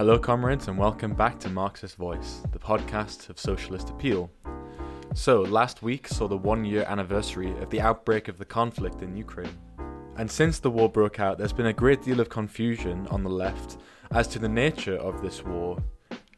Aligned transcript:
Hello, 0.00 0.18
comrades, 0.18 0.66
and 0.66 0.78
welcome 0.78 1.12
back 1.12 1.38
to 1.40 1.50
Marxist 1.50 1.96
Voice, 1.96 2.40
the 2.52 2.58
podcast 2.58 3.28
of 3.28 3.38
socialist 3.38 3.90
appeal. 3.90 4.30
So, 5.12 5.42
last 5.42 5.82
week 5.82 6.08
saw 6.08 6.26
the 6.26 6.38
one 6.38 6.64
year 6.64 6.86
anniversary 6.88 7.50
of 7.58 7.68
the 7.68 7.82
outbreak 7.82 8.26
of 8.26 8.38
the 8.38 8.46
conflict 8.46 9.02
in 9.02 9.14
Ukraine. 9.14 9.58
And 10.16 10.30
since 10.30 10.58
the 10.58 10.70
war 10.70 10.88
broke 10.88 11.20
out, 11.20 11.36
there's 11.36 11.52
been 11.52 11.66
a 11.66 11.74
great 11.74 12.00
deal 12.00 12.18
of 12.18 12.30
confusion 12.30 13.06
on 13.08 13.22
the 13.22 13.28
left 13.28 13.76
as 14.12 14.26
to 14.28 14.38
the 14.38 14.48
nature 14.48 14.96
of 14.96 15.20
this 15.20 15.44
war. 15.44 15.76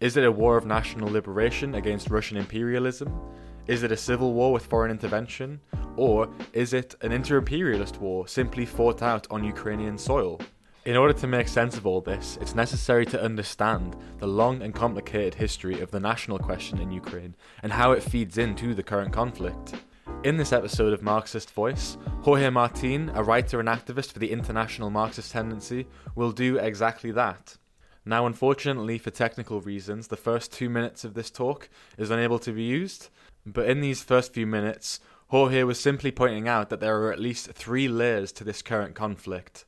Is 0.00 0.16
it 0.16 0.24
a 0.24 0.32
war 0.32 0.56
of 0.56 0.66
national 0.66 1.12
liberation 1.12 1.76
against 1.76 2.10
Russian 2.10 2.38
imperialism? 2.38 3.16
Is 3.68 3.84
it 3.84 3.92
a 3.92 3.96
civil 3.96 4.32
war 4.32 4.52
with 4.52 4.66
foreign 4.66 4.90
intervention? 4.90 5.60
Or 5.96 6.28
is 6.52 6.72
it 6.72 6.96
an 7.02 7.12
inter 7.12 7.36
imperialist 7.36 8.00
war 8.00 8.26
simply 8.26 8.66
fought 8.66 9.02
out 9.02 9.28
on 9.30 9.44
Ukrainian 9.44 9.98
soil? 9.98 10.40
In 10.84 10.96
order 10.96 11.12
to 11.12 11.28
make 11.28 11.46
sense 11.46 11.76
of 11.76 11.86
all 11.86 12.00
this, 12.00 12.38
it's 12.40 12.56
necessary 12.56 13.06
to 13.06 13.22
understand 13.22 13.94
the 14.18 14.26
long 14.26 14.62
and 14.62 14.74
complicated 14.74 15.32
history 15.32 15.80
of 15.80 15.92
the 15.92 16.00
national 16.00 16.40
question 16.40 16.80
in 16.80 16.90
Ukraine 16.90 17.36
and 17.62 17.72
how 17.72 17.92
it 17.92 18.02
feeds 18.02 18.36
into 18.36 18.74
the 18.74 18.82
current 18.82 19.12
conflict. 19.12 19.74
In 20.24 20.36
this 20.36 20.52
episode 20.52 20.92
of 20.92 21.00
Marxist 21.00 21.52
Voice, 21.52 21.98
Jorge 22.22 22.50
Martin, 22.50 23.12
a 23.14 23.22
writer 23.22 23.60
and 23.60 23.68
activist 23.68 24.12
for 24.12 24.18
the 24.18 24.32
International 24.32 24.90
Marxist 24.90 25.30
Tendency, 25.30 25.86
will 26.16 26.32
do 26.32 26.56
exactly 26.56 27.12
that. 27.12 27.56
Now, 28.04 28.26
unfortunately, 28.26 28.98
for 28.98 29.10
technical 29.10 29.60
reasons, 29.60 30.08
the 30.08 30.16
first 30.16 30.52
two 30.52 30.68
minutes 30.68 31.04
of 31.04 31.14
this 31.14 31.30
talk 31.30 31.68
is 31.96 32.10
unable 32.10 32.40
to 32.40 32.50
be 32.50 32.64
used, 32.64 33.08
but 33.46 33.68
in 33.68 33.82
these 33.82 34.02
first 34.02 34.34
few 34.34 34.48
minutes, 34.48 34.98
Jorge 35.28 35.62
was 35.62 35.78
simply 35.78 36.10
pointing 36.10 36.48
out 36.48 36.70
that 36.70 36.80
there 36.80 37.00
are 37.02 37.12
at 37.12 37.20
least 37.20 37.52
three 37.52 37.86
layers 37.86 38.32
to 38.32 38.42
this 38.42 38.62
current 38.62 38.96
conflict. 38.96 39.64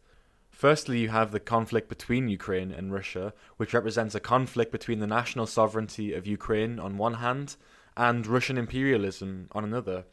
Firstly, 0.65 1.01
you 1.01 1.11
have 1.11 1.31
the 1.31 1.41
conflict 1.41 1.91
between 1.91 2.31
Ukraine 2.31 2.73
and 2.73 2.91
Russia, 2.91 3.35
which 3.59 3.75
represents 3.75 4.15
a 4.15 4.19
conflict 4.19 4.73
between 4.73 4.99
the 4.99 5.07
national 5.07 5.47
sovereignty 5.47 6.15
of 6.15 6.27
Ukraine 6.27 6.79
on 6.79 6.97
one 6.97 7.17
hand 7.27 7.57
and 7.99 8.27
Russian 8.27 8.57
imperialism 8.57 9.49
on 9.53 9.63
another. 9.63 10.05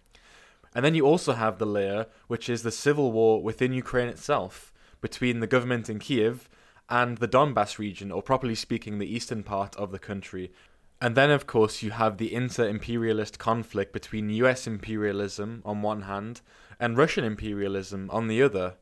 And 0.76 0.84
then 0.84 0.94
you 0.94 1.06
also 1.06 1.32
have 1.32 1.58
the 1.58 1.66
layer 1.66 2.08
which 2.28 2.50
is 2.50 2.64
the 2.64 2.70
civil 2.86 3.14
war 3.14 3.42
within 3.42 3.72
Ukraine 3.72 4.10
itself, 4.10 4.74
between 5.00 5.40
the 5.40 5.48
government 5.48 5.90
in 5.90 6.00
Kiev 6.00 6.50
and 6.90 7.20
the 7.20 7.30
Donbass 7.30 7.80
region, 7.80 8.12
or 8.12 8.22
properly 8.22 8.56
speaking, 8.56 9.00
the 9.00 9.16
eastern 9.16 9.44
part 9.44 9.74
of 9.78 9.94
the 9.94 10.00
country. 10.00 10.52
And 11.00 11.16
then, 11.16 11.32
of 11.32 11.48
course, 11.48 11.82
you 11.82 11.92
have 11.92 12.18
the 12.18 12.36
inter 12.36 12.68
imperialist 12.68 13.40
conflict 13.40 13.94
between 13.94 14.30
US 14.32 14.68
imperialism 14.68 15.62
on 15.64 15.82
one 15.82 16.02
hand 16.02 16.42
and 16.78 16.98
Russian 16.98 17.24
imperialism 17.24 18.10
on 18.12 18.28
the 18.28 18.44
other. 18.44 18.74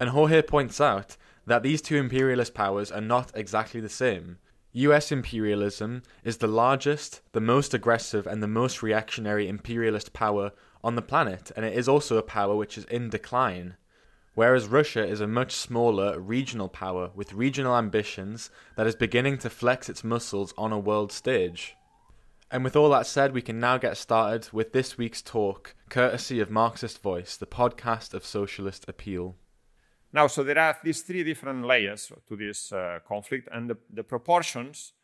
And 0.00 0.10
Jorge 0.10 0.42
points 0.42 0.80
out 0.80 1.16
that 1.46 1.62
these 1.62 1.82
two 1.82 1.96
imperialist 1.96 2.54
powers 2.54 2.92
are 2.92 3.00
not 3.00 3.32
exactly 3.34 3.80
the 3.80 3.88
same. 3.88 4.38
US 4.72 5.10
imperialism 5.10 6.02
is 6.22 6.36
the 6.36 6.46
largest, 6.46 7.22
the 7.32 7.40
most 7.40 7.74
aggressive, 7.74 8.26
and 8.26 8.42
the 8.42 8.46
most 8.46 8.82
reactionary 8.82 9.48
imperialist 9.48 10.12
power 10.12 10.52
on 10.84 10.94
the 10.94 11.02
planet, 11.02 11.50
and 11.56 11.64
it 11.64 11.76
is 11.76 11.88
also 11.88 12.16
a 12.16 12.22
power 12.22 12.54
which 12.54 12.78
is 12.78 12.84
in 12.84 13.08
decline. 13.08 13.76
Whereas 14.34 14.68
Russia 14.68 15.04
is 15.04 15.20
a 15.20 15.26
much 15.26 15.52
smaller 15.52 16.20
regional 16.20 16.68
power 16.68 17.10
with 17.14 17.32
regional 17.32 17.76
ambitions 17.76 18.50
that 18.76 18.86
is 18.86 18.94
beginning 18.94 19.38
to 19.38 19.50
flex 19.50 19.88
its 19.88 20.04
muscles 20.04 20.54
on 20.56 20.70
a 20.70 20.78
world 20.78 21.10
stage. 21.10 21.74
And 22.50 22.62
with 22.62 22.76
all 22.76 22.90
that 22.90 23.06
said, 23.06 23.32
we 23.32 23.42
can 23.42 23.58
now 23.58 23.78
get 23.78 23.96
started 23.96 24.48
with 24.52 24.72
this 24.72 24.96
week's 24.96 25.22
talk, 25.22 25.74
courtesy 25.88 26.38
of 26.40 26.50
Marxist 26.50 27.02
Voice, 27.02 27.36
the 27.36 27.46
podcast 27.46 28.14
of 28.14 28.24
socialist 28.24 28.84
appeal. 28.86 29.34
Now, 30.12 30.26
so 30.26 30.42
there 30.42 30.58
are 30.58 30.76
these 30.82 31.02
three 31.02 31.22
different 31.22 31.66
layers 31.66 32.10
to 32.28 32.36
this 32.36 32.72
uh, 32.72 33.00
conflict, 33.06 33.48
and 33.52 33.68
the, 33.68 33.76
the, 33.92 34.02
proportions 34.02 34.94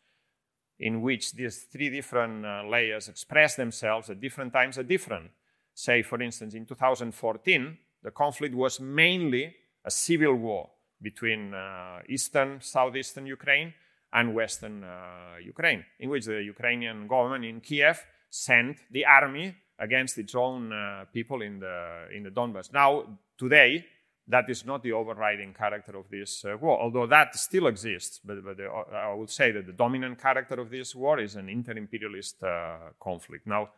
in 0.79 1.01
which 1.01 1.33
these 1.33 1.67
three 1.71 1.89
different 1.89 2.45
uh, 2.45 2.63
layers 2.67 3.07
express 3.07 3.55
themselves 3.55 4.09
at 4.09 4.19
different 4.19 4.51
times 4.51 4.77
are 4.79 4.83
different. 4.83 5.29
Say, 5.75 6.01
for 6.01 6.21
instance, 6.21 6.55
in 6.55 6.65
2014, 6.65 7.77
the 8.01 8.11
conflict 8.11 8.55
was 8.55 8.79
mainly 8.79 9.55
a 9.83 9.91
civil 9.91 10.35
war 10.35 10.69
between 11.01 11.53
uh, 11.53 11.99
eastern, 12.09 12.59
southeastern 12.61 13.27
Ukraine 13.27 13.73
and 14.11 14.33
western 14.33 14.83
uh, 14.83 15.35
Ukraine, 15.43 15.85
in 15.99 16.09
which 16.09 16.25
the 16.25 16.41
Ukrainian 16.41 17.07
government 17.07 17.45
in 17.45 17.61
Kiev 17.61 17.99
sent 18.29 18.77
the 18.91 19.05
army 19.05 19.55
against 19.77 20.17
its 20.17 20.33
own 20.33 20.71
uh, 20.71 21.05
people 21.13 21.41
in 21.41 21.59
the, 21.59 22.07
in 22.15 22.23
the 22.23 22.31
Donbass. 22.31 22.71
Now, 22.73 23.19
today, 23.37 23.85
that 24.27 24.49
is 24.49 24.65
not 24.65 24.81
the 24.81 24.91
overriding 24.91 25.53
character 25.53 25.97
of 25.97 26.09
this 26.09 26.43
uh, 26.45 26.57
war, 26.57 26.81
although 26.81 27.05
that 27.05 27.35
still 27.35 27.67
exists. 27.67 28.19
But, 28.23 28.43
but 28.43 28.57
the, 28.57 28.65
I 28.65 29.13
would 29.13 29.29
say 29.29 29.51
that 29.51 29.67
the 29.67 29.73
dominant 29.73 30.19
character 30.19 30.59
of 30.59 30.69
this 30.71 30.95
war 30.95 31.19
is 31.19 31.35
an 31.35 31.47
inter 31.47 31.73
imperialist 31.73 32.41
uh, 32.43 32.77
conflict. 32.99 33.45
Now, 33.45 33.69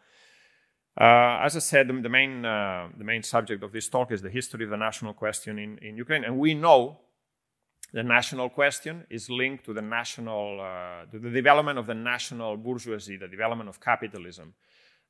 uh, 0.99 1.41
as 1.43 1.55
I 1.55 1.59
said, 1.59 1.87
the, 1.89 2.09
main, 2.09 2.45
uh, 2.45 2.87
the 2.97 3.03
main 3.03 3.23
subject 3.23 3.61
of 3.61 3.71
this 3.71 3.89
talk 3.89 4.11
is 4.11 4.21
the 4.21 4.29
history 4.29 4.63
of 4.63 4.69
the 4.69 4.77
national 4.77 5.13
question 5.13 5.59
in, 5.59 5.77
in 5.79 5.97
Ukraine. 5.97 6.23
And 6.23 6.39
we 6.39 6.53
know 6.53 6.99
the 7.91 8.03
national 8.03 8.49
question 8.49 9.05
is 9.09 9.29
linked 9.29 9.65
to 9.65 9.73
the 9.73 9.81
national, 9.81 10.61
uh, 10.61 11.11
to 11.11 11.19
the 11.19 11.29
development 11.29 11.77
of 11.77 11.87
the 11.87 11.93
national 11.93 12.55
bourgeoisie, 12.57 13.17
the 13.17 13.27
development 13.27 13.69
of 13.69 13.81
capitalism. 13.81 14.53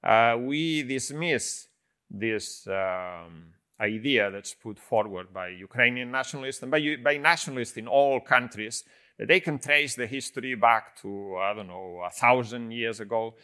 Uh, 0.04 0.36
we 0.40 0.82
dismiss 0.84 1.68
this. 2.10 2.68
Um, 2.68 3.54
idea 3.80 4.32
that's 4.32 4.54
put 4.54 4.80
forward 4.80 5.34
by 5.34 5.50
Ukrainian 5.50 6.12
nationalists 6.12 6.62
and 6.64 6.72
by, 6.72 6.96
by 7.04 7.18
nationalists 7.18 7.78
in 7.78 7.88
all 7.88 8.20
countries 8.20 8.84
that 9.18 9.28
they 9.28 9.40
can 9.40 9.60
trace 9.60 9.96
the 9.96 10.08
history 10.08 10.56
back 10.56 10.96
to, 11.02 11.38
I 11.38 11.54
don't 11.54 11.68
know, 11.68 12.02
a 12.06 12.10
thousand 12.10 12.72
years 12.72 13.00
ago. 13.00 13.36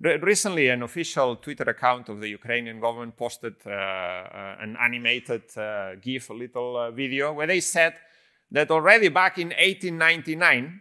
Recently, 0.00 0.68
an 0.68 0.82
official 0.82 1.36
Twitter 1.36 1.64
account 1.64 2.08
of 2.08 2.20
the 2.20 2.28
Ukrainian 2.28 2.80
government 2.80 3.16
posted 3.16 3.54
uh, 3.64 3.70
uh, 3.70 4.56
an 4.60 4.76
animated 4.80 5.42
uh, 5.56 5.94
GIF, 5.94 6.30
a 6.30 6.34
little 6.34 6.76
uh, 6.76 6.90
video, 6.90 7.32
where 7.32 7.46
they 7.46 7.60
said 7.60 7.94
that 8.50 8.70
already 8.70 9.08
back 9.08 9.38
in 9.38 9.48
1899, 9.48 10.80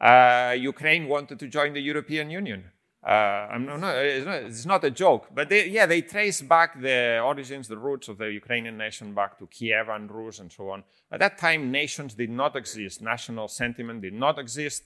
uh, 0.00 0.54
Ukraine 0.56 1.08
wanted 1.08 1.38
to 1.40 1.46
join 1.46 1.74
the 1.74 1.80
European 1.80 2.30
Union. 2.30 2.64
Uh, 3.02 3.56
not, 3.58 3.94
it's, 3.96 4.26
not, 4.26 4.34
it's 4.42 4.66
not 4.66 4.84
a 4.84 4.90
joke, 4.90 5.28
but 5.32 5.48
they, 5.48 5.68
yeah, 5.68 5.86
they 5.86 6.02
trace 6.02 6.42
back 6.42 6.80
the 6.80 7.20
origins, 7.20 7.68
the 7.68 7.78
roots 7.78 8.08
of 8.08 8.18
the 8.18 8.26
Ukrainian 8.26 8.76
nation 8.76 9.14
back 9.14 9.38
to 9.38 9.46
Kievan 9.46 10.10
Rus 10.10 10.40
and 10.40 10.50
so 10.50 10.70
on. 10.70 10.82
At 11.12 11.20
that 11.20 11.38
time, 11.38 11.70
nations 11.70 12.14
did 12.14 12.30
not 12.30 12.56
exist. 12.56 13.00
National 13.00 13.46
sentiment 13.46 14.02
did 14.02 14.14
not 14.14 14.38
exist. 14.38 14.82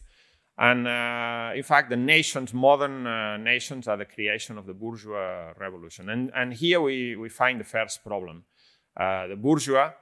And 0.58 0.86
uh, 0.86 1.52
in 1.56 1.62
fact, 1.62 1.88
the 1.88 1.96
nations, 1.96 2.52
modern 2.52 3.06
uh, 3.06 3.38
nations, 3.38 3.88
are 3.88 3.96
the 3.96 4.04
creation 4.04 4.58
of 4.58 4.66
the 4.66 4.74
bourgeois 4.74 5.54
revolution. 5.58 6.10
And, 6.10 6.30
and 6.34 6.52
here 6.52 6.82
we, 6.82 7.16
we 7.16 7.30
find 7.30 7.58
the 7.58 7.64
first 7.64 8.04
problem. 8.04 8.44
Uh, 8.94 9.28
the 9.28 9.36
bourgeois 9.36 9.92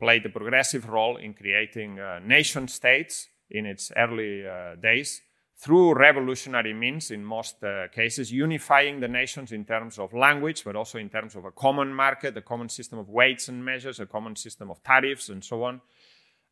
played 0.00 0.26
a 0.26 0.28
progressive 0.28 0.88
role 0.88 1.16
in 1.16 1.34
creating 1.34 2.00
uh, 2.00 2.18
nation 2.18 2.66
states 2.66 3.28
in 3.48 3.64
its 3.64 3.92
early 3.96 4.44
uh, 4.44 4.74
days 4.74 5.22
through 5.60 5.94
revolutionary 5.94 6.72
means 6.72 7.10
in 7.10 7.22
most 7.22 7.62
uh, 7.62 7.86
cases, 7.88 8.32
unifying 8.32 8.98
the 8.98 9.08
nations 9.08 9.52
in 9.52 9.66
terms 9.66 9.98
of 9.98 10.14
language, 10.14 10.64
but 10.64 10.74
also 10.74 10.96
in 10.96 11.10
terms 11.10 11.36
of 11.36 11.44
a 11.44 11.50
common 11.50 11.92
market, 11.92 12.34
a 12.36 12.40
common 12.40 12.68
system 12.68 12.98
of 12.98 13.10
weights 13.10 13.48
and 13.48 13.62
measures, 13.62 14.00
a 14.00 14.06
common 14.06 14.34
system 14.34 14.70
of 14.70 14.82
tariffs, 14.82 15.28
and 15.28 15.44
so 15.44 15.62
on. 15.62 15.82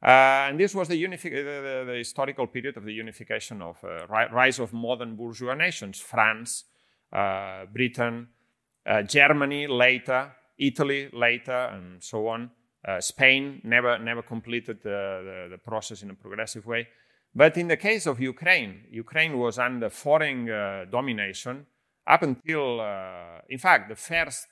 Uh, 0.02 0.48
and 0.48 0.60
this 0.60 0.74
was 0.74 0.88
the, 0.88 1.02
unifi- 1.02 1.30
the, 1.30 1.84
the, 1.86 1.97
historical 1.97 2.47
period 2.47 2.76
of 2.76 2.84
the 2.84 2.92
unification 2.92 3.62
of 3.62 3.82
uh, 3.82 4.06
rise 4.06 4.58
of 4.58 4.74
modern 4.74 5.16
bourgeois 5.16 5.54
nations: 5.54 5.98
France, 5.98 6.64
uh, 7.10 7.64
Britain, 7.72 8.28
uh, 8.86 9.02
Germany 9.02 9.66
later, 9.66 10.30
Italy 10.58 11.08
later, 11.14 11.70
and 11.72 12.02
so 12.04 12.28
on. 12.28 12.50
Uh, 12.86 13.00
Spain 13.00 13.60
never 13.64 13.98
never 13.98 14.22
completed 14.22 14.82
the, 14.82 15.48
the 15.50 15.58
process 15.58 16.02
in 16.02 16.10
a 16.10 16.14
progressive 16.14 16.66
way. 16.66 16.86
But 17.34 17.57
in 17.57 17.69
the 17.69 17.77
case 17.77 18.07
of 18.07 18.21
Ukraine, 18.21 18.84
Ukraine 18.91 19.39
was 19.39 19.59
under 19.59 19.91
foreign 19.91 20.51
uh, 20.51 20.86
domination 20.91 21.66
up 22.07 22.22
until, 22.22 22.80
uh, 22.80 23.41
in 23.48 23.59
fact, 23.59 23.89
the 23.89 23.97
first 23.97 24.47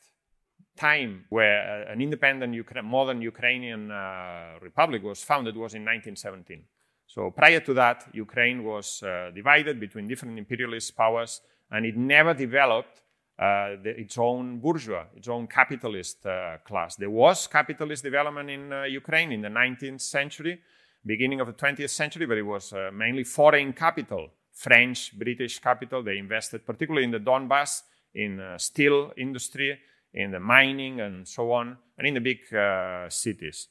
time 0.76 1.24
where 1.30 1.86
uh, 1.88 1.92
an 1.92 2.00
independent 2.02 2.54
Ukra- 2.54 2.84
modern 2.84 3.22
Ukrainian 3.22 3.90
uh, 3.90 4.58
republic 4.60 5.02
was 5.02 5.22
founded 5.22 5.56
was 5.56 5.74
in 5.74 5.82
1917. 5.82 6.62
So 7.06 7.30
prior 7.30 7.60
to 7.60 7.74
that, 7.74 8.08
Ukraine 8.12 8.62
was 8.62 9.02
uh, 9.02 9.30
divided 9.34 9.80
between 9.80 10.06
different 10.06 10.38
imperialist 10.38 10.96
powers, 10.96 11.40
and 11.70 11.86
it 11.86 11.96
never 11.96 12.34
developed 12.34 13.00
uh, 13.38 13.76
the, 13.82 13.94
its 13.98 14.18
own 14.18 14.58
bourgeois, 14.58 15.04
its 15.14 15.28
own 15.28 15.46
capitalist 15.46 16.26
class. 16.64 16.96
There 16.96 17.10
was 17.10 17.46
capitalist 17.46 18.02
development 18.02 18.50
in 18.50 18.72
Ukraine 18.90 19.32
in 19.32 19.42
the 19.42 19.48
19th 19.48 20.00
century, 20.00 20.60
beginning 21.06 21.40
of 21.40 21.46
the 21.46 21.52
20th 21.52 21.90
century, 21.90 22.26
but 22.26 22.36
it 22.36 22.42
was 22.42 22.72
uh, 22.72 22.90
mainly 22.92 23.24
foreign 23.24 23.72
capital, 23.72 24.28
French, 24.52 25.16
British 25.16 25.60
capital. 25.60 26.02
They 26.02 26.18
invested 26.18 26.66
particularly 26.66 27.04
in 27.04 27.12
the 27.12 27.20
Donbass, 27.20 27.82
in 28.14 28.40
uh, 28.40 28.58
steel 28.58 29.12
industry, 29.16 29.78
in 30.12 30.32
the 30.32 30.40
mining, 30.40 31.00
and 31.00 31.26
so 31.26 31.52
on, 31.52 31.76
and 31.96 32.06
in 32.06 32.14
the 32.14 32.20
big 32.20 32.52
uh, 32.52 33.08
cities. 33.08 33.68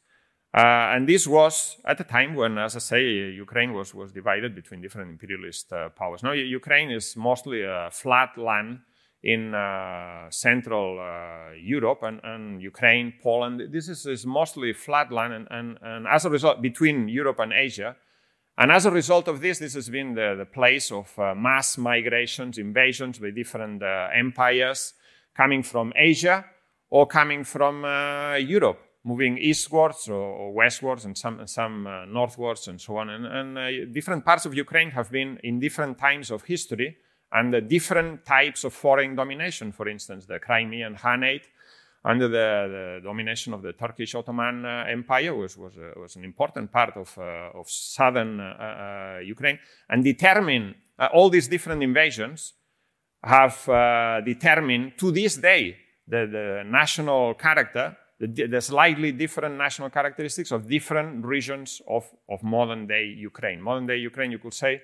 Uh, 0.55 0.95
and 0.95 1.09
this 1.09 1.27
was 1.27 1.77
at 1.83 1.99
a 1.99 2.03
time 2.05 2.33
when, 2.33 2.57
as 2.57 2.77
I 2.77 2.79
say, 2.79 3.03
Ukraine 3.03 3.73
was, 3.73 3.93
was 3.93 4.13
divided 4.13 4.55
between 4.55 4.79
different 4.79 5.11
imperialist 5.11 5.73
uh, 5.73 5.89
powers. 5.89 6.23
Now, 6.23 6.31
Ukraine 6.31 6.91
is 6.91 7.17
mostly 7.17 7.63
a 7.63 7.89
flat 7.91 8.37
land 8.37 8.79
in 9.25 9.55
uh, 9.55 10.29
Central 10.29 10.99
uh, 10.99 11.53
Europe 11.59 12.03
and, 12.03 12.21
and, 12.23 12.61
Ukraine, 12.61 13.11
Poland. 13.23 13.59
This 13.71 13.89
is, 13.89 14.05
is 14.05 14.25
mostly 14.25 14.71
flat 14.71 15.11
land, 15.11 15.33
and, 15.33 15.47
and, 15.49 15.77
and, 15.81 16.05
as 16.07 16.25
a 16.25 16.29
result, 16.29 16.61
between 16.61 17.07
Europe 17.07 17.39
and 17.39 17.51
Asia. 17.51 17.95
And 18.57 18.71
as 18.71 18.85
a 18.85 18.91
result 18.91 19.27
of 19.27 19.41
this, 19.41 19.57
this 19.59 19.73
has 19.73 19.89
been 19.89 20.13
the, 20.13 20.35
the 20.37 20.45
place 20.45 20.91
of 20.91 21.11
uh, 21.17 21.33
mass 21.35 21.77
migrations, 21.77 22.59
invasions 22.59 23.17
by 23.17 23.31
different 23.31 23.81
uh, 23.81 24.09
empires 24.13 24.93
coming 25.35 25.63
from 25.63 25.91
Asia 25.95 26.45
or 26.89 27.07
coming 27.07 27.43
from 27.43 27.83
Europe 28.39 28.79
moving 29.05 29.37
eastwards 29.37 30.09
or, 30.09 30.15
or 30.15 30.51
westwards 30.51 31.05
and 31.05 31.15
some, 31.15 31.45
some 31.45 31.85
uh, 31.85 32.05
northwards 32.05 32.67
and 32.67 32.81
so 32.81 32.97
on. 32.97 33.09
And, 33.09 33.57
uh, 33.57 33.85
different 33.93 34.25
parts 34.25 34.45
of 34.45 34.55
Ukraine 34.55 34.91
have 34.91 35.11
been 35.11 35.39
in 35.43 35.59
different 35.59 35.97
times 35.99 36.31
of 36.31 36.43
history 36.43 36.97
and 37.35 37.53
uh, 37.53 37.59
different 37.59 38.25
types 38.25 38.63
of 38.63 38.73
foreign 38.73 39.15
domination. 39.15 39.71
For 39.71 39.87
instance, 39.87 40.25
the 40.25 40.39
Crimean 40.39 40.95
Khanate 40.95 41.47
under 42.03 42.27
the, 42.27 42.47
the 42.75 43.01
domination 43.03 43.53
of 43.53 43.61
the 43.61 43.73
Turkish 43.73 44.13
Ottoman 44.15 44.63
uh, 44.65 44.85
Empire 44.87 45.33
was, 45.35 45.57
was, 45.57 45.75
uh, 45.77 45.99
was, 45.99 46.15
an 46.15 46.23
important 46.23 46.71
part 46.71 46.95
of, 46.95 47.17
uh, 47.17 47.59
of 47.59 47.69
southern 47.69 48.31
Ukraine 49.23 49.59
and 49.89 50.03
determined 50.03 50.75
all 51.13 51.29
these 51.29 51.47
different 51.47 51.81
invasions 51.83 52.53
have 53.23 53.57
determined 54.23 54.93
to 54.97 55.11
this 55.11 55.35
day 55.35 55.75
the, 56.07 56.27
the 56.27 56.63
national 56.65 57.33
character 57.33 57.97
the, 58.19 58.47
the, 58.47 58.61
slightly 58.61 59.11
different 59.11 59.57
national 59.57 59.89
characteristics 59.89 60.51
of 60.51 60.69
different 60.69 61.25
regions 61.25 61.81
of, 61.87 62.09
of 62.29 62.41
modern 62.43 62.87
day 62.87 63.05
Ukraine. 63.07 63.61
Modern 63.61 63.87
day 63.87 63.97
Ukraine, 63.97 64.31
you 64.31 64.39
could 64.39 64.53
say, 64.53 64.81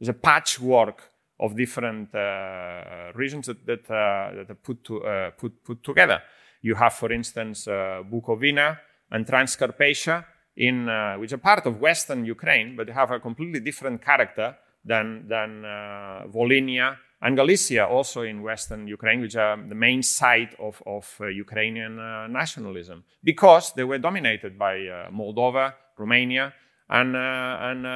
is 0.00 0.08
a 0.08 0.12
patchwork 0.12 1.13
of 1.44 1.56
different 1.56 2.14
uh, 2.14 3.12
regions 3.14 3.46
that, 3.46 3.64
that, 3.66 3.90
uh, 3.90 4.34
that 4.36 4.46
are 4.50 4.60
put, 4.62 4.84
to, 4.84 5.04
uh, 5.04 5.30
put, 5.30 5.52
put 5.64 5.82
together. 5.84 6.22
You 6.62 6.74
have, 6.74 6.94
for 6.94 7.12
instance, 7.12 7.68
uh, 7.68 8.02
Bukovina 8.10 8.78
and 9.10 9.26
Transcarpathia, 9.26 10.24
in, 10.56 10.86
which 11.18 11.32
are 11.32 11.38
part 11.38 11.66
of 11.66 11.80
Western 11.80 12.24
Ukraine, 12.24 12.76
but 12.76 12.88
have 12.88 13.10
a 13.10 13.20
completely 13.20 13.60
different 13.60 14.00
character 14.00 14.56
than, 14.84 15.26
than 15.28 15.62
Volhynia 16.32 16.96
and 17.24 17.36
Galicia, 17.36 17.86
also 17.86 18.22
in 18.22 18.42
western 18.42 18.86
Ukraine, 18.86 19.22
which 19.22 19.34
are 19.36 19.56
the 19.56 19.74
main 19.74 20.02
site 20.02 20.54
of, 20.58 20.82
of 20.86 21.16
uh, 21.20 21.26
Ukrainian 21.26 21.98
uh, 21.98 22.26
nationalism, 22.28 23.02
because 23.22 23.72
they 23.72 23.84
were 23.84 23.98
dominated 23.98 24.58
by 24.58 24.74
uh, 24.86 25.10
Moldova, 25.10 25.72
Romania, 25.96 26.52
and, 26.90 27.16
and, 27.16 27.86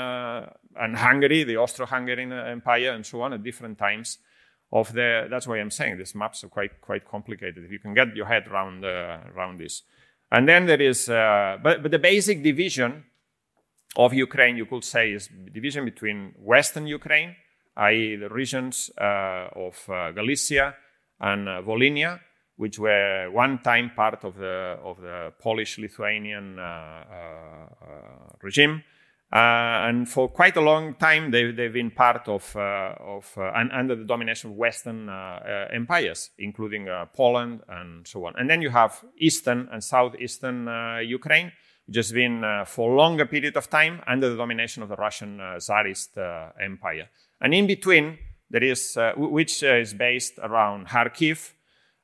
and 0.79 0.97
Hungary, 0.97 1.45
the 1.45 1.57
Austro-Hungarian 1.57 2.33
Empire, 2.33 2.93
and 2.93 3.05
so 3.05 3.23
on 3.23 3.33
at 3.33 3.43
different 3.43 3.79
times. 3.79 4.19
Of 4.71 4.93
the, 4.93 5.27
that's 5.31 5.47
why 5.47 5.57
I'm 5.57 5.71
saying 5.71 5.97
these 5.97 6.15
maps 6.15 6.45
are 6.45 6.49
quite 6.49 6.83
quite 6.83 7.09
complicated. 7.09 7.65
If 7.65 7.71
you 7.73 7.79
can 7.79 7.95
get 7.95 8.15
your 8.15 8.27
head 8.27 8.47
around 8.49 8.85
uh, 8.85 9.21
around 9.35 9.59
this, 9.59 9.83
and 10.31 10.47
then 10.47 10.67
there 10.67 10.83
is, 10.83 11.07
but 11.07 11.83
but 11.83 11.91
the 11.91 11.99
basic 11.99 12.43
division 12.43 13.05
of 13.97 14.13
Ukraine, 14.13 14.59
you 14.59 14.67
could 14.67 14.85
say, 14.85 15.13
is 15.13 15.31
division 15.53 15.87
between 15.87 16.35
Western 16.37 16.87
Ukraine 16.87 17.35
i.e., 17.79 18.17
the 18.17 18.29
regions 18.29 18.91
uh, 18.99 19.49
of 19.55 19.89
uh, 19.89 20.11
Galicia 20.13 20.75
and 21.21 21.49
uh, 21.49 21.63
Volhynia, 21.63 22.21
which 22.57 22.79
were 22.79 23.31
one 23.31 23.61
time 23.63 23.93
part 23.95 24.25
of 24.25 24.37
the, 24.37 24.79
of 24.83 25.01
the 25.01 25.33
Polish 25.41 25.79
Lithuanian 25.79 26.59
regime. 28.43 28.83
Uh, 29.31 29.85
and 29.89 30.09
for 30.09 30.29
quite 30.29 30.57
a 30.57 30.61
long 30.61 30.95
time, 30.95 31.31
they've, 31.31 31.55
they've 31.55 31.73
been 31.73 31.91
part 31.91 32.27
of, 32.29 32.57
uh, 32.57 32.95
of 32.99 33.31
uh, 33.37 33.53
and 33.55 33.71
under 33.73 33.95
the 33.95 34.05
domination 34.05 34.51
of 34.51 34.57
Western 34.57 35.11
empires, 35.71 36.31
including 36.39 36.89
Poland 37.15 37.61
and 37.69 38.07
so 38.07 38.25
on. 38.25 38.35
And 38.39 38.49
then 38.49 38.63
you 38.63 38.71
have 38.71 39.05
Eastern 39.19 39.69
and 39.71 39.85
Southeastern 39.85 40.67
Ukraine, 41.07 41.53
which 41.87 41.97
has 41.97 42.11
been 42.13 42.43
for 42.67 42.93
a 42.93 42.97
longer 42.97 43.27
period 43.27 43.57
of 43.57 43.69
time 43.69 44.01
under 44.07 44.31
the 44.31 44.37
domination 44.37 44.83
of 44.83 44.89
the 44.89 44.97
Russian 44.97 45.41
Tsarist 45.59 46.17
Empire. 46.59 47.09
And 47.41 47.53
in 47.53 47.67
between, 47.67 48.19
there 48.51 48.65
is, 48.65 48.97
uh, 48.97 49.13
which 49.17 49.63
uh, 49.63 49.75
is 49.75 49.95
based 49.95 50.39
around 50.43 50.89
Kharkiv 50.89 51.53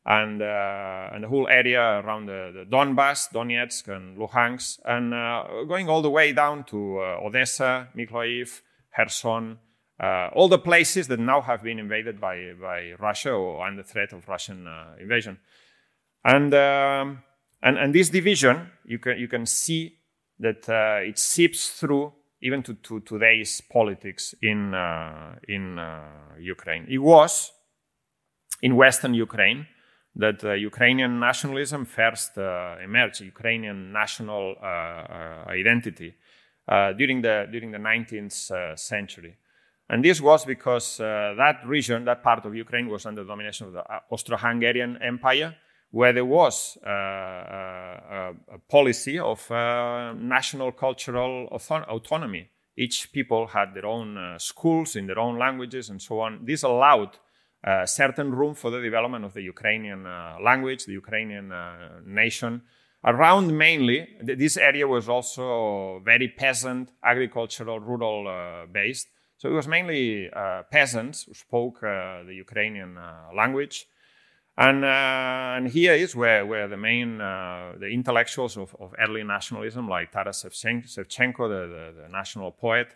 and, 0.07 0.43
uh, 0.43 1.11
and 1.13 1.25
the 1.25 1.29
whole 1.29 1.49
area 1.49 1.81
around 1.81 2.27
the, 2.27 2.53
the, 2.55 2.65
Donbass, 2.71 3.33
Donetsk, 3.33 3.89
and 3.89 4.19
Luhansk, 4.19 4.81
and 4.85 5.15
uh, 5.15 5.65
going 5.67 5.89
all 5.89 6.03
the 6.03 6.11
way 6.11 6.33
down 6.33 6.65
to 6.65 6.99
uh, 6.99 7.25
Odessa, 7.25 7.89
Mykolaiv, 7.97 8.61
Kherson, 8.95 9.59
uh, 9.99 10.29
all 10.35 10.49
the 10.49 10.59
places 10.59 11.09
that 11.09 11.21
now 11.21 11.41
have 11.41 11.63
been 11.63 11.79
invaded 11.79 12.21
by, 12.21 12.53
by 12.61 12.93
Russia 12.99 13.31
or 13.31 13.67
under 13.67 13.83
threat 13.83 14.13
of 14.13 14.29
Russian 14.29 14.69
invasion. 15.01 15.39
And, 16.25 16.53
um, 16.53 17.23
and, 17.63 17.79
and 17.79 17.95
this 17.95 18.11
division, 18.11 18.71
you 18.85 18.99
can, 18.99 19.19
you 19.19 19.29
can 19.29 19.47
see 19.47 19.99
that 20.41 20.69
it 21.07 21.19
seeps 21.19 21.71
through 21.71 22.13
even 22.45 22.63
to, 22.63 22.75
to 22.75 23.01
today's 23.01 23.63
politics 23.63 24.35
in, 24.43 24.75
uh, 24.75 25.35
in 25.49 25.79
uh, 25.79 26.03
Ukraine. 26.39 26.87
It 26.89 26.99
was 26.99 27.51
in 28.61 28.77
Western 28.77 29.15
Ukraine 29.15 29.67
that 30.17 30.45
uh, 30.45 30.53
Ukrainian 30.53 31.19
nationalism 31.19 31.85
first 31.85 32.39
uh, 32.39 32.77
emerged, 32.83 33.21
Ukrainian 33.21 33.93
national 33.93 34.55
uh, 34.63 34.67
uh, 34.67 35.45
identity, 35.49 36.15
during, 36.97 37.21
the, 37.21 37.47
during 37.53 37.71
the 37.73 37.79
19th 37.79 38.79
century. 38.79 39.37
And 39.91 40.03
this 40.03 40.19
was 40.19 40.47
because 40.47 40.97
that 40.97 41.57
region, 41.67 42.07
that 42.07 42.23
part 42.23 42.47
of 42.47 42.55
Ukraine, 42.55 42.89
was 42.89 43.05
under 43.05 43.23
the 43.23 43.29
domination 43.29 43.67
of 43.67 43.75
the 43.75 43.85
Austro 44.09 44.39
Hungarian 44.39 44.97
Empire, 45.03 45.55
where 45.95 46.13
there 46.13 46.25
was 46.25 46.77
uh, 46.85 46.91
uh, 46.91 48.33
a, 48.53 48.59
policy 48.69 49.17
of 49.17 49.49
uh, 49.49 50.13
national 50.15 50.73
cultural 50.73 51.47
autonomy. 51.53 52.51
Each 52.77 53.13
people 53.13 53.47
had 53.47 53.75
their 53.75 53.87
own 53.87 54.19
uh, 54.19 54.37
schools 54.41 54.97
in 54.97 55.07
their 55.07 55.21
own 55.21 55.39
languages 55.39 55.91
and 55.91 56.03
so 56.03 56.19
on. 56.19 56.41
This 56.45 56.65
allowed 56.65 57.17
uh, 57.65 57.87
certain 57.87 58.31
room 58.35 58.55
for 58.55 58.71
the 58.71 58.81
development 58.81 59.25
of 59.25 59.33
the 59.33 59.43
Ukrainian 59.43 60.07
uh, 60.07 60.37
language, 60.43 60.85
the 60.85 60.93
Ukrainian 60.93 61.53
nation. 62.05 62.63
Around 63.05 63.57
mainly, 63.57 63.99
th- 64.27 64.39
this 64.39 64.57
area 64.57 64.87
was 64.87 65.09
also 65.09 66.01
very 66.05 66.29
peasant, 66.29 66.93
agricultural, 67.03 67.81
rural 67.81 68.67
based. 68.73 69.09
So 69.37 69.49
it 69.49 69.53
was 69.53 69.67
mainly 69.67 70.31
peasants 70.71 71.25
who 71.25 71.35
spoke 71.35 71.81
the 71.81 72.35
Ukrainian 72.47 72.99
language. 73.35 73.87
And, 74.57 74.85
uh, 74.85 75.57
and 75.57 75.69
here 75.69 75.95
is 75.95 76.15
where, 76.15 76.47
where 76.47 76.69
the 76.69 76.77
main 76.77 77.21
uh, 77.21 77.73
the 77.79 77.89
intellectuals 77.89 78.57
of, 78.57 78.75
of 78.79 78.95
early 79.01 79.25
nationalism, 79.25 79.89
like 79.89 80.13
Taras 80.13 80.45
Shevchenko, 80.45 81.49
the, 81.49 81.93
the, 81.95 82.03
the 82.03 82.09
national 82.09 82.53
poet, 82.53 82.95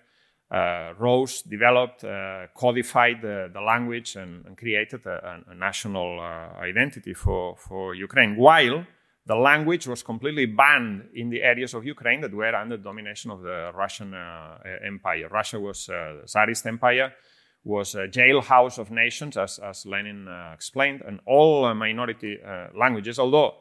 uh, 0.50 0.92
rose, 0.98 1.42
developed, 1.42 2.04
uh, 2.04 2.46
codified 2.54 3.20
the, 3.22 3.50
the 3.52 3.60
language, 3.60 4.16
and, 4.16 4.46
and 4.46 4.56
created 4.56 5.04
a, 5.06 5.42
a 5.48 5.54
national 5.54 6.20
uh, 6.20 6.58
identity 6.60 7.14
for, 7.14 7.56
for 7.56 7.94
Ukraine. 7.94 8.36
While 8.36 8.86
the 9.26 9.36
language 9.36 9.86
was 9.86 10.02
completely 10.02 10.46
banned 10.46 11.08
in 11.14 11.28
the 11.28 11.42
areas 11.42 11.74
of 11.74 11.84
Ukraine 11.84 12.22
that 12.22 12.32
were 12.32 12.54
under 12.54 12.78
domination 12.78 13.30
of 13.30 13.42
the 13.42 13.70
Russian 13.74 14.14
uh, 14.14 14.56
Empire. 14.82 15.28
Russia 15.30 15.60
was 15.60 15.84
the 15.86 16.22
Tsarist 16.24 16.66
Empire 16.66 17.12
was 17.64 17.94
a 17.94 18.08
jailhouse 18.08 18.78
of 18.78 18.90
nations, 18.90 19.36
as, 19.36 19.58
as 19.58 19.84
Lenin 19.84 20.26
uh, 20.26 20.52
explained, 20.54 21.02
and 21.06 21.20
all 21.26 21.66
uh, 21.66 21.74
minority 21.74 22.38
uh, 22.42 22.68
languages, 22.74 23.18
although 23.18 23.54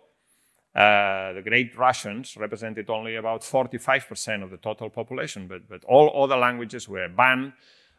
uh, 0.77 1.33
the 1.33 1.41
great 1.43 1.75
Russians 1.77 2.37
represented 2.37 2.89
only 2.89 3.15
about 3.15 3.41
45% 3.41 4.43
of 4.43 4.51
the 4.51 4.57
total 4.57 4.89
population, 4.89 5.47
but, 5.47 5.67
but 5.67 5.83
all 5.85 6.23
other 6.23 6.37
languages 6.37 6.87
were 6.87 7.09
banned. 7.09 7.53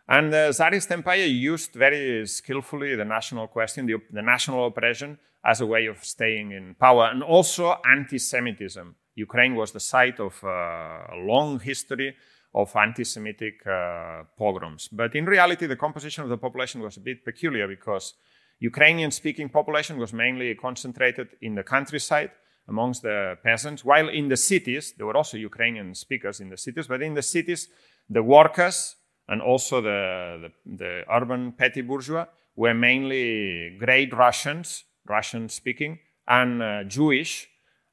And 0.08 0.32
the 0.32 0.52
Tsarist 0.52 0.90
Empire 0.90 1.26
used 1.26 1.72
very 1.72 2.26
skillfully 2.26 2.94
the 2.94 3.04
national 3.04 3.48
question, 3.48 3.86
the, 3.86 3.96
the 4.12 4.22
national 4.22 4.66
oppression, 4.66 5.18
as 5.44 5.60
a 5.60 5.66
way 5.66 5.86
of 5.86 6.04
staying 6.04 6.52
in 6.52 6.76
power, 6.76 7.06
and 7.06 7.22
also 7.22 7.76
anti 7.84 8.18
Semitism. 8.18 8.94
Ukraine 9.16 9.56
was 9.56 9.72
the 9.72 9.80
site 9.80 10.20
of 10.20 10.42
uh, 10.44 10.48
a 10.48 11.18
long 11.26 11.58
history 11.58 12.14
of 12.54 12.74
anti-Semitic 12.74 13.66
uh, 13.66 14.22
pogroms. 14.38 14.88
But 14.88 15.14
in 15.14 15.26
reality, 15.26 15.66
the 15.66 15.76
composition 15.76 16.24
of 16.24 16.30
the 16.30 16.38
population 16.38 16.80
was 16.80 16.96
a 16.96 17.00
bit 17.00 17.24
peculiar 17.24 17.68
because 17.68 18.14
Ukrainian-speaking 18.60 19.50
population 19.50 19.98
was 19.98 20.12
mainly 20.12 20.54
concentrated 20.54 21.28
in 21.42 21.54
the 21.54 21.62
countryside 21.62 22.30
amongst 22.68 23.02
the 23.02 23.36
peasants, 23.42 23.84
while 23.84 24.08
in 24.08 24.28
the 24.28 24.36
cities, 24.36 24.94
there 24.96 25.06
were 25.06 25.16
also 25.16 25.36
Ukrainian 25.36 25.94
speakers 25.94 26.40
in 26.40 26.50
the 26.50 26.56
cities, 26.56 26.86
but 26.86 27.02
in 27.02 27.14
the 27.14 27.22
cities, 27.22 27.68
the 28.08 28.22
workers 28.22 28.96
and 29.28 29.42
also 29.42 29.80
the, 29.80 30.50
the, 30.64 30.76
the 30.76 31.04
urban 31.10 31.52
petty 31.52 31.82
bourgeois 31.82 32.26
were 32.56 32.74
mainly 32.74 33.76
great 33.78 34.12
Russians, 34.12 34.84
Russian 35.06 35.48
speaking, 35.48 35.98
and 36.26 36.62
uh, 36.62 36.84
Jewish, 36.84 37.48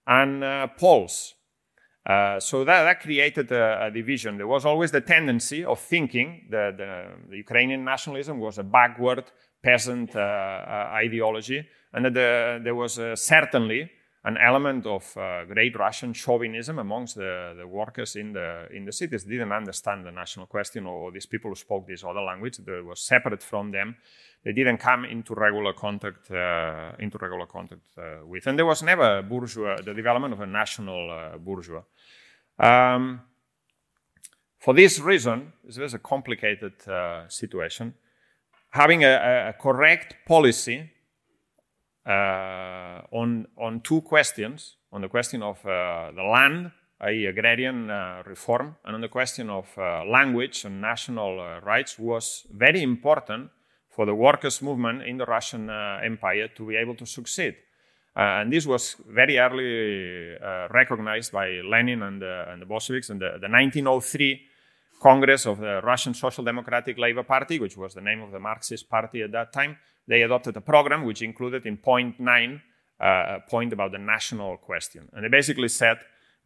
and 0.07 0.43
uh, 0.43 0.67
Poles. 0.77 1.33
Uh, 2.05 2.39
so 2.39 2.63
that, 2.63 2.83
that 2.83 3.01
created 3.01 3.51
a, 3.51 3.87
a, 3.87 3.91
division. 3.91 4.37
There 4.37 4.47
was 4.47 4.63
always 4.63 4.91
the 4.91 5.01
tendency 5.01 5.65
of 5.65 5.79
thinking 5.79 6.47
that 6.51 6.77
the, 6.77 7.35
Ukrainian 7.35 7.83
nationalism 7.83 8.39
was 8.39 8.59
a 8.59 8.63
backward 8.63 9.23
peasant 9.63 10.15
uh, 10.15 10.19
uh, 10.19 10.89
ideology, 10.93 11.67
and 11.93 12.05
that 12.05 12.13
the, 12.13 12.61
there 12.63 12.75
was 12.75 12.99
uh, 12.99 13.15
certainly 13.15 13.89
an 14.25 14.37
element 14.37 14.85
of 14.85 15.15
uh, 15.17 15.45
great 15.45 15.77
Russian 15.77 16.11
chauvinism 16.13 16.79
amongst 16.79 17.15
the, 17.15 17.53
the 17.57 17.67
workers 17.67 18.15
in 18.15 18.33
the 18.33 18.67
in 18.71 18.85
the 18.85 18.91
cities. 18.91 19.23
Didn't 19.23 19.51
understand 19.51 20.05
the 20.05 20.11
national 20.11 20.47
question, 20.47 20.85
or, 20.85 21.11
these 21.11 21.27
people 21.27 21.51
who 21.51 21.55
spoke 21.55 21.87
this 21.87 22.03
other 22.03 22.21
language 22.21 22.57
that 22.57 22.83
was 22.85 22.99
separate 23.01 23.43
from 23.43 23.71
them 23.71 23.95
they 24.45 24.53
didn't 24.53 24.77
come 24.77 25.05
into 25.05 25.33
regular 25.33 25.73
contact 25.73 26.29
uh, 26.29 26.91
into 26.99 27.17
regular 27.17 27.47
contact 27.47 27.81
uh, 27.97 28.23
with. 28.25 28.45
And 28.45 28.57
there 28.57 28.65
was 28.65 28.83
never 28.83 29.23
bourgeois 29.23 29.77
the 29.83 29.93
development 29.93 30.33
of 30.33 30.39
a 30.39 30.45
national 30.45 31.11
uh, 31.11 31.37
bourgeois. 31.37 31.81
Um, 32.59 33.21
for 34.59 34.73
this 34.75 34.99
reason, 34.99 35.51
this 35.63 35.77
was 35.77 35.95
a 35.95 35.99
complicated 35.99 36.73
uh, 36.87 37.27
situation. 37.27 37.95
Having 38.69 39.03
a, 39.03 39.49
a 39.49 39.53
correct 39.59 40.15
policy 40.27 40.91
on 42.05 43.47
on 43.57 43.81
two 43.81 44.01
questions, 44.01 44.77
on 44.91 45.01
the 45.01 45.09
question 45.09 45.41
of 45.43 45.65
uh, 45.65 46.11
the 46.15 46.23
land, 46.23 46.71
i.e., 47.01 47.25
agrarian 47.25 47.87
reform, 48.25 48.75
and 48.85 48.95
on 48.95 49.01
the 49.01 49.09
question 49.09 49.49
of 49.49 49.67
language 50.07 50.65
and 50.65 50.81
national 50.81 51.59
rights, 51.61 51.97
was 51.99 52.47
very 52.51 52.81
important 52.81 53.49
for 53.95 54.05
the 54.05 54.13
workers' 54.13 54.61
movement 54.61 55.03
in 55.03 55.17
the 55.17 55.25
Russian 55.25 55.69
uh, 55.69 55.99
Empire 56.03 56.49
to 56.49 56.67
be 56.67 56.75
able 56.75 56.95
to 56.95 57.05
succeed. 57.05 57.55
Uh, 58.15 58.41
and 58.41 58.51
this 58.51 58.65
was 58.65 58.95
very 59.09 59.37
early 59.37 60.35
uh, 60.35 60.67
recognized 60.69 61.31
by 61.31 61.47
Lenin 61.63 62.03
and, 62.03 62.21
and 62.23 62.61
the 62.61 62.65
Bolsheviks 62.65 63.09
in 63.09 63.19
the, 63.19 63.37
the 63.41 63.49
1903 63.49 64.41
Congress 65.01 65.45
of 65.45 65.59
the 65.59 65.81
Russian 65.83 66.13
Social 66.13 66.43
Democratic 66.43 66.97
Labor 66.97 67.23
Party, 67.23 67.59
which 67.59 67.77
was 67.77 67.93
the 67.93 68.01
name 68.01 68.21
of 68.21 68.31
the 68.31 68.39
Marxist 68.39 68.89
party 68.89 69.21
at 69.21 69.31
that 69.31 69.51
time. 69.51 69.77
They 70.07 70.21
adopted 70.21 70.55
a 70.57 70.61
program 70.61 71.03
which 71.03 71.21
included 71.21 71.65
in 71.65 71.77
point 71.77 72.19
nine 72.19 72.61
uh, 72.99 73.39
a 73.39 73.49
point 73.49 73.73
about 73.73 73.91
the 73.91 73.97
national 73.97 74.57
question. 74.57 75.09
And 75.13 75.25
they 75.25 75.29
basically 75.29 75.67
said 75.67 75.97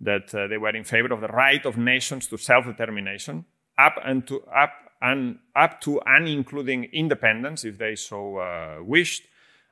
that 0.01 0.33
uh, 0.33 0.47
they 0.47 0.57
were 0.57 0.75
in 0.75 0.83
favor 0.83 1.13
of 1.13 1.21
the 1.21 1.27
right 1.27 1.63
of 1.65 1.77
nations 1.77 2.27
to 2.27 2.37
self 2.37 2.65
determination 2.65 3.45
up, 3.77 3.95
and 4.03 4.25
to, 4.27 4.41
up 4.45 4.73
and 5.01 5.39
up 5.55 5.79
to 5.81 6.01
and 6.05 6.27
including 6.27 6.85
independence 6.85 7.63
if 7.63 7.77
they 7.77 7.95
so 7.95 8.37
uh, 8.37 8.77
wished. 8.81 9.23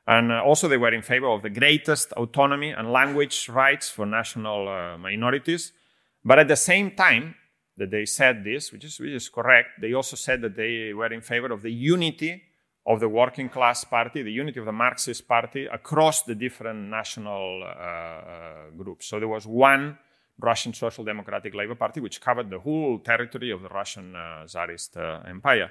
And 0.06 0.32
uh, 0.32 0.41
also, 0.41 0.67
they 0.67 0.77
were 0.77 0.94
in 0.94 1.01
favor 1.01 1.27
of 1.27 1.41
the 1.41 1.50
greatest 1.50 2.13
autonomy 2.13 2.72
and 2.72 2.91
language 2.91 3.50
rights 3.50 3.89
for 3.89 4.06
national 4.06 4.70
uh, 4.70 4.98
minorities. 4.98 5.74
But 6.24 6.39
at 6.39 6.48
the 6.48 6.56
same 6.56 6.91
time 6.91 7.36
that 7.75 7.91
they 7.91 8.06
said 8.06 8.44
this, 8.44 8.72
which 8.72 8.86
is, 8.86 9.00
which 9.00 9.12
is 9.12 9.29
correct, 9.29 9.82
they 9.82 9.94
also 9.94 10.15
said 10.15 10.41
that 10.41 10.56
they 10.56 10.94
were 10.94 11.12
in 11.12 11.22
favor 11.22 11.51
of 11.51 11.62
the 11.62 11.72
unity 11.72 12.44
of 12.88 13.01
the 13.01 13.10
working 13.10 13.50
class 13.50 13.84
party, 13.84 14.24
the 14.24 14.32
unity 14.32 14.60
of 14.60 14.65
the 14.65 14.72
Marxist 14.72 15.27
party 15.27 15.65
across 15.65 16.24
the 16.24 16.34
different 16.34 16.89
national 16.89 17.62
uh, 17.62 17.67
uh, 17.67 18.70
groups. 18.77 19.08
So 19.08 19.20
there 19.20 19.27
was 19.27 19.46
one 19.46 19.98
Russian 20.39 20.74
Social 20.74 21.03
Democratic 21.03 21.53
Labor 21.53 21.75
Party, 21.75 22.00
which 22.00 22.22
covered 22.22 22.50
the 22.50 22.60
whole 22.60 23.00
territory 23.00 23.51
of 23.51 23.62
the 23.62 23.67
Russian 23.67 24.15
uh, 24.15 24.46
Tsarist 24.46 24.96
uh, 24.96 25.20
Empire. 25.27 25.70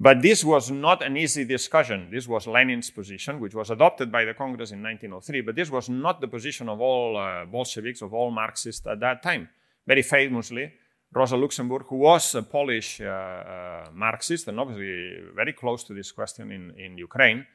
But 0.00 0.22
this 0.22 0.42
was 0.42 0.70
not 0.70 1.04
an 1.04 1.16
easy 1.16 1.44
discussion. 1.44 2.08
This 2.10 2.26
was 2.26 2.46
Lenin's 2.46 2.90
position, 2.90 3.38
which 3.38 3.54
was 3.54 3.70
adopted 3.70 4.10
by 4.10 4.24
the 4.24 4.34
Congress 4.34 4.72
in 4.72 4.82
1903, 4.82 5.42
but 5.42 5.54
this 5.54 5.70
was 5.70 5.88
not 5.90 6.22
the 6.22 6.28
position 6.28 6.70
of 6.70 6.80
all 6.80 7.18
uh, 7.18 7.44
Bolsheviks, 7.44 8.00
of 8.00 8.14
all 8.14 8.30
Marxists 8.30 8.86
at 8.86 9.00
that 9.00 9.22
time. 9.22 9.48
Very 9.86 10.02
famously, 10.02 10.72
Rosa 11.14 11.36
Luxemburg, 11.36 11.86
who 11.86 11.96
was 11.96 12.34
a 12.34 12.42
Polish 12.42 13.00
uh, 13.00 13.04
uh, 13.04 13.88
Marxist 13.92 14.48
and 14.48 14.58
obviously 14.58 15.22
very 15.34 15.52
close 15.52 15.84
to 15.84 15.94
this 15.94 16.10
question 16.10 16.50
in, 16.50 16.72
in 16.76 16.98
Ukraine, 16.98 17.46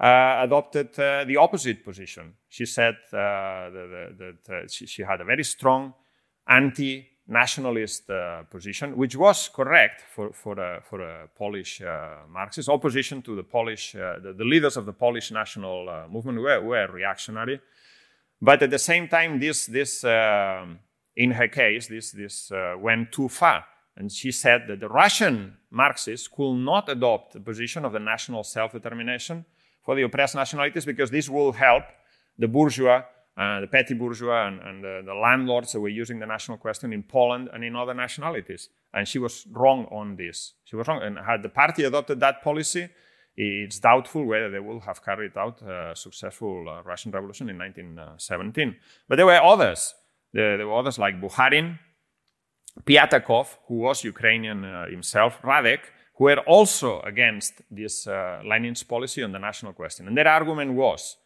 uh, 0.00 0.40
adopted 0.42 0.98
uh, 0.98 1.24
the 1.24 1.36
opposite 1.36 1.84
position. 1.84 2.34
She 2.48 2.66
said 2.66 2.96
uh, 3.12 3.70
that 3.70 4.66
she, 4.68 4.86
she, 4.86 5.02
had 5.02 5.20
a 5.20 5.24
very 5.24 5.44
strong 5.44 5.94
anti 6.48 7.06
nationalist 7.28 8.10
position, 8.50 8.96
which 8.96 9.16
was 9.16 9.48
correct 9.48 10.02
for, 10.14 10.32
for, 10.32 10.58
a, 10.58 10.82
for 10.82 11.00
a 11.00 11.28
Polish 11.34 11.80
Marxist, 12.28 12.68
opposition 12.68 13.22
to 13.22 13.34
the 13.36 13.44
Polish, 13.44 13.92
the, 13.92 14.34
the, 14.36 14.44
leaders 14.44 14.76
of 14.76 14.84
the 14.84 14.92
Polish 14.92 15.30
national 15.30 16.06
movement 16.10 16.38
were, 16.38 16.60
were 16.60 16.88
reactionary. 16.88 17.60
But 18.42 18.62
at 18.62 18.70
the 18.70 18.78
same 18.78 19.08
time, 19.08 19.40
this, 19.40 19.66
this 19.66 20.04
um, 20.04 20.80
in 21.16 21.32
her 21.32 21.48
case, 21.48 21.86
this, 21.86 22.12
this 22.12 22.50
uh, 22.50 22.74
went 22.78 23.12
too 23.12 23.28
far. 23.28 23.64
And 23.96 24.10
she 24.10 24.32
said 24.32 24.64
that 24.68 24.80
the 24.80 24.88
Russian 24.88 25.56
Marxists 25.70 26.26
could 26.28 26.54
not 26.54 26.88
adopt 26.88 27.32
the 27.32 27.40
position 27.40 27.84
of 27.84 27.92
the 27.92 28.00
national 28.00 28.42
self 28.42 28.72
determination 28.72 29.44
for 29.84 29.94
the 29.94 30.02
oppressed 30.02 30.34
nationalities 30.34 30.84
because 30.84 31.10
this 31.10 31.28
will 31.28 31.52
help 31.52 31.84
the 32.38 32.48
bourgeois, 32.48 33.02
uh, 33.36 33.60
the 33.60 33.68
petty 33.68 33.94
bourgeois, 33.94 34.48
and, 34.48 34.60
and 34.60 34.82
the, 34.82 35.02
the, 35.04 35.14
landlords 35.14 35.72
that 35.72 35.80
were 35.80 35.88
using 35.88 36.18
the 36.18 36.26
national 36.26 36.58
question 36.58 36.92
in 36.92 37.04
Poland 37.04 37.48
and 37.52 37.62
in 37.62 37.76
other 37.76 37.94
nationalities. 37.94 38.68
And 38.92 39.06
she 39.06 39.18
was 39.20 39.46
wrong 39.52 39.86
on 39.92 40.16
this. 40.16 40.54
She 40.64 40.74
was 40.74 40.88
wrong. 40.88 41.02
And 41.02 41.18
had 41.18 41.42
the 41.42 41.48
party 41.48 41.84
adopted 41.84 42.18
that 42.20 42.42
policy, 42.42 42.88
it's 43.36 43.78
doubtful 43.78 44.24
whether 44.24 44.50
they 44.50 44.60
will 44.60 44.80
have 44.80 45.04
carried 45.04 45.36
out 45.36 45.62
a 45.62 45.92
successful 45.94 46.68
uh, 46.68 46.82
Russian 46.82 47.12
Revolution 47.12 47.48
in 47.48 47.58
1917. 47.58 48.76
But 49.08 49.16
there 49.16 49.26
were 49.26 49.42
others. 49.42 49.94
There, 50.34 50.66
were 50.66 50.78
others 50.78 50.98
like 50.98 51.20
Bukharin, 51.20 51.78
Pyatakov, 52.84 53.56
who 53.68 53.76
was 53.76 54.02
Ukrainian 54.02 54.64
uh, 54.64 54.86
himself, 54.90 55.40
Radek, 55.42 55.78
who 56.16 56.24
were 56.24 56.40
also 56.40 57.00
against 57.02 57.62
this 57.70 58.06
uh, 58.08 58.42
Lenin's 58.44 58.82
policy 58.82 59.22
on 59.22 59.30
the 59.30 59.38
national 59.38 59.72
question. 59.74 60.08
And 60.08 60.16
their 60.16 60.26
argument 60.26 60.72
was, 60.72 61.16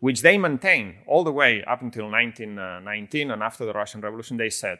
which 0.00 0.20
they 0.22 0.36
maintained 0.36 0.96
all 1.06 1.22
the 1.22 1.32
way 1.32 1.62
up 1.64 1.80
until 1.80 2.10
1919 2.10 3.30
and 3.30 3.42
after 3.42 3.64
the 3.64 3.72
Russian 3.72 4.00
Revolution, 4.00 4.36
they 4.36 4.50
said, 4.50 4.78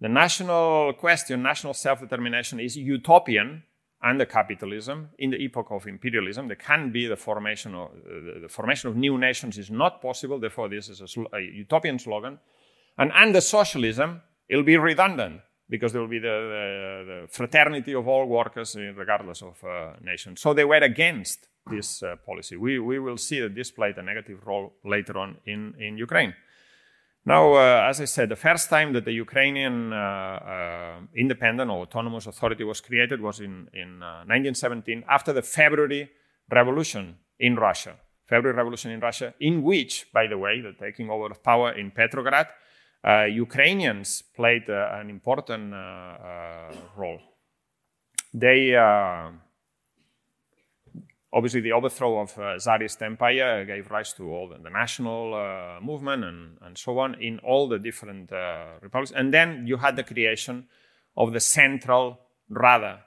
the 0.00 0.08
national 0.08 0.94
question, 0.94 1.42
national 1.42 1.74
self-determination 1.74 2.58
is 2.58 2.76
utopian 2.76 3.62
under 4.02 4.24
capitalism 4.24 5.10
in 5.18 5.30
the 5.30 5.36
epoch 5.36 5.70
of 5.70 5.86
imperialism. 5.86 6.48
There 6.48 6.56
can 6.56 6.90
be 6.90 7.06
the 7.06 7.16
formation 7.16 7.74
of, 7.74 7.88
uh, 7.90 8.40
the 8.42 8.48
formation 8.48 8.88
of 8.88 8.96
new 8.96 9.18
nations 9.18 9.58
is 9.58 9.70
not 9.70 10.00
possible. 10.00 10.38
Therefore, 10.38 10.68
this 10.68 10.88
is 10.88 11.00
a, 11.00 11.08
sl- 11.08 11.32
a 11.34 11.40
utopian 11.40 11.98
slogan. 11.98 12.38
And 12.98 13.12
under 13.12 13.40
socialism, 13.40 14.22
it'll 14.48 14.64
be 14.64 14.76
redundant 14.76 15.40
because 15.68 15.92
there 15.92 16.00
will 16.00 16.08
be 16.08 16.18
the, 16.18 16.28
the, 16.28 17.22
the 17.22 17.28
fraternity 17.28 17.94
of 17.94 18.06
all 18.06 18.26
workers 18.26 18.76
regardless 18.76 19.42
of 19.42 19.62
uh, 19.64 19.92
nation. 20.02 20.36
So 20.36 20.54
they 20.54 20.64
were 20.64 20.76
against 20.76 21.48
this 21.68 22.02
uh, 22.02 22.16
policy. 22.24 22.56
We, 22.56 22.78
we 22.78 22.98
will 22.98 23.16
see 23.16 23.40
that 23.40 23.54
this 23.54 23.70
played 23.70 23.98
a 23.98 24.02
negative 24.02 24.46
role 24.46 24.74
later 24.84 25.18
on 25.18 25.38
in, 25.44 25.74
in 25.78 25.98
Ukraine. 25.98 26.34
Now, 27.24 27.54
uh, 27.54 27.88
as 27.88 28.00
I 28.00 28.04
said, 28.04 28.28
the 28.28 28.36
first 28.36 28.70
time 28.70 28.92
that 28.92 29.04
the 29.04 29.12
Ukrainian 29.12 29.92
uh, 29.92 29.96
uh, 29.96 31.00
independent 31.16 31.68
or 31.72 31.82
autonomous 31.82 32.26
authority 32.28 32.62
was 32.62 32.80
created 32.80 33.20
was 33.20 33.40
in, 33.40 33.68
in 33.74 33.98
1917 33.98 35.02
uh, 35.02 35.12
after 35.12 35.32
the 35.32 35.42
February 35.42 36.08
Revolution 36.52 37.16
in 37.40 37.56
Russia. 37.56 37.96
February 38.28 38.56
Revolution 38.56 38.92
in 38.92 39.00
Russia, 39.00 39.34
in 39.40 39.64
which, 39.64 40.06
by 40.12 40.28
the 40.28 40.38
way, 40.38 40.60
the 40.60 40.72
taking 40.78 41.10
over 41.10 41.26
of 41.26 41.42
power 41.42 41.72
in 41.72 41.90
Petrograd 41.90 42.46
Ukrainians 43.28 44.22
played 44.34 44.68
uh, 44.68 44.90
an 44.92 45.10
important 45.10 45.72
uh, 45.72 46.72
role. 46.96 47.20
They 48.34 48.74
obviously 51.32 51.60
the 51.60 51.72
overthrow 51.72 52.18
of 52.20 52.38
uh, 52.38 52.58
Tsarist 52.58 53.02
empire 53.02 53.64
gave 53.64 53.90
rise 53.90 54.12
to 54.14 54.24
all 54.32 54.48
the, 54.48 54.58
the 54.58 54.70
national 54.70 55.34
uh, 55.34 55.80
movement 55.80 56.24
and, 56.24 56.56
and 56.62 56.78
so 56.78 56.98
on 56.98 57.14
in 57.20 57.38
all 57.40 57.68
the 57.68 57.78
different 57.78 58.32
uh, 58.32 58.78
republics. 58.80 59.12
And 59.14 59.32
then 59.32 59.66
you 59.66 59.76
had 59.76 59.96
the 59.96 60.02
creation 60.02 60.66
of 61.16 61.32
the 61.32 61.40
central 61.40 62.18
Rada 62.48 63.02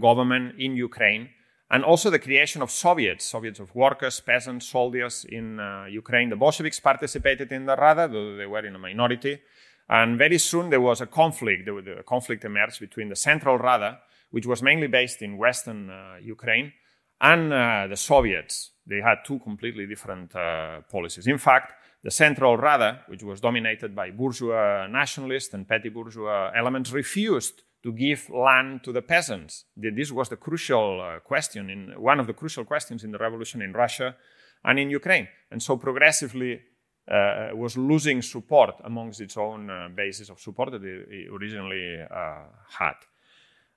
government 0.00 0.60
in 0.60 0.76
Ukraine, 0.76 1.30
and 1.74 1.82
also 1.82 2.08
the 2.08 2.20
creation 2.20 2.62
of 2.62 2.70
Soviets, 2.70 3.24
Soviets 3.24 3.58
of 3.58 3.74
workers, 3.74 4.20
peasants, 4.20 4.66
soldiers 4.66 5.26
in 5.28 5.58
uh, 5.58 5.86
Ukraine. 5.90 6.28
The 6.30 6.36
Bolsheviks 6.36 6.78
participated 6.78 7.50
in 7.50 7.66
the 7.66 7.74
Rada, 7.74 8.06
though 8.06 8.36
they 8.36 8.46
were 8.46 8.64
in 8.64 8.76
a 8.76 8.78
minority. 8.78 9.40
And 9.88 10.16
very 10.16 10.38
soon 10.38 10.70
there 10.70 10.80
was 10.80 11.00
a 11.00 11.06
conflict. 11.06 11.64
The, 11.66 11.72
the 11.82 12.02
conflict 12.04 12.44
emerged 12.44 12.78
between 12.78 13.08
the 13.08 13.16
Central 13.16 13.58
Rada, 13.58 13.98
which 14.30 14.46
was 14.46 14.62
mainly 14.62 14.86
based 14.86 15.20
in 15.20 15.36
Western 15.36 15.90
uh, 15.90 16.18
Ukraine, 16.22 16.72
and 17.20 17.52
uh, 17.52 17.88
the 17.88 17.96
Soviets. 17.96 18.70
They 18.86 19.00
had 19.00 19.24
two 19.26 19.40
completely 19.40 19.86
different 19.86 20.32
uh, 20.36 20.82
policies. 20.88 21.26
In 21.26 21.38
fact, 21.38 21.72
the 22.04 22.12
Central 22.12 22.56
Rada, 22.56 23.00
which 23.08 23.24
was 23.24 23.40
dominated 23.40 23.96
by 23.96 24.12
bourgeois 24.12 24.86
nationalists 24.86 25.52
and 25.54 25.66
petty 25.66 25.88
bourgeois 25.88 26.52
elements, 26.54 26.92
refused 26.92 27.64
to 27.84 27.92
give 27.92 28.28
land 28.30 28.82
to 28.82 28.92
the 28.92 29.02
peasants. 29.02 29.66
This 29.76 30.10
was 30.10 30.28
the 30.28 30.36
crucial 30.36 31.00
uh, 31.00 31.20
question, 31.20 31.70
in 31.70 31.80
one 32.00 32.18
of 32.18 32.26
the 32.26 32.32
crucial 32.32 32.64
questions 32.64 33.04
in 33.04 33.12
the 33.12 33.18
revolution 33.18 33.62
in 33.62 33.72
Russia 33.72 34.16
and 34.64 34.78
in 34.78 34.90
Ukraine. 34.90 35.28
And 35.50 35.62
so 35.62 35.76
progressively, 35.76 36.60
uh, 37.06 37.50
was 37.52 37.76
losing 37.76 38.22
support 38.22 38.76
amongst 38.82 39.20
its 39.20 39.36
own 39.36 39.68
uh, 39.68 39.88
basis 39.94 40.30
of 40.30 40.40
support 40.40 40.70
that 40.70 40.82
it, 40.82 41.28
originally 41.30 41.98
uh, 42.10 42.44
had. 42.78 42.94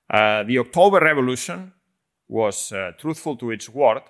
Uh, 0.10 0.44
the 0.44 0.58
October 0.60 1.02
Revolution 1.02 1.74
was 2.30 2.72
truthful 2.98 3.36
to 3.36 3.52
its 3.52 3.68
word, 3.68 4.02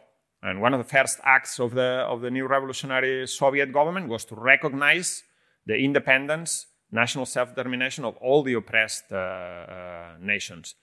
and 0.43 0.61
one 0.61 0.73
of 0.73 0.79
the 0.79 0.97
first 0.97 1.19
acts 1.23 1.59
of 1.59 1.73
the, 1.73 2.05
of 2.07 2.21
the 2.21 2.29
new 2.29 2.47
revolutionary 2.47 3.25
Soviet 3.25 3.71
government 3.73 4.07
was 4.07 4.23
to 4.25 4.35
recognize 4.35 5.23
the 5.65 5.75
independence, 5.75 6.67
national 6.91 7.25
self 7.25 7.55
determination 7.55 8.05
of 8.05 8.15
all 8.17 8.43
the 8.43 8.53
oppressed 8.53 9.11
nations. 10.21 10.75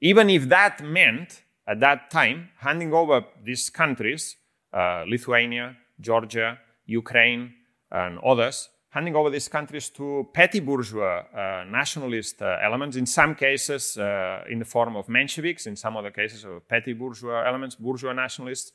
Even 0.00 0.30
if 0.30 0.48
that 0.48 0.82
meant, 0.82 1.42
at 1.66 1.80
that 1.80 2.10
time, 2.10 2.50
handing 2.58 2.92
over 2.94 3.24
these 3.44 3.68
countries, 3.70 4.36
Lithuania, 4.72 5.76
Georgia, 6.00 6.58
Ukraine, 6.86 7.52
and 7.90 8.18
others, 8.20 8.68
handing 8.90 9.14
over 9.14 9.30
these 9.30 9.48
countries 9.48 9.88
to 9.90 10.28
petty 10.34 10.60
bourgeois 10.60 11.22
uh, 11.34 11.64
nationalist 11.68 12.42
uh, 12.42 12.58
elements, 12.62 12.96
in 12.96 13.06
some 13.06 13.34
cases 13.34 13.96
uh, 13.96 14.42
in 14.50 14.58
the 14.58 14.64
form 14.64 14.96
of 14.96 15.06
Mensheviks, 15.06 15.66
in 15.66 15.76
some 15.76 15.96
other 15.96 16.10
cases 16.10 16.44
of 16.44 16.66
petty 16.68 16.92
bourgeois 16.92 17.42
elements, 17.46 17.76
bourgeois 17.76 18.12
nationalists, 18.12 18.72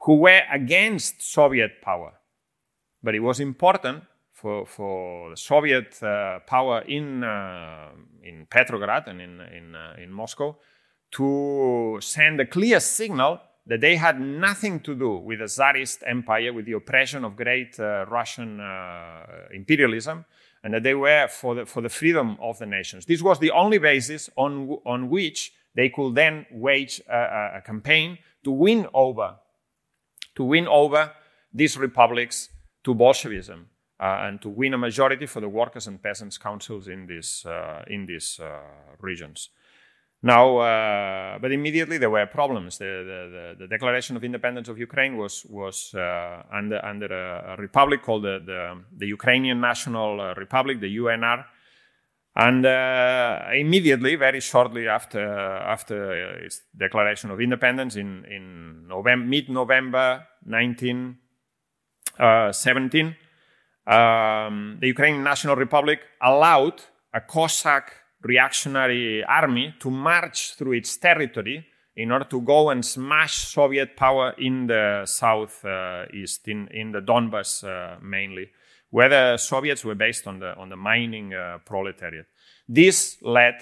who 0.00 0.16
were 0.16 0.42
against 0.52 1.22
Soviet 1.22 1.80
power. 1.80 2.12
But 3.02 3.14
it 3.14 3.20
was 3.20 3.40
important 3.40 4.02
for, 4.42 4.66
for 4.66 5.30
the 5.30 5.36
Soviet 5.36 6.02
uh, 6.02 6.40
power 6.40 6.80
in, 6.80 7.22
uh, 7.22 7.90
in 8.24 8.46
Petrograd 8.50 9.06
and 9.06 9.20
in, 9.20 9.40
in, 9.40 9.74
uh, 9.76 9.94
in 10.02 10.10
Moscow 10.10 10.56
to 11.12 11.98
send 12.00 12.40
a 12.40 12.46
clear 12.46 12.80
signal 12.80 13.40
that 13.66 13.80
they 13.80 13.94
had 13.94 14.20
nothing 14.20 14.80
to 14.80 14.96
do 14.96 15.18
with 15.18 15.38
the 15.38 15.46
Tsarist 15.46 16.02
empire, 16.04 16.52
with 16.52 16.66
the 16.66 16.72
oppression 16.72 17.24
of 17.24 17.36
great 17.36 17.78
uh, 17.78 18.04
Russian 18.06 18.58
uh, 18.58 19.24
imperialism, 19.52 20.24
and 20.64 20.74
that 20.74 20.82
they 20.82 20.94
were 20.94 21.28
for 21.28 21.54
the, 21.54 21.66
for 21.66 21.80
the 21.80 21.88
freedom 21.88 22.36
of 22.40 22.58
the 22.58 22.66
nations. 22.66 23.06
This 23.06 23.22
was 23.22 23.38
the 23.38 23.52
only 23.52 23.78
basis 23.78 24.28
on, 24.36 24.78
on 24.84 25.08
which 25.08 25.52
they 25.76 25.88
could 25.88 26.16
then 26.16 26.46
wage 26.50 27.00
a, 27.08 27.58
a 27.58 27.62
campaign 27.64 28.18
to 28.42 28.50
win 28.50 28.88
over, 28.92 29.36
to 30.34 30.42
win 30.42 30.66
over 30.66 31.12
these 31.54 31.76
republics 31.76 32.48
to 32.82 32.94
Bolshevism. 32.94 33.68
Uh, 34.02 34.26
and 34.26 34.42
to 34.42 34.48
win 34.48 34.74
a 34.74 34.78
majority 34.78 35.26
for 35.26 35.40
the 35.40 35.48
workers 35.48 35.86
and 35.86 36.02
peasants 36.02 36.36
councils 36.36 36.88
in 36.88 37.06
these 37.06 37.46
uh, 37.46 37.84
in 37.86 38.04
these 38.04 38.40
uh, 38.40 38.58
regions. 39.00 39.50
Now, 40.24 40.58
uh, 40.58 41.38
but 41.38 41.52
immediately 41.52 41.98
there 41.98 42.10
were 42.10 42.26
problems. 42.26 42.78
The, 42.78 42.84
the, 42.84 43.54
the, 43.60 43.68
Declaration 43.68 44.16
of 44.16 44.24
Independence 44.24 44.68
of 44.68 44.78
Ukraine 44.78 45.16
was, 45.16 45.44
was 45.48 45.94
uh, 45.94 46.42
under, 46.52 46.84
under 46.84 47.06
a, 47.06 47.54
a, 47.54 47.56
republic 47.56 48.02
called 48.02 48.22
the, 48.22 48.40
the, 48.44 48.82
the 48.96 49.06
Ukrainian 49.06 49.60
National 49.60 50.34
Republic, 50.34 50.80
the 50.80 50.96
UNR. 50.96 51.44
And 52.36 52.64
uh, 52.64 53.40
immediately, 53.52 54.14
very 54.14 54.40
shortly 54.40 54.88
after, 54.88 55.28
after 55.28 56.38
its 56.44 56.62
declaration 56.76 57.30
of 57.30 57.40
independence 57.40 57.96
in, 57.96 58.24
in 58.26 58.86
November, 58.86 59.26
mid-November 59.26 60.24
1917, 60.44 63.06
uh, 63.06 63.12
um, 63.86 64.78
the 64.80 64.86
Ukrainian 64.88 65.24
National 65.24 65.56
Republic 65.56 66.00
allowed 66.20 66.80
a 67.12 67.20
Cossack 67.20 67.92
reactionary 68.22 69.24
army 69.24 69.74
to 69.80 69.90
march 69.90 70.54
through 70.54 70.72
its 70.72 70.96
territory 70.96 71.66
in 71.96 72.10
order 72.10 72.24
to 72.24 72.40
go 72.40 72.70
and 72.70 72.84
smash 72.84 73.48
Soviet 73.48 73.96
power 73.96 74.34
in 74.38 74.66
the 74.66 75.02
southeast, 75.04 76.48
uh, 76.48 76.50
in, 76.50 76.68
in 76.68 76.92
the 76.92 77.00
Donbas 77.00 77.64
uh, 77.64 77.98
mainly, 78.00 78.50
where 78.90 79.08
the 79.08 79.36
Soviets 79.36 79.84
were 79.84 79.94
based 79.94 80.26
on 80.26 80.38
the, 80.38 80.56
on 80.56 80.68
the 80.68 80.76
mining 80.76 81.34
uh, 81.34 81.58
proletariat. 81.66 82.26
This 82.68 83.18
led 83.22 83.54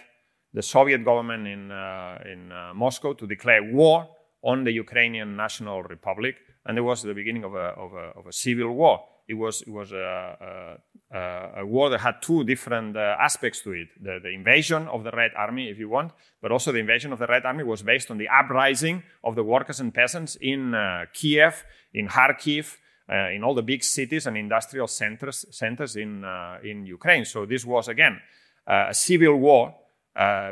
the 0.53 0.63
Soviet 0.63 1.05
government 1.05 1.47
in, 1.47 1.71
uh, 1.73 2.19
in 2.31 2.53
uh, 2.53 2.73
Moscow 2.75 3.15
to 3.15 3.27
declare 3.27 3.63
war 3.63 4.09
on 4.43 4.65
the 4.65 4.73
Ukrainian 4.73 5.37
National 5.37 5.83
Republic, 5.83 6.37
and 6.67 6.79
it 6.79 6.83
was 6.83 7.03
the 7.03 7.15
beginning 7.15 7.45
of 7.45 7.55
a, 7.55 7.69
of 7.77 7.93
a, 7.95 8.19
of 8.19 8.27
a 8.27 8.33
civil 8.33 8.71
war. 8.71 9.01
It 9.31 9.35
was, 9.35 9.63
it 9.63 9.71
was 9.71 9.93
a, 9.93 10.77
uh, 11.15 11.61
a 11.63 11.67
war 11.67 11.89
that 11.91 12.01
had 12.01 12.21
two 12.21 12.43
different 12.45 12.97
uh, 12.97 13.17
aspects 13.19 13.61
to 13.63 13.73
it 13.73 13.89
the, 14.01 14.19
the, 14.23 14.31
invasion 14.31 14.89
of 14.89 15.05
the 15.05 15.11
Red 15.11 15.31
Army, 15.37 15.69
if 15.69 15.79
you 15.79 15.89
want, 15.89 16.13
but 16.43 16.51
also 16.51 16.73
the 16.73 16.79
invasion 16.79 17.13
of 17.13 17.19
the 17.19 17.27
Red 17.29 17.45
Army 17.45 17.63
was 17.63 17.83
based 17.83 18.11
on 18.11 18.19
the 18.19 18.29
uprising 18.29 19.05
of 19.23 19.37
the 19.37 19.45
workers 19.45 19.79
and 19.79 19.95
peasants 19.95 20.37
in 20.41 20.75
uh, 20.75 21.07
Kiev, 21.13 21.65
in 21.95 22.09
Kharkiv, 22.09 22.77
uh, 23.09 23.31
in 23.31 23.45
all 23.45 23.55
the 23.55 23.63
big 23.63 23.83
cities 23.83 24.27
and 24.27 24.37
industrial 24.37 24.87
centers, 24.87 25.47
centers 25.51 25.97
in, 25.97 26.25
uh, 26.25 26.59
in 26.63 26.87
Ukraine. 26.87 27.25
So 27.25 27.47
this 27.47 27.65
was, 27.65 27.89
again, 27.89 28.21
uh, 28.67 28.87
a 28.89 28.95
civil 28.95 29.37
war 29.37 29.75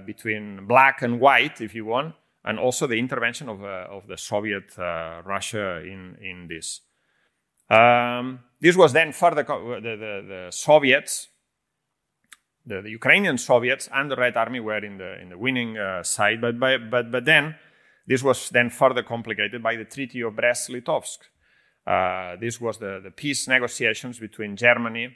between 0.06 0.66
black 0.66 1.02
and 1.02 1.20
white, 1.20 1.60
if 1.60 1.74
you 1.74 1.84
want, 1.84 2.14
and 2.44 2.58
also 2.58 2.86
the 2.86 2.98
intervention 2.98 3.48
of, 3.48 3.62
of 3.62 4.06
the 4.06 4.16
Soviet 4.16 4.76
Russia 4.78 5.82
in, 5.82 6.16
in 6.20 6.46
this. 6.48 6.80
Um, 7.70 8.40
this 8.60 8.76
was 8.76 8.92
then 8.92 9.12
further, 9.12 9.42
the, 9.42 9.80
the, 9.80 10.24
the 10.26 10.46
Soviets, 10.50 11.28
the, 12.64 12.82
the, 12.82 12.90
Ukrainian 12.90 13.38
Soviets 13.38 13.88
and 13.92 14.10
the 14.10 14.16
Red 14.16 14.36
Army 14.36 14.60
were 14.60 14.84
in 14.84 14.98
the, 14.98 15.20
in 15.20 15.28
the 15.30 15.38
winning 15.38 15.76
uh, 15.78 16.02
side, 16.02 16.40
but, 16.40 16.58
by, 16.58 16.78
but, 16.78 17.10
but 17.10 17.24
then 17.24 17.56
this 18.06 18.22
was 18.22 18.48
then 18.50 18.70
further 18.70 19.02
complicated 19.02 19.62
by 19.62 19.76
the 19.76 19.84
Treaty 19.84 20.22
of 20.22 20.34
Brest-Litovsk. 20.34 21.18
Uh, 21.86 22.36
this 22.40 22.60
was 22.60 22.78
the, 22.78 23.00
the 23.02 23.10
peace 23.10 23.48
negotiations 23.48 24.18
between 24.18 24.56
Germany, 24.56 25.14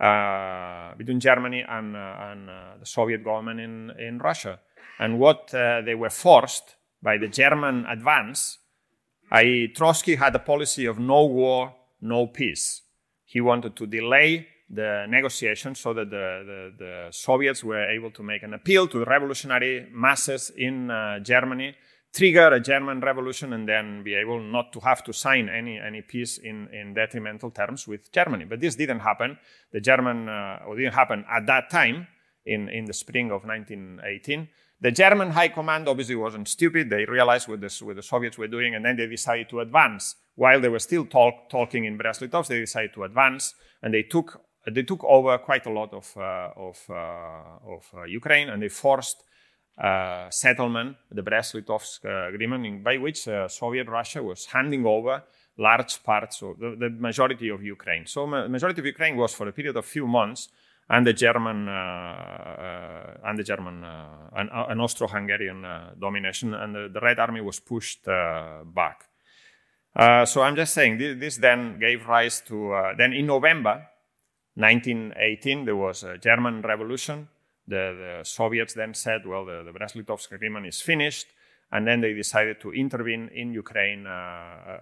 uh, 0.00 0.94
between 0.96 1.20
Germany 1.20 1.64
and, 1.68 1.96
uh, 1.96 2.16
and 2.20 2.50
uh, 2.50 2.54
the 2.80 2.86
Soviet 2.86 3.24
government 3.24 3.60
in, 3.60 3.90
in 3.98 4.18
Russia. 4.18 4.58
And 4.98 5.18
what 5.18 5.54
uh, 5.54 5.82
they 5.82 5.94
were 5.94 6.10
forced 6.10 6.76
by 7.02 7.18
the 7.18 7.28
German 7.28 7.86
advance, 7.86 8.58
Trotsky 9.74 10.14
had 10.16 10.34
a 10.34 10.38
policy 10.38 10.86
of 10.86 10.98
no 10.98 11.26
war, 11.26 11.74
no 12.00 12.26
peace. 12.26 12.82
He 13.24 13.40
wanted 13.40 13.76
to 13.76 13.86
delay 13.86 14.46
the 14.68 15.06
negotiations 15.08 15.80
so 15.80 15.92
that 15.94 16.10
the, 16.10 16.72
the, 16.78 16.84
the, 16.84 17.08
Soviets 17.10 17.62
were 17.62 17.88
able 17.88 18.10
to 18.10 18.22
make 18.22 18.42
an 18.42 18.54
appeal 18.54 18.88
to 18.88 18.98
the 18.98 19.04
revolutionary 19.04 19.88
masses 19.92 20.50
in 20.56 20.90
uh, 20.90 21.20
Germany, 21.20 21.74
trigger 22.12 22.48
a 22.48 22.60
German 22.60 23.00
revolution, 23.00 23.52
and 23.52 23.68
then 23.68 24.02
be 24.02 24.14
able 24.14 24.40
not 24.40 24.72
to 24.72 24.80
have 24.80 25.04
to 25.04 25.12
sign 25.12 25.48
any, 25.48 25.78
any 25.78 26.02
peace 26.02 26.38
in, 26.38 26.68
in 26.72 26.94
detrimental 26.94 27.50
terms 27.50 27.86
with 27.86 28.10
Germany. 28.10 28.44
But 28.44 28.60
this 28.60 28.74
didn't 28.74 29.00
happen. 29.00 29.38
The 29.72 29.80
German, 29.80 30.28
uh, 30.28 30.60
or 30.66 30.76
didn't 30.76 30.94
happen 30.94 31.24
at 31.30 31.46
that 31.46 31.70
time 31.70 32.08
in, 32.44 32.68
in 32.68 32.86
the 32.86 32.94
spring 32.94 33.30
of 33.30 33.44
1918. 33.44 34.48
The 34.80 34.90
German 34.90 35.30
high 35.30 35.48
command 35.48 35.88
obviously 35.88 36.16
wasn't 36.16 36.48
stupid. 36.48 36.90
They 36.90 37.06
realized 37.06 37.48
what, 37.48 37.60
this, 37.60 37.80
what 37.80 37.96
the 37.96 38.02
Soviets 38.02 38.36
were 38.36 38.48
doing, 38.48 38.74
and 38.74 38.84
then 38.84 38.96
they 38.96 39.06
decided 39.06 39.48
to 39.50 39.60
advance. 39.60 40.16
While 40.34 40.60
they 40.60 40.68
were 40.68 40.78
still 40.80 41.06
talk, 41.06 41.48
talking 41.48 41.86
in 41.86 41.96
Brest-Litovsk, 41.96 42.48
they 42.48 42.60
decided 42.60 42.92
to 42.94 43.04
advance, 43.04 43.54
and 43.82 43.94
they 43.94 44.02
took 44.02 44.42
they 44.70 44.82
took 44.82 45.04
over 45.04 45.38
quite 45.38 45.64
a 45.66 45.70
lot 45.70 45.94
of 45.94 46.12
uh, 46.16 46.50
of, 46.56 46.78
uh, 46.90 47.74
of 47.74 47.88
uh, 47.96 48.02
Ukraine, 48.04 48.50
and 48.50 48.60
they 48.62 48.68
forced 48.68 49.22
uh, 49.82 50.28
settlement, 50.28 50.96
the 51.10 51.22
Brest-Litovsk 51.22 52.04
uh, 52.04 52.34
agreement, 52.34 52.84
by 52.84 52.98
which 52.98 53.28
uh, 53.28 53.48
Soviet 53.48 53.88
Russia 53.88 54.22
was 54.22 54.46
handing 54.46 54.84
over 54.84 55.22
large 55.58 56.02
parts 56.02 56.42
of 56.42 56.58
the, 56.58 56.76
the 56.78 56.90
majority 56.90 57.48
of 57.48 57.62
Ukraine. 57.62 58.04
So, 58.06 58.26
ma- 58.26 58.48
majority 58.48 58.80
of 58.80 58.86
Ukraine 58.86 59.16
was 59.16 59.32
for 59.32 59.48
a 59.48 59.52
period 59.52 59.76
of 59.76 59.86
few 59.86 60.06
months 60.06 60.48
and 60.88 61.06
the 61.06 61.12
German 61.12 61.68
uh, 61.68 61.72
uh, 61.72 63.28
and 63.28 63.38
the 63.38 63.42
German 63.42 63.82
uh, 63.82 64.30
and, 64.36 64.48
an 64.52 64.80
Austro-Hungarian 64.80 65.64
domination, 65.98 66.54
and 66.54 66.74
the, 66.74 66.90
the, 66.92 67.00
Red 67.00 67.18
Army 67.18 67.40
was 67.40 67.58
pushed 67.58 68.04
back. 68.04 69.08
so 70.26 70.42
I'm 70.42 70.56
just 70.56 70.74
saying 70.74 70.98
this, 70.98 71.18
this 71.18 71.36
then 71.38 71.78
gave 71.80 72.06
rise 72.06 72.40
to 72.42 72.94
then 72.96 73.12
in 73.12 73.26
November 73.26 73.86
1918 74.54 75.64
there 75.64 75.76
was 75.76 76.04
a 76.04 76.18
German 76.18 76.62
revolution. 76.62 77.28
The, 77.68 78.20
the 78.20 78.24
Soviets 78.24 78.74
then 78.74 78.94
said, 78.94 79.26
well, 79.26 79.44
the, 79.44 79.64
the 79.64 79.72
Brest-Litovsk 79.72 80.30
agreement 80.30 80.66
is 80.66 80.80
finished, 80.80 81.26
and 81.72 81.84
then 81.84 82.00
they 82.00 82.14
decided 82.14 82.60
to 82.60 82.72
intervene 82.72 83.28
in 83.34 83.52
Ukraine 83.52 84.06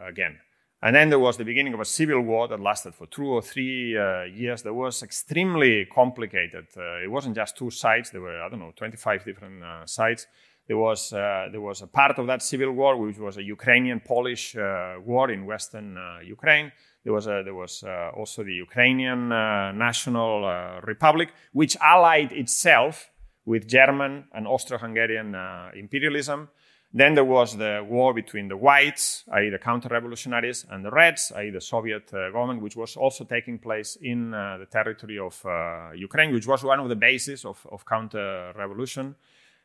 again. 0.07 0.38
And 0.85 0.94
then 0.94 1.09
there 1.09 1.18
was 1.18 1.38
the 1.38 1.47
beginning 1.47 1.73
of 1.73 1.81
a 1.81 1.85
civil 1.87 2.20
war 2.20 2.47
that 2.47 2.61
lasted 2.61 2.94
for 2.94 3.07
two 3.07 3.25
or 3.25 3.40
three 3.40 3.97
uh, 3.97 4.25
years. 4.25 4.62
That 4.64 4.75
was 4.75 5.03
extremely 5.03 5.87
complicated. 5.87 6.66
Uh, 6.77 7.03
it 7.03 7.11
wasn't 7.11 7.37
just 7.37 7.57
two 7.57 7.70
sides. 7.70 8.11
There 8.11 8.20
were, 8.20 8.38
I 8.42 8.51
don't 8.51 8.59
know, 8.59 8.75
25 8.77 9.25
different 9.25 9.64
uh, 9.64 9.87
sides. 9.87 10.27
There 10.68 10.77
was, 10.77 11.11
uh, 11.14 11.49
there 11.51 11.62
was 11.62 11.81
a 11.81 11.87
part 11.87 12.18
of 12.18 12.27
that 12.27 12.42
civil 12.42 12.70
war, 12.73 12.99
which 12.99 13.16
was 13.16 13.38
a 13.38 13.42
Ukrainian-Polish 13.42 14.57
uh, 14.57 14.97
war 15.03 15.31
in 15.31 15.47
western 15.47 15.97
uh, 15.97 16.18
Ukraine. 16.23 16.70
There 17.03 17.14
was, 17.14 17.29
a, 17.29 17.40
there 17.42 17.55
was 17.55 17.83
also 18.14 18.44
the 18.44 18.53
Ukrainian 18.53 19.29
National 19.29 20.81
Republic, 20.83 21.31
which 21.53 21.77
allied 21.81 22.33
itself 22.33 23.11
with 23.47 23.66
German 23.66 24.25
and 24.35 24.47
Austro-Hungarian 24.47 25.35
imperialism 25.77 26.49
Then 26.97 27.17
there 27.17 27.25
was 27.25 27.57
the 27.57 27.85
war 27.85 28.15
between 28.15 28.47
the 28.47 28.57
whites, 28.57 29.25
i.e., 29.33 29.51
the 29.51 29.59
counter-revolutionaries, 29.59 30.65
and 30.71 30.85
the 30.85 30.93
reds, 30.93 31.33
i.e., 31.35 31.51
the 31.51 31.61
Soviet 31.61 32.15
uh, 32.15 32.31
government, 32.31 32.63
which 32.63 32.77
was 32.77 32.97
also 32.97 33.25
taking 33.25 33.59
place 33.59 33.99
in 34.01 34.33
uh, 34.33 34.59
the 34.59 34.67
territory 34.67 35.19
of 35.19 35.45
uh, 35.45 35.91
Ukraine, 35.97 36.33
which 36.33 36.47
was 36.47 36.63
one 36.63 36.79
of 36.79 36.89
the 36.89 36.95
bases 36.95 37.45
of, 37.45 37.67
of 37.73 37.85
counter-revolution, 37.85 39.17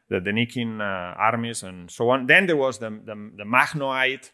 the 0.09 0.19
Denikin 0.19 0.81
uh, 0.81 1.13
armies 1.19 1.61
and 1.61 1.91
so 1.91 2.09
on. 2.09 2.25
Then 2.25 2.47
there 2.47 2.57
was 2.57 2.79
the, 2.79 2.89
the, 2.89 3.31
the 3.37 3.43
Makhnoite, 3.43 4.31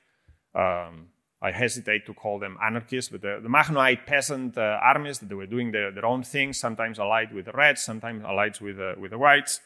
um, 0.55 1.09
I 1.41 1.51
hesitate 1.51 2.05
to 2.05 2.13
call 2.13 2.39
them 2.39 2.57
anarchists, 2.63 3.11
but 3.11 3.21
the, 3.21 3.41
the 3.43 3.97
peasant 4.07 4.57
uh, 4.57 4.79
armies 4.81 5.19
that 5.19 5.27
they 5.27 5.35
were 5.35 5.45
doing 5.45 5.73
their, 5.73 5.91
their 5.91 6.05
own 6.05 6.23
thing, 6.23 6.53
sometimes 6.53 6.97
allied 6.97 7.33
with 7.33 7.43
the 7.43 7.51
reds, 7.51 7.81
sometimes 7.81 8.23
allied 8.23 8.57
with, 8.61 8.79
uh, 8.79 8.93
with 8.97 9.11
the 9.11 9.17
whites. 9.17 9.59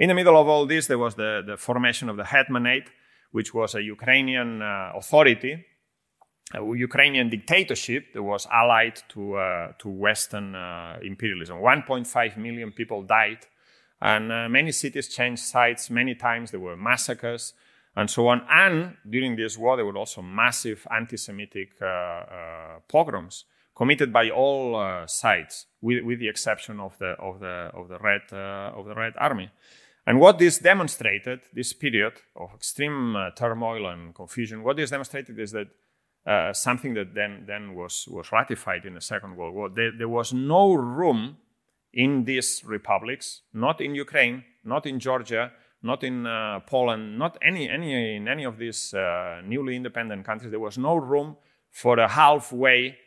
In 0.00 0.08
the 0.08 0.14
middle 0.14 0.38
of 0.38 0.48
all 0.48 0.64
this, 0.64 0.86
there 0.86 0.96
was 0.96 1.14
the, 1.14 1.42
the 1.46 1.58
formation 1.58 2.08
of 2.08 2.16
the 2.16 2.22
Hetmanate, 2.22 2.86
which 3.32 3.52
was 3.52 3.74
a 3.74 3.82
Ukrainian 3.82 4.62
uh, 4.62 4.92
authority, 4.94 5.62
a 6.54 6.62
Ukrainian 6.74 7.28
dictatorship 7.28 8.14
that 8.14 8.22
was 8.22 8.46
allied 8.50 9.02
to, 9.10 9.34
uh, 9.34 9.72
to 9.78 9.90
Western 9.90 10.54
uh, 10.54 10.96
imperialism. 11.02 11.58
1.5 11.58 12.36
million 12.38 12.72
people 12.72 13.02
died, 13.02 13.40
and 14.00 14.32
uh, 14.32 14.48
many 14.48 14.72
cities 14.72 15.06
changed 15.08 15.42
sides 15.42 15.90
many 15.90 16.14
times. 16.14 16.50
There 16.50 16.60
were 16.60 16.78
massacres 16.78 17.52
and 17.94 18.08
so 18.08 18.28
on. 18.28 18.40
And 18.48 18.96
during 19.06 19.36
this 19.36 19.58
war, 19.58 19.76
there 19.76 19.84
were 19.84 19.98
also 19.98 20.22
massive 20.22 20.86
anti 20.90 21.18
Semitic 21.18 21.72
uh, 21.82 21.84
uh, 21.84 22.78
pogroms 22.88 23.44
committed 23.76 24.14
by 24.14 24.30
all 24.30 24.76
uh, 24.76 25.06
sides, 25.06 25.66
with, 25.82 26.02
with 26.04 26.20
the 26.20 26.28
exception 26.30 26.80
of 26.80 26.96
the, 26.98 27.10
of 27.18 27.40
the, 27.40 27.70
of 27.74 27.88
the, 27.88 27.98
Red, 27.98 28.22
of 28.32 28.86
the 28.86 28.94
Red 28.94 29.12
Army. 29.18 29.50
And 30.10 30.18
what 30.18 30.40
this 30.40 30.58
demonstrated, 30.58 31.42
this 31.52 31.72
period 31.72 32.14
of 32.34 32.52
extreme 32.52 33.14
uh, 33.14 33.30
turmoil 33.30 33.86
and 33.86 34.12
confusion, 34.12 34.64
what 34.64 34.76
this 34.76 34.90
demonstrated 34.90 35.38
is 35.38 35.52
that 35.52 35.68
uh, 36.26 36.52
something 36.52 36.94
that 36.94 37.14
then, 37.14 37.44
then 37.46 37.76
was, 37.76 38.08
was 38.10 38.32
ratified 38.32 38.84
in 38.86 38.94
the 38.94 39.00
Second 39.00 39.36
World 39.36 39.54
War. 39.54 39.68
There, 39.68 39.92
there, 39.96 40.08
was 40.08 40.32
no 40.32 40.74
room 40.74 41.36
in 41.92 42.24
these 42.24 42.64
republics, 42.64 43.42
not 43.54 43.80
in 43.80 43.94
Ukraine, 43.94 44.42
not 44.64 44.84
in 44.84 44.98
Georgia, 44.98 45.52
not 45.80 46.02
in 46.02 46.26
uh, 46.26 46.58
Poland, 46.66 47.16
not 47.16 47.38
any, 47.40 47.70
any, 47.70 48.16
in 48.16 48.26
any 48.26 48.42
of 48.42 48.58
these 48.58 48.92
uh, 48.92 49.40
newly 49.44 49.76
independent 49.76 50.26
countries. 50.26 50.50
There 50.50 50.58
was 50.58 50.76
no 50.76 50.96
room 50.96 51.36
for 51.70 52.00
a 52.00 52.08
halfway, 52.08 52.98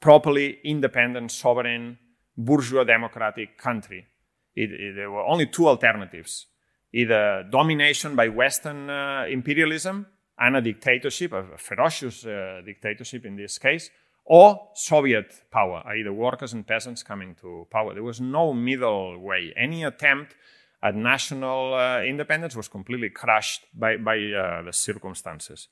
properly 0.00 0.58
independent, 0.64 1.32
sovereign, 1.32 1.98
bourgeois 2.34 2.84
democratic 2.84 3.58
country. 3.58 4.06
It, 4.54 4.70
it, 4.72 4.96
there 4.96 5.10
were 5.10 5.24
only 5.24 5.46
two 5.46 5.68
alternatives 5.68 6.46
either 6.92 7.46
domination 7.50 8.16
by 8.16 8.28
Western 8.28 8.90
uh, 8.90 9.24
imperialism 9.28 10.06
and 10.38 10.56
a 10.56 10.60
dictatorship, 10.60 11.32
a 11.32 11.44
ferocious 11.56 12.26
uh, 12.26 12.62
dictatorship 12.64 13.24
in 13.24 13.36
this 13.36 13.58
case, 13.58 13.90
or 14.24 14.70
Soviet 14.74 15.32
power, 15.50 15.82
either 15.86 16.12
workers 16.12 16.52
and 16.52 16.66
peasants 16.66 17.02
coming 17.02 17.34
to 17.34 17.66
power. 17.70 17.94
There 17.94 18.02
was 18.02 18.20
no 18.20 18.52
middle 18.52 19.18
way. 19.18 19.52
Any 19.56 19.84
attempt 19.84 20.34
at 20.82 20.94
national 20.94 21.74
uh, 21.74 22.02
independence 22.02 22.56
was 22.56 22.68
completely 22.68 23.10
crushed 23.10 23.66
by, 23.74 23.96
by 23.96 24.16
uh, 24.16 24.62
the 24.62 24.72
circumstances. 24.72 25.68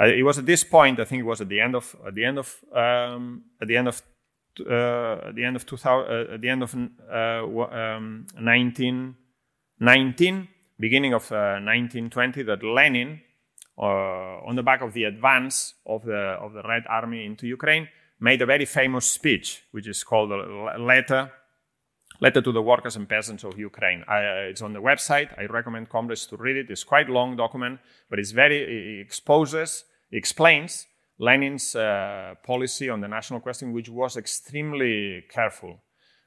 Uh, 0.00 0.06
it 0.06 0.22
was 0.22 0.38
at 0.38 0.46
this 0.46 0.64
point, 0.64 0.98
I 0.98 1.04
think 1.04 1.20
it 1.20 1.26
was 1.26 1.40
at 1.40 1.48
the 1.48 1.60
end 1.60 1.76
of 1.76 1.94
at 2.06 2.14
the 2.14 2.24
end 2.24 2.38
of 2.38 2.56
um, 2.74 3.44
at 3.60 3.68
the 3.68 3.76
end 3.76 3.88
of 3.88 4.02
uh, 4.60 5.28
at 5.28 5.34
the 5.34 5.44
end 5.44 5.56
of 5.56 5.66
2000, 5.66 6.10
uh, 6.10 6.34
at 6.34 6.40
the 6.40 6.48
end 6.48 6.62
of 6.62 6.74
uh, 6.74 6.78
um, 7.44 8.26
1919, 8.38 10.48
beginning 10.78 11.12
of 11.14 11.28
1920, 11.30 12.42
that 12.42 12.62
Lenin, 12.62 13.20
on 13.76 14.54
the 14.54 14.62
back 14.62 14.82
of 14.82 14.92
the 14.92 15.04
advance 15.04 15.74
of 15.86 16.04
the 16.04 16.36
of 16.40 16.52
the 16.52 16.62
Red 16.62 16.84
Army 16.88 17.24
into 17.24 17.46
Ukraine, 17.46 17.88
made 18.20 18.42
a 18.42 18.46
very 18.46 18.66
famous 18.66 19.06
speech, 19.06 19.64
which 19.72 19.88
is 19.88 20.04
called 20.04 20.30
a 20.32 20.78
letter 20.78 21.32
letter 22.20 22.40
to 22.40 22.52
the 22.52 22.62
workers 22.62 22.94
and 22.94 23.08
peasants 23.08 23.42
of 23.42 23.58
Ukraine. 23.58 24.04
I, 24.06 24.18
uh, 24.18 24.50
it's 24.50 24.62
on 24.62 24.72
the 24.72 24.80
website. 24.80 25.36
I 25.36 25.46
recommend 25.46 25.88
comrades 25.88 26.26
to 26.26 26.36
read 26.36 26.56
it. 26.56 26.70
It's 26.70 26.84
quite 26.84 27.08
long 27.08 27.34
document, 27.36 27.80
but 28.08 28.20
it's 28.20 28.30
very 28.30 28.58
it 28.58 29.00
exposes, 29.00 29.84
explains 30.12 30.86
Lenin's 31.22 31.76
uh, 31.76 32.34
policy 32.42 32.88
on 32.90 33.00
the 33.00 33.08
national 33.08 33.40
question, 33.40 33.72
which 33.72 33.88
was 33.88 34.16
extremely 34.16 35.24
careful 35.30 35.80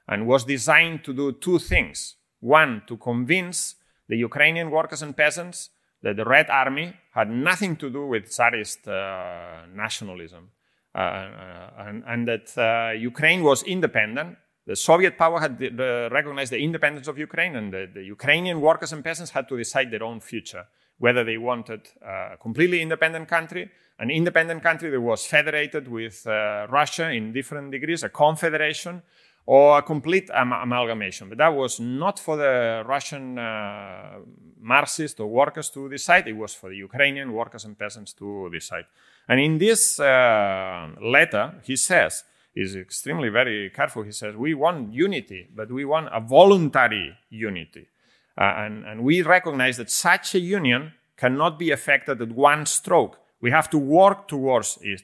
and 0.08 0.26
was 0.26 0.46
designed 0.46 1.04
to 1.04 1.14
do 1.14 1.34
two 1.34 1.60
things. 1.60 2.16
One, 2.40 2.84
to 2.88 2.96
convince 2.96 3.76
the 4.08 4.18
Ukrainian 4.18 4.72
workers 4.72 5.02
and 5.02 5.16
peasants 5.16 5.70
that 6.02 6.16
the 6.16 6.26
Red 6.26 6.50
Army 6.50 6.94
had 7.14 7.30
nothing 7.30 7.76
to 7.78 7.90
do 7.90 8.06
with 8.08 8.30
Tsarist 8.30 8.88
uh, 8.88 9.66
nationalism 9.84 10.52
uh, 10.94 10.98
uh 10.98 11.70
and, 11.86 12.04
and, 12.08 12.28
that 12.28 12.48
uh, 12.58 12.94
Ukraine 13.12 13.44
was 13.44 13.64
independent 13.64 14.38
the 14.66 14.76
Soviet 14.76 15.18
power 15.18 15.40
had 15.40 15.60
the, 15.60 16.10
recognized 16.12 16.52
the 16.52 16.58
independence 16.58 17.08
of 17.08 17.20
Ukraine, 17.20 17.56
and 17.56 17.72
the, 17.72 17.88
the, 17.94 18.04
Ukrainian 18.04 18.60
workers 18.62 18.92
and 18.94 19.04
peasants 19.04 19.32
had 19.32 19.48
to 19.50 19.58
decide 19.58 19.92
their 19.92 20.04
own 20.04 20.20
future, 20.20 20.66
whether 20.98 21.24
they 21.24 21.38
wanted 21.38 21.82
a 22.02 22.38
completely 22.38 22.82
independent 22.82 23.28
country, 23.28 23.70
an 24.00 24.10
independent 24.10 24.64
country 24.64 24.90
that 24.90 25.02
was 25.02 25.26
federated 25.26 25.88
with 25.88 26.26
uh, 26.28 26.68
Russia 26.70 27.10
in 27.12 27.34
different 27.34 27.72
degrees, 27.72 28.04
a 28.04 28.10
confederation, 28.10 29.02
or 29.46 29.78
a 29.78 29.82
complete 29.82 30.30
am- 30.34 30.54
amalgamation. 30.54 31.30
But 31.30 31.38
that 31.38 31.54
was 31.54 31.80
not 31.80 32.20
for 32.20 32.38
the 32.38 32.84
Russian 32.86 33.38
uh, 33.38 34.20
Marxists 34.60 35.20
or 35.20 35.28
workers 35.28 35.70
to 35.72 35.88
decide, 35.90 36.28
it 36.28 36.34
was 36.34 36.54
for 36.54 36.70
the 36.70 36.78
Ukrainian 36.78 37.32
workers 37.34 37.66
and 37.66 37.78
peasants 37.78 38.14
to 38.14 38.50
decide. 38.52 38.86
And 39.28 39.40
in 39.40 39.58
this 39.58 40.00
uh, 40.00 40.90
letter, 41.02 41.56
he 41.64 41.76
says, 41.76 42.24
is 42.56 42.76
extremely 42.76 43.30
very 43.30 43.70
careful. 43.70 44.04
He 44.04 44.12
says, 44.12 44.36
We 44.36 44.54
want 44.54 44.94
unity, 44.94 45.48
but 45.54 45.72
we 45.72 45.86
want 45.86 46.10
a 46.12 46.22
voluntary 46.22 47.16
unity. 47.30 47.88
Uh, 48.38 48.44
and, 48.58 48.86
and 48.86 49.04
we 49.04 49.22
recognize 49.22 49.78
that 49.78 49.90
such 49.90 50.36
a 50.36 50.40
union 50.40 50.94
cannot 51.18 51.58
be 51.58 51.72
effected 51.72 52.22
at 52.22 52.32
one 52.32 52.66
stroke. 52.66 53.18
We 53.42 53.52
have 53.52 53.70
to 53.70 53.78
work 53.78 54.28
towards 54.28 54.78
it 54.82 55.04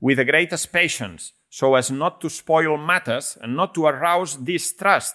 with 0.00 0.16
the 0.16 0.24
greatest 0.24 0.72
patience 0.72 1.32
so 1.50 1.74
as 1.74 1.90
not 1.90 2.20
to 2.22 2.30
spoil 2.30 2.78
matters 2.78 3.36
and 3.42 3.54
not 3.54 3.74
to 3.74 3.84
arouse 3.84 4.36
distrust. 4.36 5.14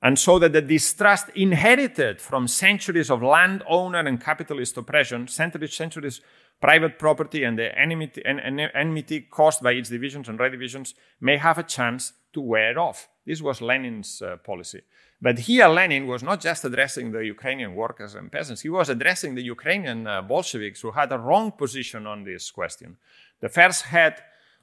And 0.00 0.18
so 0.18 0.38
that 0.38 0.54
the 0.54 0.62
distrust 0.62 1.28
inherited 1.34 2.20
from 2.20 2.48
centuries 2.48 3.10
of 3.10 3.22
landowner 3.22 4.00
and 4.00 4.18
capitalist 4.18 4.78
oppression, 4.78 5.28
centuries, 5.28 5.74
centuries 5.74 6.22
private 6.60 6.98
property 6.98 7.44
and 7.44 7.58
the 7.58 7.76
enmity, 7.78 8.22
enmity 8.24 9.20
caused 9.20 9.62
by 9.62 9.72
its 9.72 9.90
divisions 9.90 10.28
and 10.28 10.38
redivisions 10.38 10.94
may 11.20 11.36
have 11.36 11.58
a 11.58 11.62
chance 11.62 12.14
to 12.32 12.40
wear 12.40 12.78
off. 12.78 13.08
This 13.26 13.42
was 13.42 13.60
Lenin's 13.60 14.22
uh, 14.22 14.36
policy. 14.38 14.80
But 15.24 15.38
here, 15.38 15.68
Lenin 15.68 16.08
was 16.08 16.24
not 16.24 16.40
just 16.40 16.64
addressing 16.64 17.12
the 17.12 17.24
Ukrainian 17.24 17.76
workers 17.76 18.16
and 18.16 18.30
peasants, 18.30 18.62
he 18.62 18.68
was 18.68 18.88
addressing 18.88 19.36
the 19.36 19.42
Ukrainian 19.42 20.06
uh, 20.06 20.20
Bolsheviks 20.20 20.80
who 20.80 20.90
had 20.90 21.12
a 21.12 21.18
wrong 21.18 21.52
position 21.52 22.08
on 22.08 22.24
this 22.24 22.50
question. 22.50 22.96
The 23.40 23.48
first 23.48 23.82
head 23.84 24.14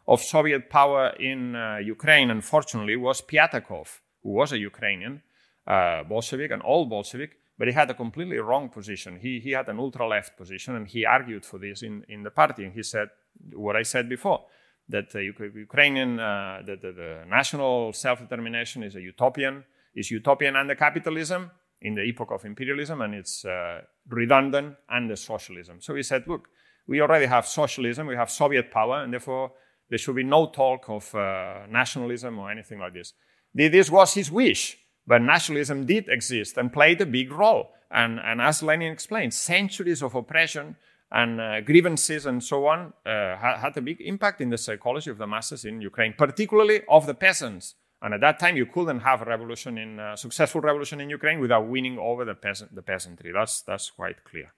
of 0.06 0.22
Soviet 0.22 0.70
power 0.70 1.14
in 1.18 1.56
uh, 1.56 1.78
Ukraine, 1.78 2.30
unfortunately, 2.30 2.98
was 2.98 3.22
Pyatakov, 3.22 3.88
who 4.22 4.32
was 4.32 4.52
a 4.52 4.58
Ukrainian 4.58 5.22
uh, 5.66 6.04
Bolshevik, 6.04 6.52
an 6.52 6.62
old 6.64 6.90
Bolshevik, 6.90 7.38
but 7.58 7.68
he 7.68 7.74
had 7.74 7.90
a 7.90 7.94
completely 7.94 8.38
wrong 8.38 8.70
position. 8.70 9.20
He, 9.20 9.40
he 9.40 9.52
had 9.52 9.70
an 9.70 9.80
ultra 9.80 10.08
left 10.08 10.36
position, 10.38 10.76
and 10.76 10.88
he 10.88 11.06
argued 11.06 11.46
for 11.46 11.58
this 11.58 11.84
in, 11.84 12.04
in 12.10 12.24
the 12.24 12.32
party. 12.32 12.66
And 12.66 12.74
he 12.74 12.84
said 12.84 13.10
what 13.54 13.76
I 13.76 13.84
said 13.84 14.10
before 14.10 14.46
that 14.90 15.14
Ukrainian, 15.14 16.20
uh, 16.20 16.64
the, 16.66 16.76
the, 16.76 16.92
the, 16.92 17.24
national 17.28 17.94
self 17.94 18.20
determination 18.20 18.82
is 18.82 18.96
a 18.96 19.02
utopian, 19.02 19.64
is 19.96 20.12
utopian 20.12 20.56
under 20.56 20.76
capitalism 20.76 21.52
in 21.82 21.96
the 21.96 22.04
epoch 22.04 22.32
of 22.32 22.46
imperialism, 22.46 23.02
and 23.02 23.16
it's 23.16 23.46
uh, 23.46 23.82
redundant 24.10 24.76
under 24.90 25.16
socialism. 25.16 25.80
So 25.82 25.96
he 25.96 26.04
said, 26.04 26.24
look, 26.28 26.48
we 26.88 27.02
already 27.02 27.26
have 27.26 27.46
socialism, 27.46 28.08
we 28.08 28.16
have 28.16 28.30
Soviet 28.30 28.72
power, 28.72 29.04
and 29.04 29.14
therefore 29.14 29.52
there 29.90 29.98
should 29.98 30.16
be 30.16 30.24
no 30.24 30.48
talk 30.48 30.90
of 30.90 31.14
uh, 31.16 31.66
nationalism 31.70 32.38
or 32.38 32.52
anything 32.52 32.80
like 32.80 32.94
this. 32.94 33.14
This 33.54 33.90
was 33.90 34.14
his 34.14 34.32
wish. 34.32 34.78
But 35.10 35.24
nationalism 35.24 35.88
did 35.88 36.08
exist 36.08 36.56
and 36.58 36.72
played 36.72 37.02
a 37.02 37.06
big 37.06 37.32
role. 37.32 37.72
And, 37.90 38.20
and 38.20 38.40
as 38.40 38.62
Lenin 38.62 38.94
explained, 38.94 39.34
centuries 39.34 40.04
of 40.04 40.14
oppression 40.14 40.76
and 41.12 41.42
uh, 41.42 41.62
grievances 41.62 42.28
and 42.28 42.44
so 42.44 42.68
on 42.68 42.94
uh, 43.08 43.36
had 43.36 43.76
a 43.76 43.82
big 43.82 44.00
impact 44.02 44.40
in 44.40 44.52
the 44.52 44.58
psychology 44.60 45.10
of 45.10 45.18
the 45.18 45.26
masses 45.26 45.66
in 45.66 45.82
Ukraine, 45.82 46.14
particularly 46.16 46.82
of 46.88 47.08
the 47.08 47.16
peasants. 47.16 47.74
And 48.02 48.14
at 48.14 48.22
that 48.22 48.40
time, 48.40 48.56
you 48.56 48.66
couldn't 48.66 49.02
have 49.02 49.22
a 49.22 49.26
revolution 49.26 49.78
in 49.78 50.00
uh, 50.00 50.16
successful 50.16 50.62
revolution 50.62 51.02
in 51.02 51.10
Ukraine 51.10 51.40
without 51.40 51.68
winning 51.68 51.98
over 52.00 52.24
the 52.24 52.36
peasant, 52.36 52.74
the 52.74 52.82
peasantry. 52.82 53.32
That's 53.34 53.62
that's 53.62 53.90
quite 53.90 54.24
clear. 54.24 54.54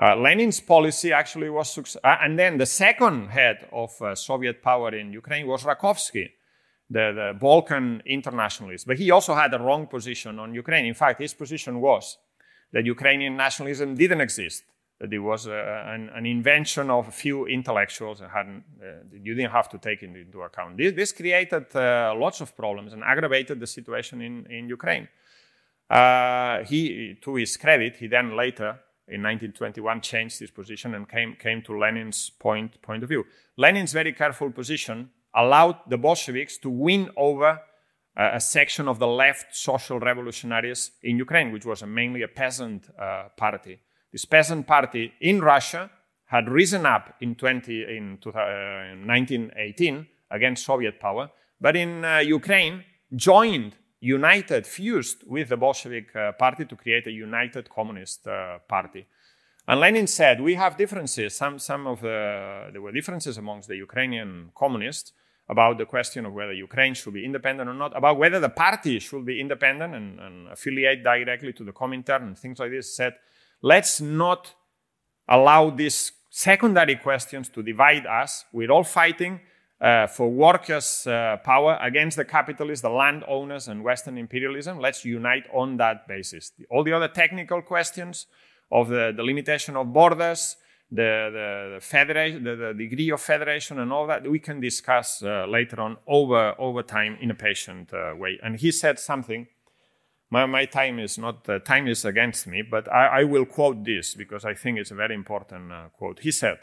Uh, 0.00 0.14
Lenin's 0.14 0.60
policy 0.60 1.12
actually 1.12 1.50
was, 1.50 1.70
success- 1.70 2.00
uh, 2.04 2.16
and 2.20 2.38
then 2.38 2.56
the 2.56 2.66
second 2.66 3.28
head 3.28 3.68
of 3.72 3.90
uh, 4.00 4.14
Soviet 4.14 4.62
power 4.62 4.94
in 4.94 5.12
Ukraine 5.12 5.46
was 5.46 5.64
Rakovsky, 5.64 6.30
the, 6.88 7.12
the 7.12 7.38
Balkan 7.38 8.02
internationalist. 8.06 8.86
But 8.86 8.98
he 8.98 9.10
also 9.10 9.34
had 9.34 9.52
a 9.54 9.58
wrong 9.58 9.88
position 9.88 10.38
on 10.38 10.54
Ukraine. 10.54 10.86
In 10.86 10.94
fact, 10.94 11.20
his 11.20 11.34
position 11.34 11.80
was 11.80 12.16
that 12.72 12.86
Ukrainian 12.86 13.36
nationalism 13.36 13.96
didn't 13.96 14.20
exist, 14.20 14.62
that 15.00 15.12
it 15.12 15.18
was 15.18 15.46
uh, 15.46 15.84
an, 15.86 16.10
an, 16.14 16.26
invention 16.26 16.90
of 16.90 17.06
a 17.06 17.10
few 17.10 17.46
intellectuals 17.46 18.20
and 18.20 18.30
hadn't, 18.30 18.64
uh, 18.82 19.04
you 19.12 19.34
didn't 19.34 19.52
have 19.52 19.68
to 19.68 19.78
take 19.78 20.02
it 20.02 20.10
into 20.14 20.42
account. 20.42 20.76
This, 20.76 20.92
this 20.92 21.12
created 21.12 21.74
uh, 21.76 22.14
lots 22.16 22.40
of 22.40 22.56
problems 22.56 22.92
and 22.92 23.04
aggravated 23.04 23.60
the 23.60 23.66
situation 23.66 24.20
in, 24.20 24.44
in 24.46 24.68
Ukraine. 24.68 25.08
Uh, 25.88 26.64
he, 26.64 27.16
to 27.22 27.36
his 27.36 27.56
credit, 27.56 27.96
he 27.96 28.08
then 28.08 28.36
later, 28.36 28.80
in 29.06 29.22
1921, 29.22 30.00
changed 30.00 30.40
his 30.40 30.50
position 30.50 30.94
and 30.94 31.08
came, 31.08 31.36
came 31.36 31.62
to 31.62 31.78
Lenin's 31.78 32.30
point, 32.30 32.82
point 32.82 33.02
of 33.04 33.08
view. 33.08 33.24
Lenin's 33.56 33.92
very 33.92 34.12
careful 34.12 34.50
position 34.50 35.10
allowed 35.34 35.78
the 35.88 35.96
Bolsheviks 35.96 36.58
to 36.58 36.68
win 36.68 37.08
over 37.16 37.60
uh, 38.16 38.30
a 38.32 38.40
section 38.40 38.88
of 38.88 38.98
the 38.98 39.06
left 39.06 39.54
social 39.54 40.00
revolutionaries 40.00 40.90
in 41.04 41.18
Ukraine, 41.18 41.52
which 41.52 41.64
was 41.64 41.82
a 41.82 41.86
mainly 41.86 42.22
a 42.22 42.28
peasant 42.28 42.88
uh, 43.00 43.28
party. 43.36 43.78
This 44.12 44.24
peasant 44.24 44.66
party 44.66 45.12
in 45.20 45.40
Russia 45.40 45.90
had 46.26 46.48
risen 46.48 46.86
up 46.86 47.14
in, 47.20 47.34
20, 47.34 47.82
in, 47.84 48.18
uh, 48.26 48.30
1918 48.30 50.06
against 50.30 50.64
Soviet 50.64 51.00
power, 51.00 51.30
but 51.60 51.76
in 51.76 52.04
uh, 52.04 52.18
Ukraine 52.18 52.84
joined, 53.14 53.76
united, 54.00 54.66
fused 54.66 55.24
with 55.26 55.48
the 55.48 55.56
Bolshevik 55.56 56.14
uh, 56.14 56.32
party 56.32 56.64
to 56.66 56.76
create 56.76 57.06
a 57.06 57.10
united 57.10 57.68
communist 57.70 58.26
uh, 58.26 58.58
party. 58.68 59.06
And 59.66 59.80
Lenin 59.80 60.06
said, 60.06 60.40
we 60.40 60.54
have 60.54 60.76
differences. 60.78 61.36
Some, 61.36 61.58
some 61.58 61.86
of 61.86 62.00
the, 62.00 62.68
there 62.72 62.80
were 62.80 62.92
differences 62.92 63.36
amongst 63.36 63.68
the 63.68 63.76
Ukrainian 63.76 64.50
communists 64.54 65.12
about 65.48 65.78
the 65.78 65.86
question 65.86 66.26
of 66.26 66.32
whether 66.32 66.52
Ukraine 66.52 66.94
should 66.94 67.14
be 67.14 67.24
independent 67.24 67.68
or 67.68 67.74
not, 67.74 67.96
about 67.96 68.18
whether 68.18 68.38
the 68.38 68.50
party 68.50 68.98
should 68.98 69.24
be 69.24 69.40
independent 69.40 69.94
and, 69.94 70.20
and 70.20 70.48
affiliate 70.48 71.02
directly 71.02 71.52
to 71.54 71.64
the 71.64 71.72
Comintern 71.72 72.22
and 72.22 72.38
things 72.38 72.58
like 72.58 72.70
this, 72.70 72.94
said, 72.94 73.14
let's 73.62 74.00
not 74.00 74.54
allow 75.28 75.70
these 75.70 76.12
secondary 76.30 76.96
questions 76.96 77.48
to 77.50 77.62
divide 77.62 78.06
us. 78.06 78.44
We're 78.52 78.70
all 78.70 78.84
fighting 78.84 79.40
uh, 79.80 80.06
for 80.06 80.30
workers' 80.30 81.06
uh, 81.06 81.36
power 81.44 81.78
against 81.80 82.16
the 82.16 82.24
capitalists, 82.24 82.82
the 82.82 82.90
landowners, 82.90 83.68
and 83.68 83.84
Western 83.84 84.18
imperialism. 84.18 84.78
Let's 84.78 85.04
unite 85.04 85.44
on 85.52 85.76
that 85.76 86.08
basis. 86.08 86.52
All 86.70 86.82
the 86.82 86.92
other 86.92 87.08
technical 87.08 87.62
questions 87.62 88.26
of 88.70 88.88
the, 88.88 89.12
the 89.16 89.22
limitation 89.22 89.76
of 89.76 89.92
borders, 89.92 90.56
the, 90.90 91.30
the, 91.32 91.74
the 91.74 91.80
federation, 91.80 92.44
the, 92.44 92.56
the, 92.56 92.74
degree 92.74 93.10
of 93.10 93.20
federation, 93.20 93.78
and 93.78 93.92
all 93.92 94.06
that 94.06 94.28
we 94.28 94.38
can 94.38 94.60
discuss 94.60 95.22
uh, 95.22 95.46
later 95.46 95.80
on 95.80 95.96
over 96.06 96.54
over 96.58 96.82
time 96.82 97.16
in 97.20 97.30
a 97.30 97.34
patient 97.34 97.92
uh, 97.92 98.14
way. 98.16 98.38
And 98.42 98.58
he 98.58 98.72
said 98.72 98.98
something. 98.98 99.46
My, 100.30 100.44
my 100.46 100.66
time 100.66 100.98
is 100.98 101.16
not 101.18 101.48
uh, 101.48 101.58
time 101.60 101.88
is 101.88 102.04
against 102.04 102.46
me, 102.46 102.62
but 102.62 102.90
I, 102.92 103.20
I, 103.20 103.24
will 103.24 103.46
quote 103.46 103.84
this 103.84 104.14
because 104.14 104.44
I 104.44 104.54
think 104.54 104.78
it's 104.78 104.90
a 104.90 104.94
very 104.94 105.14
important 105.14 105.72
uh, 105.72 105.88
quote. 105.96 106.20
He 106.20 106.32
said, 106.32 106.58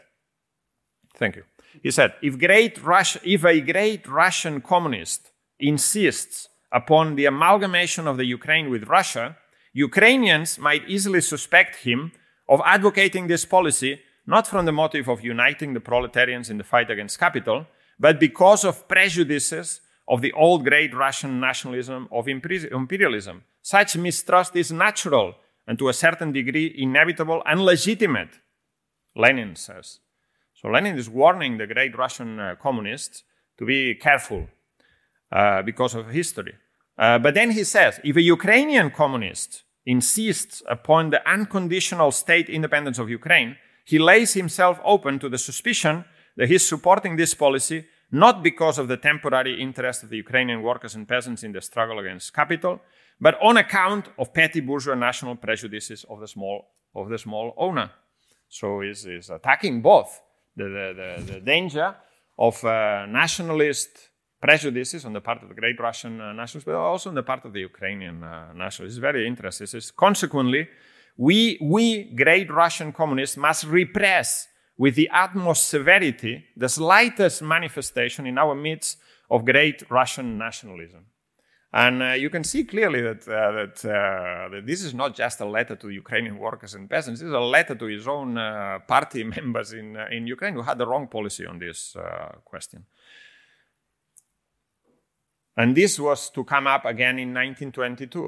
"Thank 1.16 1.36
you." 1.36 1.44
He 1.82 1.90
said, 1.90 2.14
"If 2.22 2.38
great 2.38 2.78
if 3.24 3.44
a 3.44 3.60
great 3.60 4.06
Russian 4.06 4.60
communist 4.60 5.32
insists 5.58 6.48
upon 6.70 7.16
the 7.16 7.26
amalgamation 7.26 8.06
of 8.06 8.16
the 8.16 8.26
Ukraine 8.26 8.70
with 8.70 8.84
Russia." 8.84 9.36
Ukrainians 9.72 10.58
might 10.58 10.88
easily 10.88 11.20
suspect 11.20 11.84
him 11.88 12.12
of 12.48 12.62
advocating 12.64 13.26
this 13.26 13.44
policy 13.44 14.00
not 14.26 14.46
from 14.46 14.64
the 14.64 14.72
motive 14.72 15.08
of 15.08 15.22
uniting 15.22 15.74
the 15.74 15.80
proletarians 15.80 16.50
in 16.50 16.58
the 16.58 16.64
fight 16.64 16.90
against 16.90 17.18
capital, 17.18 17.66
but 17.98 18.18
because 18.18 18.64
of 18.64 18.88
prejudices 18.88 19.80
of 20.08 20.20
the 20.20 20.32
old 20.32 20.64
great 20.64 20.94
Russian 20.94 21.40
nationalism 21.40 22.08
of 22.10 22.28
imperialism. 22.28 23.44
Such 23.66 23.96
mistrust 23.96 24.54
is 24.54 24.70
natural 24.70 25.34
and 25.66 25.76
to 25.80 25.88
a 25.88 25.92
certain 25.92 26.30
degree 26.30 26.72
inevitable 26.78 27.42
and 27.44 27.60
legitimate, 27.60 28.38
Lenin 29.16 29.56
says. 29.56 29.98
So 30.54 30.68
Lenin 30.68 30.96
is 30.96 31.10
warning 31.10 31.58
the 31.58 31.66
great 31.66 31.98
Russian 31.98 32.38
uh, 32.38 32.54
communists 32.62 33.24
to 33.58 33.66
be 33.66 33.96
careful 33.96 34.46
uh, 35.32 35.62
because 35.62 35.96
of 35.96 36.10
history. 36.10 36.54
Uh, 36.96 37.18
but 37.18 37.34
then 37.34 37.50
he 37.50 37.64
says 37.64 37.98
if 38.04 38.14
a 38.14 38.22
Ukrainian 38.22 38.88
communist 38.92 39.64
insists 39.84 40.62
upon 40.68 41.10
the 41.10 41.28
unconditional 41.28 42.12
state 42.12 42.48
independence 42.48 43.00
of 43.00 43.10
Ukraine, 43.10 43.56
he 43.84 43.98
lays 43.98 44.34
himself 44.34 44.78
open 44.84 45.18
to 45.18 45.28
the 45.28 45.38
suspicion 45.38 46.04
that 46.36 46.48
he's 46.48 46.64
supporting 46.64 47.16
this 47.16 47.34
policy 47.34 47.84
not 48.12 48.44
because 48.44 48.78
of 48.78 48.86
the 48.86 48.96
temporary 48.96 49.60
interest 49.60 50.04
of 50.04 50.10
the 50.10 50.16
Ukrainian 50.16 50.62
workers 50.62 50.94
and 50.94 51.08
peasants 51.08 51.42
in 51.42 51.50
the 51.50 51.60
struggle 51.60 51.98
against 51.98 52.32
capital, 52.32 52.80
but 53.20 53.38
on 53.42 53.56
account 53.56 54.08
of 54.18 54.32
petty 54.32 54.60
bourgeois 54.60 54.94
national 54.94 55.36
prejudices 55.36 56.04
of 56.08 56.20
the 56.20 56.28
small, 56.28 56.68
of 56.94 57.08
the 57.08 57.18
small 57.18 57.54
owner. 57.56 57.90
So 58.48 58.80
he's 58.80 59.30
attacking 59.30 59.82
both 59.82 60.20
the, 60.56 60.64
the, 60.64 61.22
the, 61.26 61.32
the 61.32 61.40
danger 61.40 61.94
of 62.38 62.62
uh, 62.64 63.06
nationalist 63.06 63.90
prejudices 64.40 65.04
on 65.04 65.12
the 65.12 65.20
part 65.20 65.42
of 65.42 65.48
the 65.48 65.54
great 65.54 65.78
Russian 65.80 66.20
uh, 66.20 66.32
nationalists, 66.32 66.66
but 66.66 66.74
also 66.74 67.08
on 67.08 67.14
the 67.14 67.22
part 67.22 67.44
of 67.44 67.52
the 67.52 67.60
Ukrainian 67.60 68.22
uh, 68.22 68.52
nationalists. 68.52 68.96
It's 68.96 69.00
very 69.00 69.26
interesting. 69.26 69.66
It's 69.72 69.90
consequently, 69.90 70.68
we, 71.16 71.58
we 71.60 72.14
great 72.14 72.50
Russian 72.50 72.92
communists 72.92 73.36
must 73.36 73.64
repress 73.64 74.48
with 74.76 74.94
the 74.94 75.08
utmost 75.10 75.68
severity 75.68 76.44
the 76.56 76.68
slightest 76.68 77.42
manifestation 77.42 78.26
in 78.26 78.36
our 78.36 78.54
midst 78.54 78.98
of 79.30 79.44
great 79.44 79.82
Russian 79.90 80.36
nationalism. 80.36 81.06
And 81.76 82.02
uh, 82.02 82.12
you 82.12 82.30
can 82.30 82.42
see 82.42 82.64
clearly 82.64 83.02
that, 83.02 83.28
uh, 83.28 83.52
that, 83.52 83.84
uh, 83.84 84.48
that, 84.48 84.62
this 84.64 84.82
is 84.82 84.94
not 84.94 85.14
just 85.14 85.42
a 85.42 85.44
letter 85.44 85.76
to 85.76 85.90
Ukrainian 85.90 86.38
workers 86.38 86.72
and 86.72 86.88
peasants, 86.88 87.20
this 87.20 87.26
is 87.26 87.34
a 87.34 87.38
letter 87.38 87.74
to 87.74 87.84
his 87.84 88.08
own 88.08 88.38
uh, 88.38 88.78
party 88.88 89.22
members 89.36 89.74
in, 89.74 89.94
uh, 89.94 90.06
in 90.10 90.26
Ukraine 90.26 90.54
who 90.54 90.62
had 90.62 90.78
the 90.78 90.86
wrong 90.86 91.06
policy 91.06 91.44
on 91.44 91.58
this 91.58 91.94
uh, 91.94 92.36
question. 92.46 92.86
And 95.54 95.76
this 95.76 96.00
was 96.00 96.30
to 96.30 96.44
come 96.44 96.66
up 96.66 96.86
again 96.86 97.18
in 97.18 97.34
1922. 97.34 98.20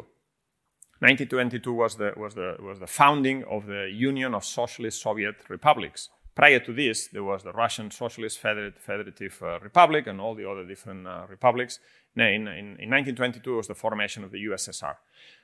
1922 1.01 1.73
was 1.73 1.97
the, 1.97 2.13
was 2.19 2.35
the, 2.35 2.57
was 2.61 2.81
the 2.81 2.87
founding 2.87 3.45
of 3.45 3.65
the 3.65 3.89
Union 3.91 4.35
of 4.35 4.45
Socialist 4.45 5.01
Soviet 5.01 5.37
Republics. 5.49 6.11
Prior 6.39 6.61
to 6.61 6.73
this, 6.73 7.09
there 7.09 7.25
was 7.25 7.43
the 7.43 7.51
Russian 7.51 7.91
Socialist 7.91 8.39
Federative 8.39 9.37
uh, 9.43 9.59
Republic 9.59 10.07
and 10.07 10.21
all 10.21 10.37
the 10.37 10.49
other 10.49 10.65
different 10.65 11.05
uh, 11.05 11.23
republics. 11.29 11.81
In, 12.15 12.23
in, 12.23 12.47
in, 12.47 12.91
1922 12.91 13.57
was 13.57 13.67
the 13.67 13.75
formation 13.75 14.23
of 14.23 14.31
the 14.31 14.45
USSR. 14.45 14.95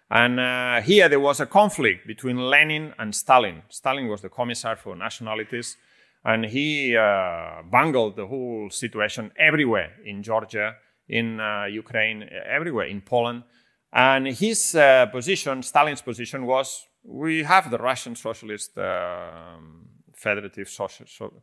And 0.09 0.39
uh, 0.39 0.83
here 0.83 1.09
there 1.09 1.19
was 1.19 1.41
a 1.41 1.47
conflict 1.47 2.07
between 2.07 2.37
Lenin 2.37 2.95
and 2.97 3.13
Stalin. 3.13 3.63
Stalin 3.71 4.07
was 4.07 4.21
the 4.21 4.29
commissar 4.29 4.77
for 4.77 4.95
nationalities, 4.95 5.77
and 6.25 6.45
he 6.45 6.97
uh, 6.97 7.63
bungled 7.69 8.15
the 8.15 8.29
whole 8.29 8.71
situation 8.71 9.33
everywhere 9.37 9.95
in 10.05 10.23
Georgia, 10.23 10.77
in 11.09 11.41
uh, 11.41 11.65
Ukraine, 11.65 12.31
everywhere, 12.47 12.87
in 12.87 13.01
Poland. 13.01 13.43
And 13.93 14.29
his 14.29 14.77
uh, 14.77 15.07
position, 15.07 15.65
Stalin's 15.65 16.03
position, 16.03 16.47
was 16.47 16.87
we 17.03 17.43
have 17.43 17.69
the 17.73 17.79
Russian 17.79 18.15
Socialist 18.15 18.79
um, 18.79 19.84
Federative 20.27 20.69
so, 20.69 20.89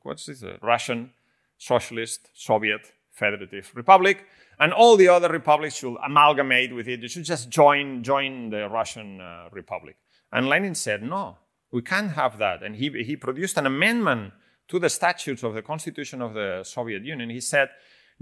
what's 0.03 0.25
this? 0.25 0.43
Uh, 0.43 0.57
Russian 0.73 1.11
Socialist 1.57 2.21
Soviet 2.33 2.83
Federative 3.11 3.71
Republic, 3.75 4.17
and 4.59 4.73
all 4.73 4.95
the 4.97 5.09
other 5.15 5.29
republics 5.29 5.75
should 5.75 5.97
amalgamate 6.09 6.73
with 6.77 6.87
it. 6.87 7.01
They 7.01 7.07
should 7.07 7.29
just 7.35 7.49
join 7.49 8.03
join 8.11 8.49
the 8.49 8.63
Russian 8.79 9.21
uh, 9.21 9.49
Republic. 9.51 9.95
And 10.31 10.47
Lenin 10.47 10.75
said, 10.75 11.03
no, 11.03 11.37
we 11.71 11.81
can't 11.81 12.11
have 12.21 12.33
that. 12.45 12.63
And 12.63 12.75
he 12.75 12.87
he 13.09 13.15
produced 13.15 13.57
an 13.57 13.65
amendment 13.65 14.33
to 14.71 14.79
the 14.79 14.89
statutes 14.89 15.43
of 15.43 15.53
the 15.53 15.61
Constitution 15.61 16.21
of 16.21 16.33
the 16.33 16.63
Soviet 16.63 17.03
Union. 17.03 17.29
He 17.29 17.41
said 17.41 17.69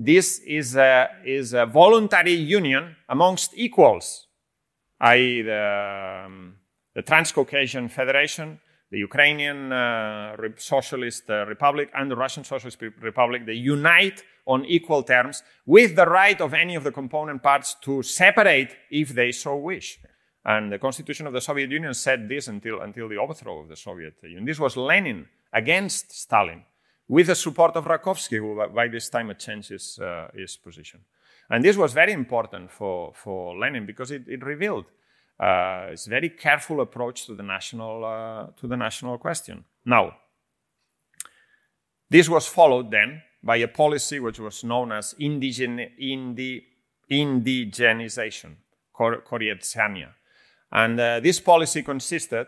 this 0.02 0.40
is 0.40 0.76
a, 0.76 1.10
is 1.26 1.54
a 1.54 1.66
voluntary 1.66 2.34
union 2.34 2.96
amongst 3.10 3.52
equals, 3.56 4.28
i.e., 5.02 5.42
the, 5.42 6.24
um, 6.26 6.56
the 6.96 7.02
Transcaucasian 7.02 7.90
Federation, 7.90 8.60
the 8.92 8.98
Ukrainian 8.98 9.72
uh, 9.72 10.36
Socialist 10.58 11.30
uh, 11.30 11.46
Republic, 11.46 11.90
and 11.94 12.10
the 12.10 12.16
Russian 12.16 12.44
Socialist 12.44 12.82
Republic. 13.02 13.46
They 13.46 13.54
unite 13.54 14.24
on 14.46 14.66
equal 14.66 15.04
terms 15.04 15.44
with 15.66 15.96
the 15.96 16.06
right 16.06 16.40
of 16.42 16.54
any 16.54 16.76
of 16.76 16.84
the 16.84 16.92
component 16.92 17.44
parts 17.44 17.76
to 17.82 18.02
separate 18.02 18.76
if 18.90 19.10
they 19.10 19.32
so 19.32 19.56
wish. 19.56 20.00
And 20.44 20.72
the 20.72 20.80
Constitution 20.80 21.28
of 21.28 21.34
the 21.34 21.42
Soviet 21.42 21.70
Union 21.70 21.94
said 21.94 22.28
this 22.28 22.48
until, 22.48 22.82
until 22.82 23.08
the 23.08 23.18
overthrow 23.18 23.60
of 23.60 23.68
the 23.68 23.76
Soviet 23.76 24.16
Union. 24.24 24.46
This 24.46 24.60
was 24.60 24.76
Lenin 24.76 25.28
against 25.54 26.12
Stalin 26.12 26.64
with 27.08 27.28
the 27.28 27.36
support 27.36 27.76
of 27.76 27.86
Rakovsky, 27.86 28.38
who 28.38 28.68
by 28.74 28.88
this 28.88 29.10
time 29.10 29.28
had 29.28 29.40
changed 29.40 29.70
his, 29.70 30.00
uh, 30.00 30.30
his 30.34 30.58
position. 30.58 31.02
And 31.50 31.64
this 31.64 31.78
was 31.78 31.94
very 31.94 32.14
important 32.14 32.72
for, 32.72 33.12
for 33.14 33.58
Lenin 33.58 33.86
because 33.86 34.12
it, 34.12 34.24
it 34.28 34.44
revealed 34.44 34.86
uh, 35.40 35.90
his 35.90 36.06
very 36.06 36.30
careful 36.30 36.82
approach 36.82 37.26
to 37.26 37.36
the 37.36 37.44
national, 37.44 38.04
uh, 38.04 38.48
to 38.60 38.68
the 38.68 38.76
national 38.76 39.18
question. 39.18 39.64
Now, 39.86 40.18
this 42.10 42.28
was 42.28 42.48
followed 42.48 42.92
then 42.92 43.22
by 43.44 43.58
a 43.58 43.68
policy 43.68 44.20
which 44.20 44.40
was 44.40 44.64
known 44.64 44.92
as 44.92 45.16
indigen, 45.20 45.80
indi, 45.98 46.64
indigenization, 47.10 48.56
Korenizatsiya. 48.94 50.10
And 50.72 51.00
uh, 51.00 51.20
this 51.20 51.40
policy 51.40 51.84
consisted 51.84 52.48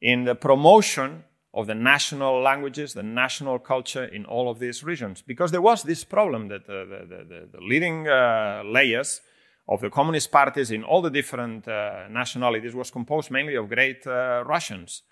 in 0.00 0.24
the 0.24 0.34
promotion 0.34 1.24
of 1.54 1.66
the 1.66 1.74
national 1.74 2.42
languages, 2.42 2.92
the 2.92 3.02
national 3.02 3.58
culture 3.58 4.04
in 4.04 4.26
all 4.26 4.50
of 4.50 4.58
these 4.58 4.84
regions. 4.84 5.22
Because 5.22 5.52
there 5.52 5.62
was 5.62 5.82
this 5.82 6.04
problem 6.04 6.48
that 6.48 6.68
uh, 6.68 6.84
the, 6.84 7.06
the, 7.08 7.48
the, 7.52 7.60
leading 7.60 8.06
uh, 8.06 8.62
layers 8.64 9.22
of 9.68 9.80
the 9.80 9.90
communist 9.90 10.30
parties 10.30 10.70
in 10.70 10.84
all 10.84 11.02
the 11.02 11.10
different 11.10 11.66
uh, 11.66 12.06
nationalities 12.08 12.74
was 12.74 12.90
composed 12.90 13.30
mainly 13.30 13.56
of 13.56 13.68
great 13.68 14.06
uh, 14.06 14.44
Russians 14.46 15.02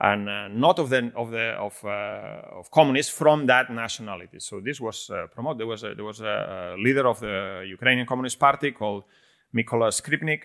and 0.00 0.28
uh, 0.28 0.48
not 0.48 0.78
of 0.78 0.90
the 0.90 1.12
of 1.16 1.30
the 1.30 1.54
of, 1.58 1.84
uh, 1.84 2.58
of 2.58 2.70
communists 2.70 3.12
from 3.12 3.46
that 3.46 3.70
nationality. 3.70 4.38
So 4.40 4.60
this 4.60 4.80
was 4.80 5.10
promoted. 5.32 5.60
There 5.60 5.66
was 5.66 5.84
a, 5.84 5.94
there 5.94 6.04
was 6.04 6.20
a 6.20 6.76
leader 6.78 7.06
of 7.06 7.20
the 7.20 7.64
Ukrainian 7.66 8.06
Communist 8.06 8.38
Party 8.38 8.72
called 8.72 9.04
Mykola 9.54 9.90
Skrypnyk, 9.90 10.42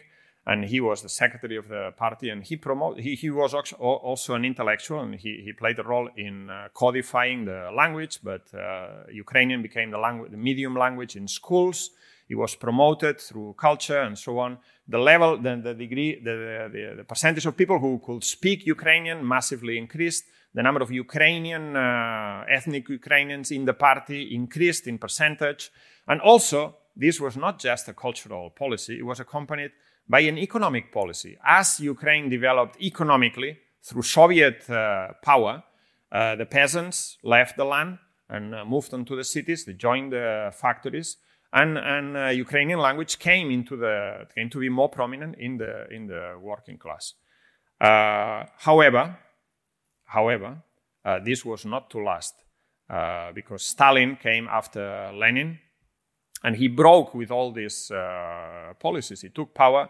and 0.49 0.65
he 0.65 0.79
was 0.79 1.01
the 1.01 1.09
secretary 1.09 1.57
of 1.57 1.67
the 1.67 1.91
party 1.95 2.29
and 2.29 2.43
he 2.43 2.55
promote 2.55 2.99
he, 2.99 3.15
he 3.15 3.29
was 3.29 3.53
also 3.53 4.33
an 4.33 4.45
intellectual 4.45 5.01
and 5.01 5.15
he, 5.15 5.41
he 5.45 5.53
played 5.53 5.77
a 5.79 5.83
role 5.83 6.09
in 6.17 6.49
uh, 6.49 6.67
codifying 6.73 7.45
the 7.45 7.69
language 7.75 8.19
but 8.23 8.43
uh, 8.53 9.03
ukrainian 9.11 9.61
became 9.61 9.91
the 9.91 9.97
language 9.97 10.31
the 10.31 10.37
medium 10.37 10.75
language 10.75 11.15
in 11.15 11.27
schools 11.27 11.91
he 12.29 12.35
was 12.35 12.55
promoted 12.55 13.19
through 13.19 13.53
culture 13.67 14.01
and 14.07 14.17
so 14.17 14.39
on 14.39 14.57
the 14.87 14.97
level 14.97 15.37
the, 15.37 15.53
the 15.67 15.73
degree 15.73 16.21
the, 16.23 16.69
the, 16.71 16.95
the 16.99 17.03
percentage 17.03 17.45
of 17.45 17.57
people 17.57 17.79
who 17.79 17.99
could 18.05 18.23
speak 18.23 18.65
ukrainian 18.65 19.27
massively 19.27 19.77
increased 19.77 20.23
the 20.53 20.63
number 20.63 20.81
of 20.81 20.89
ukrainian 20.91 21.75
uh, 21.75 22.45
ethnic 22.57 22.87
ukrainians 22.87 23.51
in 23.51 23.65
the 23.65 23.73
party 23.73 24.33
increased 24.33 24.87
in 24.87 24.97
percentage 24.97 25.71
and 26.07 26.21
also 26.21 26.77
this 26.95 27.19
was 27.19 27.35
not 27.35 27.59
just 27.59 27.89
a 27.89 27.93
cultural 27.93 28.49
policy 28.51 28.99
it 28.99 29.05
was 29.11 29.19
accompanied 29.19 29.71
by 30.09 30.21
an 30.21 30.37
economic 30.39 30.91
policy. 30.91 31.37
As 31.45 31.79
Ukraine 31.79 32.29
developed 32.29 32.81
economically 32.81 33.59
through 33.83 34.01
Soviet 34.01 34.67
uh, 34.69 35.09
power, 35.21 35.63
uh, 36.11 36.35
the 36.35 36.47
peasants 36.47 37.17
left 37.23 37.55
the 37.55 37.63
land 37.63 37.99
and 38.27 38.55
uh, 38.55 38.65
moved 38.65 38.93
on 38.93 39.05
to 39.05 39.15
the 39.15 39.23
cities. 39.23 39.65
They 39.65 39.73
joined 39.73 40.11
the 40.11 40.51
factories, 40.51 41.17
and, 41.51 41.77
and 41.77 42.17
uh, 42.17 42.27
Ukrainian 42.27 42.79
language 42.79 43.19
came 43.19 43.51
into 43.51 43.75
the 43.75 44.27
came 44.35 44.49
to 44.49 44.59
be 44.59 44.69
more 44.69 44.89
prominent 44.89 45.35
in 45.37 45.57
the 45.57 45.87
in 45.91 46.07
the 46.07 46.37
working 46.39 46.77
class. 46.77 47.13
Uh, 47.81 48.45
however, 48.57 49.17
however, 50.05 50.61
uh, 51.05 51.19
this 51.23 51.45
was 51.45 51.65
not 51.65 51.89
to 51.89 51.99
last 51.99 52.35
because 53.35 53.63
Stalin 53.63 54.15
came 54.15 54.47
after 54.47 55.11
Lenin 55.13 55.59
and 56.43 56.55
he 56.55 56.67
broke 56.67 57.13
with 57.13 57.31
all 57.31 57.51
these 57.51 57.91
uh, 57.91 58.73
policies. 58.79 59.21
He 59.21 59.29
took 59.29 59.53
power 59.53 59.89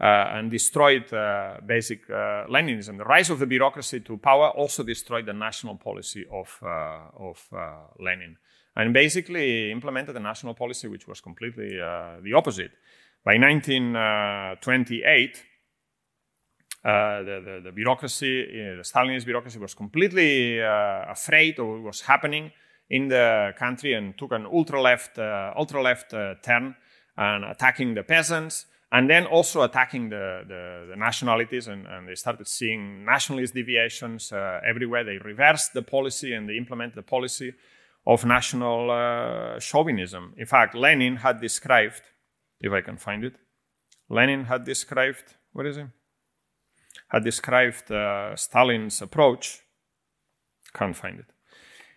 uh, 0.00 0.04
and 0.04 0.50
destroyed 0.50 1.12
uh, 1.12 1.58
basic 1.64 2.08
uh, 2.10 2.46
Leninism. 2.48 2.98
The 2.98 3.04
rise 3.04 3.30
of 3.30 3.38
the 3.38 3.46
bureaucracy 3.46 4.00
to 4.00 4.16
power 4.18 4.50
also 4.50 4.82
destroyed 4.82 5.26
the 5.26 5.32
national 5.32 5.76
policy 5.76 6.24
of, 6.30 6.58
uh, 6.62 6.98
of 7.16 7.46
uh, 7.52 7.74
Lenin 8.00 8.36
and 8.76 8.92
basically 8.92 9.70
implemented 9.70 10.16
a 10.16 10.20
national 10.20 10.54
policy 10.54 10.88
which 10.88 11.06
was 11.06 11.20
completely 11.20 11.76
the 11.76 12.32
opposite. 12.34 12.72
By 13.24 13.38
1928, 13.38 15.44
uh, 16.84 17.22
the, 17.22 17.40
the, 17.42 17.60
the, 17.64 17.72
bureaucracy, 17.72 18.42
uh, 18.42 18.76
the 18.76 18.82
Stalinist 18.82 19.24
bureaucracy 19.24 19.58
was 19.58 19.72
completely 19.72 20.60
uh, 20.60 21.04
afraid 21.08 21.58
of 21.58 21.66
what 21.66 21.82
was 21.82 22.02
happening 22.02 22.52
in 22.90 23.08
the 23.08 23.54
country 23.58 23.94
and 23.94 24.18
took 24.18 24.32
an 24.32 24.44
ultra 24.44 24.82
left, 24.82 25.18
uh, 25.18 25.54
ultra 25.56 25.80
left 25.80 26.12
uh, 26.12 26.34
turn 26.42 26.76
and 27.16 27.44
attacking 27.46 27.94
the 27.94 28.02
peasants 28.02 28.66
and 28.92 29.08
then 29.08 29.24
also 29.24 29.62
attacking 29.62 30.10
the, 30.10 30.44
the, 30.46 30.88
the 30.90 30.96
nationalities 30.96 31.68
and, 31.68 31.86
and, 31.86 32.06
they 32.06 32.14
started 32.14 32.46
seeing 32.46 33.02
nationalist 33.02 33.54
deviations 33.54 34.30
uh, 34.30 34.60
everywhere. 34.66 35.04
They 35.04 35.16
reversed 35.16 35.72
the 35.72 35.80
policy 35.80 36.34
and 36.34 36.46
they 36.46 36.58
implemented 36.58 36.96
the 36.96 37.02
policy 37.02 37.54
of 38.06 38.24
national 38.24 38.90
uh, 38.90 39.58
chauvinism. 39.58 40.34
In 40.36 40.46
fact, 40.46 40.74
Lenin 40.74 41.16
had 41.16 41.40
described, 41.40 42.02
if 42.60 42.72
I 42.72 42.80
can 42.80 42.96
find 42.96 43.24
it, 43.24 43.34
Lenin 44.08 44.44
had 44.44 44.64
described, 44.64 45.36
what 45.52 45.66
is 45.66 45.76
it? 45.76 45.86
Had 47.08 47.24
described 47.24 47.90
uh, 47.90 48.36
Stalin's 48.36 49.00
approach. 49.00 49.60
Can't 50.74 50.96
find 50.96 51.20
it 51.20 51.34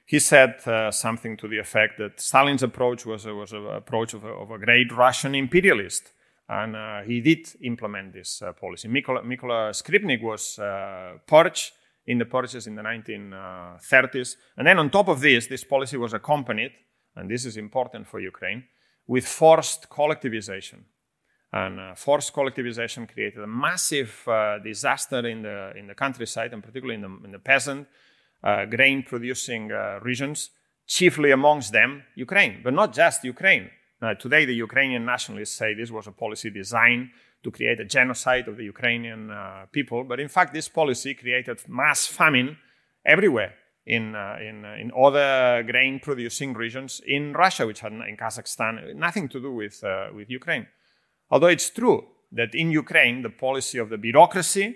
he 0.07 0.19
said 0.19 0.65
uh, 0.65 0.89
something 0.89 1.35
to 1.35 1.49
the 1.49 1.59
effect 1.59 1.97
that 1.97 2.19
Stalin's 2.19 2.63
approach 2.63 3.05
was, 3.05 3.25
was 3.25 3.51
an 3.51 3.67
approach 3.67 4.13
of 4.13 4.23
a, 4.23 4.29
of 4.29 4.51
a, 4.51 4.57
great 4.57 4.91
Russian 4.93 5.35
imperialist. 5.35 6.13
And 6.47 6.77
uh, 6.77 7.01
he 7.01 7.19
did 7.19 7.49
implement 7.61 8.13
this 8.13 8.41
uh, 8.41 8.53
policy. 8.53 8.87
Mykola, 8.87 9.21
Mykola 9.21 9.71
Skrypnyk 9.71 10.23
was 10.23 10.57
uh, 10.59 11.17
purged 11.27 11.73
in 12.07 12.17
the 12.17 12.25
purges 12.25 12.67
in 12.67 12.75
the 12.75 12.81
1930s. 12.81 14.35
And 14.57 14.65
then 14.65 14.79
on 14.79 14.89
top 14.89 15.09
of 15.09 15.19
this, 15.19 15.47
this 15.47 15.63
policy 15.63 15.97
was 15.97 16.13
accompanied, 16.13 16.71
and 17.15 17.29
this 17.29 17.45
is 17.45 17.57
important 17.57 18.07
for 18.07 18.19
Ukraine, 18.19 18.63
with 19.05 19.27
forced 19.27 19.89
collectivization. 19.89 20.79
And 21.51 21.79
uh, 21.79 21.95
forced 21.95 22.33
collectivization 22.33 23.11
created 23.11 23.43
a 23.43 23.47
massive 23.47 24.23
uh, 24.27 24.59
disaster 24.59 25.25
in 25.27 25.43
the, 25.43 25.73
in 25.77 25.87
the 25.87 25.95
countryside, 25.95 26.53
and 26.53 26.63
particularly 26.63 26.95
in 26.95 27.01
the, 27.01 27.25
in 27.25 27.31
the 27.31 27.39
peasant 27.39 27.87
uh, 28.43 28.65
grain 28.65 29.03
producing 29.03 29.71
uh, 29.71 29.99
regions, 30.01 30.51
chiefly 30.85 31.31
amongst 31.31 31.73
them 31.73 32.03
Ukraine, 32.15 32.61
but 32.63 32.73
not 32.73 32.93
just 32.93 33.23
Ukraine. 33.23 33.69
Uh, 34.01 34.13
today, 34.13 34.45
the 34.45 34.53
Ukrainian 34.53 35.05
nationalists 35.05 35.55
say 35.57 35.73
this 35.73 35.91
was 35.91 36.07
a 36.07 36.11
policy 36.11 36.49
designed 36.49 37.09
to 37.47 37.51
create 37.51 37.79
a 37.79 37.85
genocide 37.85 38.49
of 38.49 38.57
the 38.57 38.65
Ukrainian 38.65 39.31
uh, 39.31 39.65
people, 39.71 40.03
but 40.03 40.19
in 40.19 40.27
fact, 40.27 40.53
this 40.53 40.67
policy 40.67 41.13
created 41.13 41.57
mass 41.69 42.05
famine 42.05 42.57
everywhere 43.05 43.53
in, 43.85 44.15
uh, 44.15 44.35
in, 44.49 44.65
uh, 44.65 44.75
in 44.83 44.91
other 45.05 45.63
grain 45.63 46.01
producing 46.07 46.53
regions 46.53 47.01
in 47.07 47.31
Russia, 47.31 47.65
which 47.65 47.79
had 47.79 47.93
in 47.93 48.17
Kazakhstan, 48.17 48.93
nothing 48.95 49.29
to 49.29 49.39
do 49.39 49.51
with, 49.53 49.81
with 50.13 50.29
Ukraine. 50.29 50.67
Although 51.31 51.47
it's 51.47 51.69
true 51.69 51.99
that 52.33 52.53
in 52.53 52.69
Ukraine, 52.71 53.21
the 53.21 53.29
policy 53.29 53.77
of 53.77 53.87
the 53.89 53.97
bureaucracy 53.97 54.67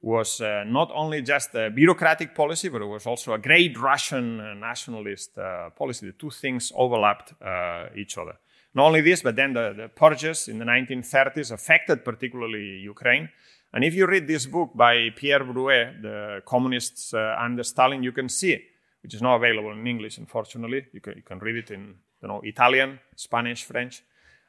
was 0.00 0.40
uh, 0.40 0.64
not 0.66 0.90
only 0.94 1.20
just 1.20 1.54
a 1.54 1.70
bureaucratic 1.70 2.34
policy, 2.34 2.70
but 2.70 2.80
it 2.80 2.86
was 2.96 3.06
also 3.06 3.34
a 3.34 3.38
great 3.38 3.78
Russian 3.78 4.40
uh, 4.40 4.54
nationalist 4.54 5.36
uh, 5.36 5.70
policy. 5.70 6.06
The 6.06 6.12
two 6.12 6.30
things 6.30 6.72
overlapped 6.74 7.34
uh, 7.42 7.88
each 7.94 8.16
other. 8.16 8.36
Not 8.74 8.86
only 8.86 9.00
this, 9.00 9.22
but 9.22 9.36
then 9.36 9.52
the, 9.52 9.72
the, 9.76 9.88
purges 9.88 10.48
in 10.48 10.58
the 10.58 10.64
1930s 10.64 11.52
affected 11.52 12.04
particularly 12.04 12.78
Ukraine. 12.80 13.28
And 13.72 13.84
if 13.84 13.94
you 13.94 14.06
read 14.06 14.26
this 14.26 14.46
book 14.46 14.70
by 14.74 15.10
Pierre 15.14 15.44
Broué, 15.44 16.02
The 16.02 16.42
Communists 16.44 17.14
uh, 17.14 17.36
Under 17.38 17.62
Stalin, 17.62 18.02
you 18.02 18.12
can 18.12 18.28
see, 18.28 18.60
which 19.02 19.14
is 19.14 19.22
not 19.22 19.36
available 19.36 19.72
in 19.72 19.86
English, 19.86 20.18
unfortunately. 20.18 20.86
You 20.92 21.00
can, 21.00 21.14
you 21.16 21.22
can 21.22 21.38
read 21.38 21.56
it 21.56 21.70
in 21.70 21.94
you 22.20 22.28
know, 22.28 22.40
Italian, 22.42 22.98
Spanish, 23.14 23.64
French. 23.64 24.02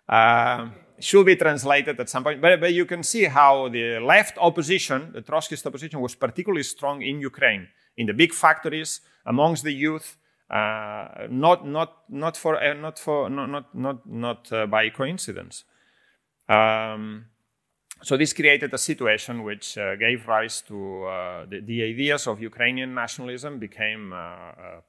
Uh, 0.07 0.69
should 0.99 1.25
be 1.25 1.35
translated 1.35 1.99
at 1.99 2.09
some 2.09 2.23
point. 2.23 2.41
But, 2.41 2.59
but 2.59 2.73
you 2.73 2.85
can 2.85 3.03
see 3.03 3.25
how 3.25 3.69
the 3.69 3.99
left 3.99 4.37
opposition, 4.39 5.11
the 5.13 5.21
Trotskyist 5.21 5.65
opposition, 5.65 5.99
was 5.99 6.15
particularly 6.15 6.63
strong 6.63 7.01
in 7.01 7.19
Ukraine, 7.19 7.67
in 7.97 8.07
the 8.07 8.13
big 8.13 8.33
factories, 8.33 9.01
amongst 9.25 9.63
the 9.63 9.73
youth. 9.73 10.17
Uh, 10.49 11.25
not 11.31 11.65
not 11.65 12.03
not 12.07 12.37
for 12.37 12.61
uh, 12.61 12.73
not 12.73 12.99
for 12.99 13.29
not 13.31 13.47
not 13.49 13.73
not, 13.73 14.05
not 14.05 14.51
uh, 14.53 14.67
by 14.67 14.89
coincidence. 14.89 15.63
Um, 16.47 17.25
so 18.03 18.15
this 18.15 18.33
created 18.33 18.71
a 18.71 18.77
situation 18.77 19.43
which 19.43 19.75
uh, 19.75 19.95
gave 19.95 20.27
rise 20.27 20.61
to 20.67 21.05
uh, 21.05 21.45
the, 21.49 21.61
the, 21.61 21.81
ideas 21.81 22.27
of 22.27 22.39
Ukrainian 22.39 22.93
nationalism 22.93 23.57
became 23.57 24.13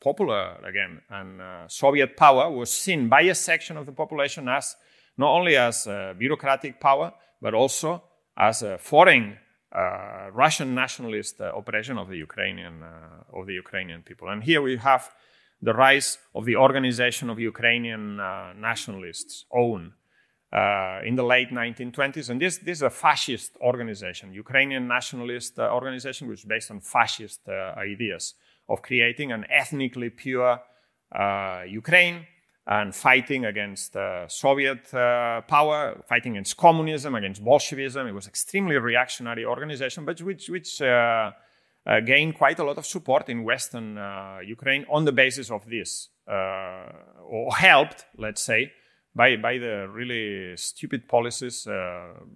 popular 0.01 0.59
again, 0.63 1.01
and 1.09 1.41
Soviet 1.71 2.17
power 2.19 2.51
was 2.51 2.71
seen 2.71 3.09
by 3.09 3.23
a 3.23 3.35
section 3.35 3.79
of 3.79 3.87
the 3.87 3.93
population 3.93 4.49
as 4.49 4.77
not 5.17 5.31
only 5.31 5.57
as 5.57 5.89
bureaucratic 6.19 6.79
power, 6.79 7.15
but 7.41 7.55
also 7.55 8.03
as 8.37 8.63
a 8.63 8.77
foreign 8.77 9.39
Russian 10.33 10.75
nationalist 10.75 11.41
operation 11.41 11.97
of 11.97 12.09
the 12.09 12.19
Ukrainian 12.19 12.83
of 13.33 13.47
the 13.47 13.55
Ukrainian 13.55 14.03
people. 14.03 14.29
And 14.29 14.43
here 14.43 14.61
we 14.61 14.77
have 14.77 15.11
the 15.63 15.73
rise 15.73 16.19
of 16.35 16.45
the 16.45 16.57
organization 16.57 17.31
of 17.31 17.39
Ukrainian 17.39 18.21
uh, 18.21 18.53
nationalists, 18.55 19.45
OUN, 19.55 19.93
uh, 20.53 21.01
in 21.05 21.17
the 21.17 21.25
late 21.25 21.51
1920s. 21.51 22.31
And 22.31 22.41
this, 22.41 22.59
this 22.59 22.79
is 22.79 22.83
a 22.83 22.91
fascist 22.91 23.57
organization, 23.61 24.33
Ukrainian 24.33 24.87
nationalist 24.87 25.59
uh, 25.59 25.71
organization, 25.73 26.29
which 26.29 26.41
is 26.41 26.45
based 26.45 26.71
on 26.71 26.81
fascist 26.81 27.49
ideas 27.49 28.35
of 28.69 28.83
creating 28.83 29.33
an 29.33 29.45
ethnically 29.51 30.11
pure 30.11 30.61
Ukraine 31.67 32.27
and 32.67 32.95
fighting 32.95 33.45
against 33.45 33.97
uh, 33.97 34.27
Soviet 34.27 34.93
uh, 34.93 35.41
power, 35.43 36.03
fighting 36.09 36.33
against 36.33 36.57
communism, 36.57 37.15
against 37.15 37.45
Bolshevism. 37.45 38.09
It 38.09 38.13
was 38.13 38.27
extremely 38.27 38.77
reactionary 38.77 39.45
organization, 39.45 40.05
but 40.05 40.21
which, 40.21 40.49
which 40.49 40.81
uh, 41.87 41.91
uh 41.91 42.01
gained 42.01 42.35
quite 42.35 42.59
a 42.59 42.65
lot 42.65 42.79
of 42.79 42.87
support 42.87 43.29
in 43.29 43.45
Western 43.45 43.99
uh, 43.99 44.39
Ukraine 44.45 44.85
on 44.89 45.05
the 45.05 45.13
basis 45.13 45.51
of 45.51 45.69
this, 45.69 46.09
uh, 46.29 46.89
or 47.29 47.55
helped, 47.55 48.07
let's 48.17 48.43
say, 48.43 48.73
by, 49.15 49.37
by 49.37 49.59
the 49.59 49.89
really 49.89 50.57
stupid 50.57 51.09
policies, 51.09 51.67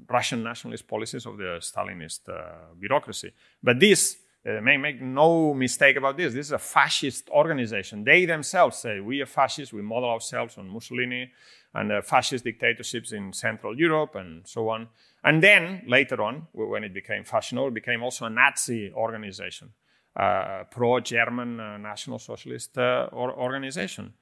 Russian 0.09 0.43
nationalist 0.43 0.89
policies 0.89 1.27
of 1.27 1.37
the 1.37 1.59
Stalinist 1.61 2.21
bureaucracy. 2.79 3.33
But 3.63 3.81
this 3.81 4.17
Uh, 4.49 4.61
make, 4.63 4.81
make 4.81 5.03
no 5.03 5.53
mistake 5.53 5.97
about 5.97 6.17
this. 6.17 6.33
This 6.33 6.47
is 6.47 6.53
a 6.53 6.59
fascist 6.59 7.29
organization. 7.29 8.05
They 8.05 8.25
themselves 8.25 8.79
say 8.79 9.01
we 9.01 9.21
are 9.21 9.27
fascists. 9.27 9.73
We 9.73 9.83
model 9.83 10.09
ourselves 10.09 10.57
on 10.57 10.69
Mussolini 10.69 11.31
and 11.75 11.93
uh, 11.93 12.01
fascist 12.03 12.45
dictatorships 12.45 13.13
in 13.13 13.35
Central 13.35 13.79
Europe 13.79 14.15
and 14.15 14.47
so 14.49 14.71
on. 14.71 14.89
And 15.23 15.43
then 15.43 15.83
later 15.87 16.23
on, 16.23 16.47
when 16.53 16.85
it 16.85 16.95
became 16.95 17.25
fashionable, 17.25 17.69
it 17.69 17.75
became 17.75 18.03
also 18.03 18.25
a 18.25 18.31
Nazi 18.31 18.91
organization, 18.95 19.73
uh, 20.17 20.65
pro-German 20.71 21.61
uh, 21.61 21.77
National 21.77 22.19
Socialist 22.19 22.79
uh, 22.79 23.11
or 23.13 23.33
organization. 23.39 24.15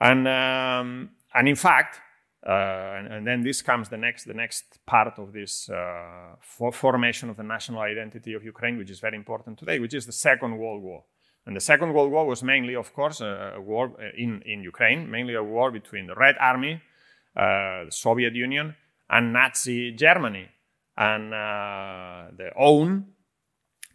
And 0.00 0.26
um, 0.26 1.10
and 1.34 1.48
in 1.48 1.56
fact, 1.56 2.00
and, 2.42 3.06
and, 3.12 3.26
then 3.26 3.42
this 3.42 3.60
comes 3.60 3.90
the 3.90 3.98
next 3.98 4.24
the 4.24 4.34
next 4.34 4.78
part 4.86 5.18
of 5.18 5.32
this 5.32 5.68
uh, 5.68 6.36
for 6.40 6.72
formation 6.72 7.28
of 7.28 7.36
the 7.36 7.42
national 7.42 7.80
identity 7.80 8.32
of 8.32 8.42
Ukraine, 8.42 8.78
which 8.78 8.90
is 8.90 8.98
very 8.98 9.16
important 9.16 9.58
today, 9.58 9.78
which 9.78 9.92
is 9.92 10.06
the 10.06 10.12
Second 10.12 10.56
World 10.56 10.82
War. 10.82 11.04
And 11.46 11.54
the 11.54 11.60
Second 11.60 11.92
World 11.92 12.10
War 12.10 12.26
was 12.26 12.42
mainly, 12.42 12.74
of 12.74 12.94
course, 12.94 13.20
a, 13.20 13.54
a 13.56 13.60
war 13.60 13.92
in, 14.16 14.42
in 14.46 14.62
Ukraine, 14.62 15.10
mainly 15.10 15.34
a 15.34 15.42
war 15.42 15.70
between 15.70 16.06
the 16.06 16.14
Red 16.14 16.36
Army, 16.40 16.82
uh, 17.36 17.84
the 17.86 17.90
Soviet 17.90 18.34
Union, 18.34 18.74
and 19.08 19.32
Nazi 19.32 19.92
Germany. 19.92 20.48
And 20.96 21.32
uh, 21.32 22.30
the 22.36 22.50
OUN 22.58 23.06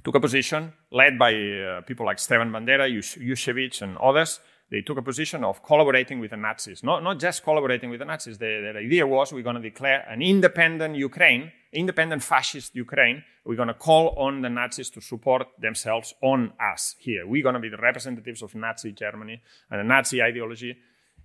took 0.04 0.16
a 0.16 0.20
position 0.20 0.74
led 0.92 1.18
by 1.18 1.34
uh, 1.34 1.82
people 1.82 2.06
like 2.06 2.20
Stepan 2.20 2.52
Bandera, 2.52 2.90
Shukhevych, 2.90 3.82
and 3.82 3.98
others 3.98 4.40
they 4.72 4.82
took 4.82 4.98
a 4.98 5.02
position 5.02 5.44
of 5.44 5.64
collaborating 5.64 6.20
with 6.20 6.32
the 6.32 6.38
Nazis. 6.38 6.84
Not, 6.84 7.04
not 7.04 7.20
just 7.20 7.44
collaborating 7.44 7.90
with 7.92 8.00
the 8.00 8.06
Nazis. 8.06 8.38
The, 8.38 8.72
the 8.74 8.80
idea 8.80 9.06
was 9.06 9.32
we're 9.32 9.44
going 9.44 9.58
to 9.58 9.62
declare 9.62 10.06
an 10.10 10.22
independent 10.22 10.96
Ukraine, 10.96 11.52
independent 11.72 12.24
fascist 12.24 12.76
Ukraine. 12.76 13.24
We're 13.46 13.56
going 13.58 13.68
to 13.68 13.76
call 13.76 14.16
on 14.18 14.42
the 14.42 14.50
Nazis 14.50 14.90
to 14.92 15.02
support 15.02 15.48
themselves 15.60 16.16
on 16.22 16.54
us 16.60 16.96
here. 16.98 17.28
We're 17.28 17.44
going 17.44 17.54
to 17.54 17.60
be 17.60 17.70
the 17.70 17.78
representatives 17.78 18.42
of 18.42 18.56
Nazi 18.56 18.92
Germany 18.92 19.40
and 19.70 19.80
the 19.80 19.84
Nazi 19.84 20.22
ideology. 20.22 20.76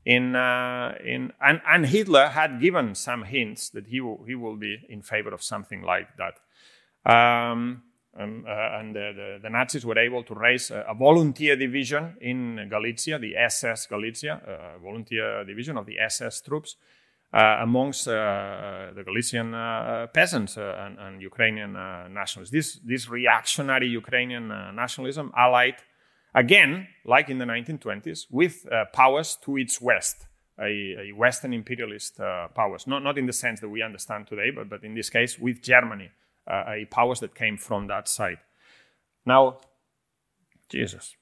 In, 0.05 0.35
uh, 0.35 0.95
in, 1.05 1.33
and, 1.41 1.61
and 1.67 1.87
Hitler 1.87 2.29
had 2.29 2.61
given 2.61 2.95
some 2.95 3.25
hints 3.25 3.71
that 3.71 3.87
he, 3.87 4.01
will, 4.01 4.23
he 4.27 4.35
will 4.35 4.57
be 4.57 4.79
in 4.89 5.03
favor 5.03 5.31
of 5.31 5.43
something 5.43 5.83
like 5.83 6.09
that. 6.17 7.11
Um, 7.11 7.83
um, 8.19 8.45
uh, 8.47 8.79
and 8.79 8.95
the, 8.95 9.13
the, 9.15 9.39
the, 9.43 9.51
Nazis 9.51 9.87
were 9.87 9.99
able 9.99 10.25
to 10.25 10.35
raise 10.35 10.71
a, 10.71 10.85
a, 10.89 10.95
volunteer 10.95 11.55
division 11.55 12.17
in 12.21 12.67
Galicia, 12.69 13.19
the 13.21 13.37
SS 13.37 13.87
Galicia, 13.87 14.75
a 14.77 14.81
volunteer 14.81 15.45
division 15.45 15.77
of 15.77 15.87
the 15.87 15.99
SS 16.01 16.41
troops, 16.41 16.77
uh, 17.33 17.59
amongst 17.61 18.09
uh, 18.09 18.89
the 18.97 19.05
Galician 19.05 19.55
uh, 19.55 20.09
peasants 20.13 20.59
uh, 20.59 20.75
and, 20.85 20.99
and, 20.99 21.23
Ukrainian 21.23 21.77
uh, 21.77 22.09
nationalists. 22.09 22.51
This, 22.51 22.81
this 22.85 23.09
reactionary 23.09 23.87
Ukrainian 23.87 24.49
nationalism 24.75 25.31
allied, 25.37 25.77
again, 26.35 26.89
like 27.05 27.29
in 27.29 27.39
the 27.39 27.45
1920s, 27.45 28.27
with 28.31 28.67
powers 28.93 29.39
to 29.45 29.57
its 29.57 29.81
west. 29.81 30.27
A, 30.59 31.09
a 31.09 31.13
Western 31.13 31.55
imperialist 31.55 32.19
powers, 32.55 32.87
not, 32.87 33.03
not 33.03 33.17
in 33.17 33.25
the 33.25 33.33
sense 33.33 33.61
that 33.61 33.71
we 33.71 33.81
understand 33.81 34.27
today, 34.27 34.51
but, 34.51 34.69
but 34.69 34.85
in 34.85 34.95
this 34.95 35.09
case 35.09 35.39
with 35.39 35.63
Germany, 35.63 36.11
uh, 36.11 36.20
powers 36.91 37.21
that 37.21 37.35
came 37.35 37.57
from 37.57 37.87
that 37.87 38.09
side. 38.09 38.39
Now, 39.27 39.59
Jesus. 40.69 41.17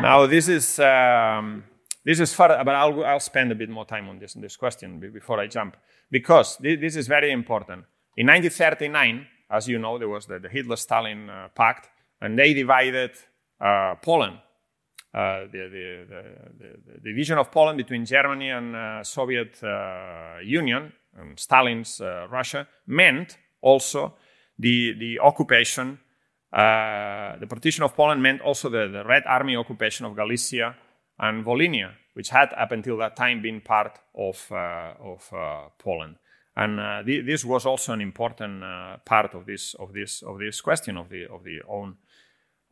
now 0.00 0.26
this 0.26 0.48
is 0.48 0.78
um, 0.78 1.64
this 2.04 2.20
is 2.20 2.34
further, 2.34 2.62
but 2.64 2.74
I'll 2.74 3.04
I'll 3.04 3.20
spend 3.20 3.52
a 3.52 3.54
bit 3.54 3.70
more 3.70 3.84
time 3.86 4.08
on 4.08 4.18
this 4.18 4.34
this 4.34 4.56
question 4.56 4.98
before 5.00 5.40
I 5.40 5.46
jump 5.46 5.76
because 6.10 6.56
this, 6.58 6.80
this 6.80 6.96
is 6.96 7.06
very 7.06 7.30
important. 7.30 7.84
In 8.16 8.26
1939, 8.26 9.26
as 9.50 9.68
you 9.68 9.78
know, 9.78 9.98
there 9.98 10.08
was 10.08 10.26
the, 10.26 10.38
the 10.38 10.48
Hitler-Stalin 10.48 11.28
uh, 11.28 11.48
pact, 11.54 11.90
and 12.20 12.38
they 12.38 12.54
divided 12.54 13.10
uh, 13.60 13.96
Poland. 13.96 14.38
Uh, 15.12 15.46
the, 15.52 15.68
the, 15.70 16.06
the, 16.58 17.00
division 17.00 17.38
of 17.38 17.50
Poland 17.50 17.76
between 17.76 18.04
Germany 18.04 18.50
and 18.50 18.74
uh, 18.74 19.04
Soviet 19.04 19.62
uh, 19.62 20.38
Union, 20.42 20.92
um, 21.18 21.36
Stalin's 21.36 22.00
uh, 22.00 22.26
Russia, 22.28 22.66
meant 22.86 23.38
also 23.60 24.14
the, 24.58 24.94
the 24.98 25.20
occupation, 25.20 25.98
uh, 26.52 27.36
the 27.38 27.46
partition 27.48 27.82
of 27.84 27.94
Poland 27.94 28.22
meant 28.22 28.40
also 28.40 28.68
the, 28.68 28.88
the 28.88 29.04
Red 29.04 29.24
Army 29.26 29.56
occupation 29.56 30.06
of 30.06 30.14
Galicia 30.14 30.76
and 31.18 31.44
Volhynia, 31.44 31.92
which 32.14 32.30
had 32.30 32.52
up 32.56 32.72
until 32.72 32.96
that 32.98 33.16
time 33.16 33.42
been 33.42 33.60
part 33.60 33.98
of, 34.14 34.46
uh, 34.50 34.94
of 35.00 35.28
uh, 35.32 35.68
Poland. 35.78 36.16
And 36.56 36.78
uh, 36.78 37.02
th- 37.04 37.26
this 37.26 37.44
was 37.44 37.66
also 37.66 37.92
an 37.92 38.00
important 38.00 38.62
uh, 38.62 38.98
part 39.04 39.34
of 39.34 39.46
this, 39.46 39.74
of, 39.74 39.92
this, 39.92 40.22
of 40.22 40.38
this 40.38 40.60
question 40.60 40.96
of 40.96 41.08
the, 41.08 41.26
of 41.26 41.42
the 41.42 41.60
own 41.68 41.96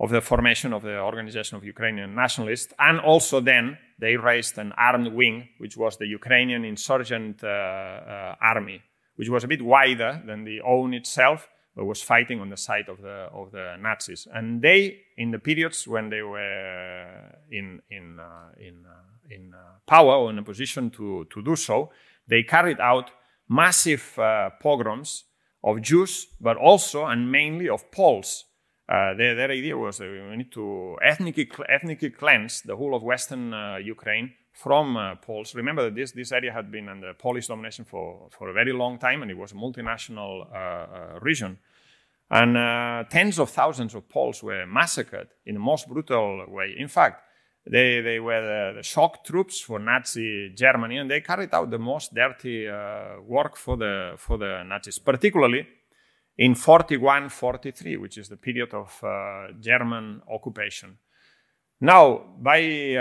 of 0.03 0.11
the 0.11 0.21
formation 0.21 0.73
of 0.73 0.83
the 0.83 0.99
Organization 0.99 1.57
of 1.57 1.65
Ukrainian 1.65 2.15
Nationalists. 2.15 2.75
And 2.79 2.99
also 2.99 3.41
then 3.41 3.79
they 4.01 4.17
raised 4.17 4.59
an 4.59 4.73
armed 4.77 5.13
wing, 5.13 5.49
which 5.59 5.77
was 5.77 5.97
the 5.97 6.07
Ukrainian 6.07 6.65
Insurgent 6.65 7.45
uh, 7.45 7.47
uh, 7.47 8.35
Army, 8.41 8.83
which 9.15 9.29
was 9.29 9.45
a 9.45 9.49
bit 9.49 9.63
wider 9.63 10.21
than 10.27 10.43
the 10.43 10.61
OUN 10.61 10.93
itself, 10.93 11.49
was 11.77 12.03
fighting 12.03 12.41
on 12.41 12.51
the 12.51 12.57
side 12.57 12.89
of 12.89 13.01
the 13.01 13.29
of 13.33 13.51
the 13.53 13.77
Nazis, 13.81 14.29
and 14.33 14.61
they, 14.61 15.01
in 15.17 15.31
the 15.31 15.39
periods 15.39 15.89
when 15.89 16.11
they 16.11 16.23
were 16.23 17.07
in 17.51 17.81
in 17.91 18.19
uh, 18.21 18.51
in 18.59 18.85
uh, 18.87 19.35
in 19.35 19.55
uh, 19.55 19.79
power 19.87 20.15
or 20.15 20.31
in 20.31 20.39
a 20.39 20.43
position 20.43 20.91
to 20.91 21.25
to 21.31 21.43
do 21.43 21.57
so, 21.57 21.91
they 22.29 22.43
carried 22.43 22.81
out 22.81 23.11
massive 23.49 24.19
uh, 24.19 24.51
pogroms 24.61 25.25
of 25.65 25.81
Jews, 25.81 26.27
but 26.41 26.57
also 26.57 27.07
and 27.07 27.31
mainly 27.31 27.69
of 27.69 27.91
Poles. 27.91 28.45
Uh, 28.89 29.15
their, 29.15 29.35
their 29.35 29.51
idea 29.51 29.77
was 29.77 29.99
that 29.99 30.11
we 30.11 30.37
need 30.37 30.53
to 30.53 30.97
ethnically, 31.03 31.49
ethnically 31.69 32.11
cleanse 32.11 32.63
the 32.63 32.77
whole 32.77 32.95
of 32.95 33.03
Western 33.03 33.55
uh, 33.55 33.77
Ukraine 33.77 34.33
from 34.53 34.97
uh, 34.97 35.15
Poles. 35.17 35.55
Remember 35.55 35.85
that 35.85 35.95
this, 35.95 36.13
this 36.13 36.31
area 36.31 36.53
had 36.53 36.71
been 36.71 36.89
under 36.89 37.15
Polish 37.15 37.49
domination 37.49 37.85
for, 37.85 38.29
for 38.31 38.51
a 38.51 38.53
very 38.53 38.73
long 38.73 38.99
time 38.99 39.23
and 39.23 39.31
it 39.31 39.37
was 39.37 39.53
a 39.53 39.55
multinational 39.55 40.47
uh, 40.53 40.57
uh, 40.57 41.19
region. 41.21 41.59
And 42.31 42.57
uh, 42.57 43.05
tens 43.11 43.39
of 43.39 43.51
thousands 43.51 43.95
of 43.95 44.09
Poles 44.09 44.43
were 44.43 44.67
massacred 44.67 45.29
in 45.47 45.55
the 45.55 45.61
most 45.61 45.89
brutal 45.89 46.47
way. 46.49 46.75
In 46.79 46.89
fact, 46.89 47.23
they, 47.67 48.01
they 48.01 48.21
were 48.21 48.75
the, 48.75 48.83
shock 48.83 49.25
troops 49.25 49.61
for 49.61 49.79
Nazi 49.79 50.53
Germany 50.55 50.99
and 50.99 51.11
they 51.11 51.21
carried 51.21 51.55
out 51.55 51.71
the 51.71 51.79
most 51.79 52.15
dirty 52.15 52.69
uh, 52.69 53.21
work 53.27 53.57
for 53.57 53.77
the, 53.77 54.15
for 54.17 54.37
the 54.37 54.63
Nazis, 54.65 54.99
particularly 54.99 55.67
in 56.39 56.55
41 56.55 57.29
43, 57.29 57.97
which 57.99 58.19
is 58.19 58.29
the 58.29 58.37
period 58.37 58.75
of 58.75 59.03
German 59.61 60.23
occupation. 60.31 60.99
Now, 61.81 62.23
by, 62.41 62.97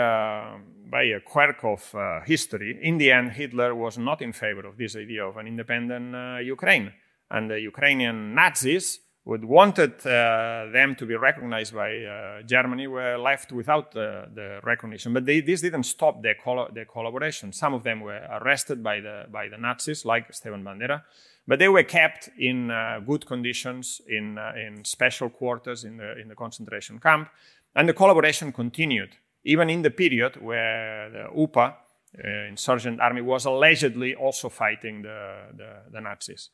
by 0.91 1.03
a 1.03 1.21
quirk 1.21 1.63
of 1.63 1.95
uh, 1.95 2.19
history, 2.25 2.77
in 2.81 2.97
the 2.97 3.11
end, 3.11 3.31
Hitler 3.31 3.73
was 3.73 3.97
not 3.97 4.21
in 4.21 4.33
favor 4.33 4.67
of 4.67 4.77
this 4.77 4.95
idea 4.95 5.25
of 5.25 5.37
an 5.37 5.47
independent 5.47 6.15
uh, 6.15 6.37
Ukraine. 6.55 6.91
And 7.29 7.49
the 7.49 7.59
Ukrainian 7.61 8.35
Nazis, 8.35 8.99
who 9.23 9.37
wanted 9.47 9.93
uh, 10.05 10.67
them 10.73 10.95
to 10.95 11.05
be 11.05 11.15
recognized 11.15 11.73
by 11.73 11.91
uh, 12.03 12.41
Germany, 12.43 12.87
were 12.87 13.17
left 13.17 13.53
without 13.53 13.93
the 13.93 14.59
recognition. 14.63 15.13
But 15.13 15.25
they, 15.25 15.39
this 15.39 15.61
didn't 15.61 15.83
stop 15.83 16.21
their, 16.21 16.35
their 16.73 16.85
collaboration. 16.85 17.53
Some 17.53 17.73
of 17.73 17.83
them 17.83 18.01
were 18.01 18.21
arrested 18.41 18.83
by 18.83 18.99
the, 18.99 19.27
by 19.31 19.47
the 19.47 19.57
Nazis, 19.57 20.03
like 20.03 20.33
Stepan 20.33 20.63
Bandera. 20.63 21.03
But 21.47 21.59
they 21.59 21.69
were 21.69 21.83
kept 21.83 22.29
in 22.37 22.69
uh, 22.69 22.99
good 22.99 23.25
conditions, 23.25 24.01
in, 24.07 24.37
in 24.57 24.83
special 24.83 25.29
quarters 25.29 25.85
in 25.85 25.97
the, 25.97 26.19
in 26.19 26.27
the 26.27 26.35
concentration 26.35 26.99
camp 26.99 27.29
and 27.75 27.87
the 27.87 27.93
collaboration 27.93 28.51
continued, 28.51 29.15
even 29.43 29.69
in 29.69 29.81
the 29.81 29.89
period 29.89 30.41
where 30.41 31.09
the 31.09 31.27
UPA, 31.35 31.77
uh, 32.23 32.27
insurgent 32.49 32.99
army, 32.99 33.21
was 33.21 33.45
allegedly 33.45 34.15
also 34.15 34.49
fighting 34.49 35.01
the, 35.01 35.47
the, 35.55 35.69
the 35.91 36.01
Nazis. 36.01 36.49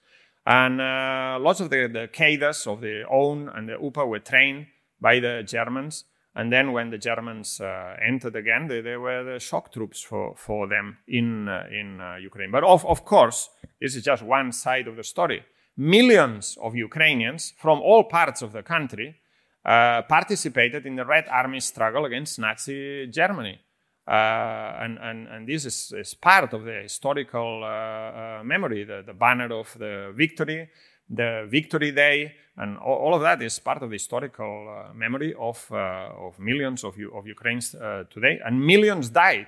And 0.45 0.79
uh, 0.79 1.37
lots 1.41 1.59
of 1.59 1.69
the, 1.69 1.89
the 1.91 2.07
cadres 2.11 2.67
of 2.67 2.79
the 2.81 3.03
OUN 3.11 3.49
and 3.49 3.67
the 3.67 3.77
UPA 3.81 4.05
were 4.05 4.19
trained 4.19 4.67
by 5.01 5.19
the 5.19 5.43
Germans. 5.45 6.05
And 6.35 6.53
then 6.53 6.71
when 6.71 6.89
the 6.89 6.97
Germans 6.97 7.59
uh, 7.59 7.97
entered 8.01 8.35
again, 8.35 8.67
they, 8.67 8.81
they, 8.81 8.95
were 8.95 9.23
the 9.23 9.39
shock 9.39 9.73
troops 9.73 10.01
for, 10.01 10.35
for 10.37 10.67
them 10.67 10.99
in, 11.07 11.49
uh, 11.49 11.65
in 11.71 11.99
uh, 11.99 12.15
Ukraine. 12.21 12.51
But 12.51 12.63
of, 12.63 12.85
of 12.85 13.03
course, 13.03 13.49
this 13.81 13.95
is 13.95 14.03
just 14.03 14.23
one 14.23 14.51
side 14.51 14.87
of 14.87 14.95
the 14.95 15.03
story. 15.03 15.43
Millions 15.75 16.57
of 16.61 16.75
Ukrainians 16.75 17.53
from 17.57 17.81
all 17.81 18.03
parts 18.03 18.41
of 18.41 18.53
the 18.53 18.63
country 18.63 19.19
uh, 19.67 20.01
participated 20.03 20.85
in 20.85 20.95
the 20.95 21.03
Red 21.03 21.27
Army 21.27 21.59
struggle 21.59 22.05
against 22.05 22.39
Nazi 22.39 23.07
Germany. 23.07 23.59
Uh, 24.07 24.77
and, 24.79 24.97
and, 24.99 25.27
and 25.27 25.45
this 25.45 25.65
is, 25.65 25.93
is, 25.97 26.13
part 26.13 26.53
of 26.53 26.63
the 26.63 26.83
historical 26.83 27.61
uh, 27.65 27.67
uh, 27.67 28.41
memory, 28.45 28.85
the, 28.85 29.03
the, 29.05 29.13
banner 29.13 29.53
of 29.53 29.75
the 29.77 30.13
victory, 30.15 30.69
the 31.09 31.45
victory 31.49 31.91
day, 31.91 32.33
and 32.55 32.77
all, 32.77 32.95
all 32.95 33.13
of 33.15 33.21
that 33.21 33.41
is 33.41 33.59
part 33.59 33.83
of 33.83 33.89
the 33.89 33.95
historical 33.95 34.69
uh, 34.69 34.93
memory 34.93 35.35
of, 35.37 35.69
of 35.69 36.39
millions 36.39 36.85
of, 36.85 36.95
of 37.13 37.27
Ukrainians 37.27 37.71
today. 38.09 38.39
And 38.45 38.65
millions 38.65 39.09
died. 39.09 39.47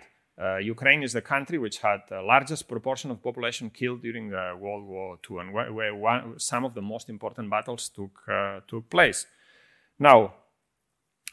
Ukraine 0.61 1.03
is 1.03 1.13
the 1.13 1.21
country 1.21 1.57
which 1.57 1.77
had 1.77 2.01
the 2.09 2.21
largest 2.21 2.67
proportion 2.67 3.11
of 3.11 3.23
population 3.23 3.69
killed 3.69 4.01
during 4.01 4.31
World 4.31 4.85
War 4.85 5.17
II, 5.29 5.37
and 5.37 5.53
where, 5.53 5.71
where 5.71 5.95
one, 5.95 6.37
some 6.39 6.65
of 6.65 6.73
the 6.73 6.81
most 6.81 7.09
important 7.09 7.49
battles 7.49 7.87
took, 7.87 8.19
took 8.67 8.89
place. 8.89 9.25
Now, 9.99 10.33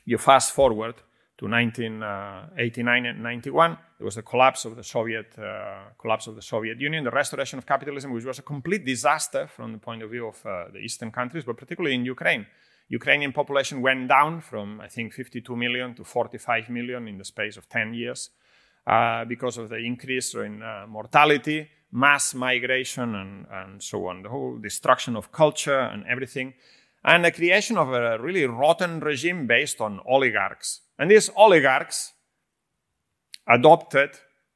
You 0.08 0.18
fast 0.18 0.52
forward 0.52 0.94
to 1.38 1.48
1989 1.48 3.06
and 3.06 3.22
91, 3.24 3.78
there 3.98 4.04
was 4.04 4.14
the 4.14 4.22
collapse 4.22 4.64
of 4.64 4.76
the 4.76 4.84
Soviet 4.84 5.36
uh, 5.36 5.90
collapse 5.98 6.28
of 6.28 6.36
the 6.36 6.42
Soviet 6.42 6.80
Union, 6.80 7.02
the 7.02 7.10
restoration 7.10 7.58
of 7.58 7.66
capitalism, 7.66 8.12
which 8.12 8.24
was 8.24 8.38
a 8.38 8.42
complete 8.42 8.84
disaster 8.84 9.48
from 9.48 9.72
the 9.72 9.78
point 9.78 10.04
of 10.04 10.10
view 10.10 10.28
of 10.28 10.46
uh, 10.46 10.66
the 10.72 10.78
eastern 10.78 11.10
countries, 11.10 11.44
but 11.44 11.56
particularly 11.56 11.96
in 11.96 12.04
Ukraine. 12.04 12.46
Ukrainian 12.88 13.32
population 13.32 13.82
went 13.82 14.06
down 14.06 14.40
from 14.40 14.80
I 14.80 14.86
think 14.86 15.12
52 15.12 15.56
million 15.56 15.92
to 15.96 16.04
45 16.04 16.70
million 16.70 17.08
in 17.08 17.18
the 17.18 17.24
space 17.24 17.56
of 17.56 17.68
10 17.68 17.94
years 17.94 18.30
uh, 18.86 19.24
because 19.24 19.58
of 19.58 19.68
the 19.68 19.78
increase 19.78 20.34
in 20.34 20.62
uh, 20.62 20.86
mortality, 20.86 21.68
mass 21.90 22.32
migration, 22.32 23.16
and, 23.16 23.46
and 23.50 23.82
so 23.82 24.06
on, 24.06 24.22
the 24.22 24.28
whole 24.28 24.56
destruction 24.58 25.16
of 25.16 25.32
culture 25.32 25.80
and 25.80 26.04
everything, 26.06 26.54
and 27.06 27.24
the 27.24 27.30
creation 27.30 27.78
of 27.78 27.92
a 27.92 28.18
really 28.18 28.44
rotten 28.46 28.98
regime 28.98 29.46
based 29.46 29.80
on 29.80 30.00
oligarchs. 30.04 30.80
And 30.98 31.08
these 31.08 31.30
oligarchs 31.36 32.12
adopted 33.48 34.10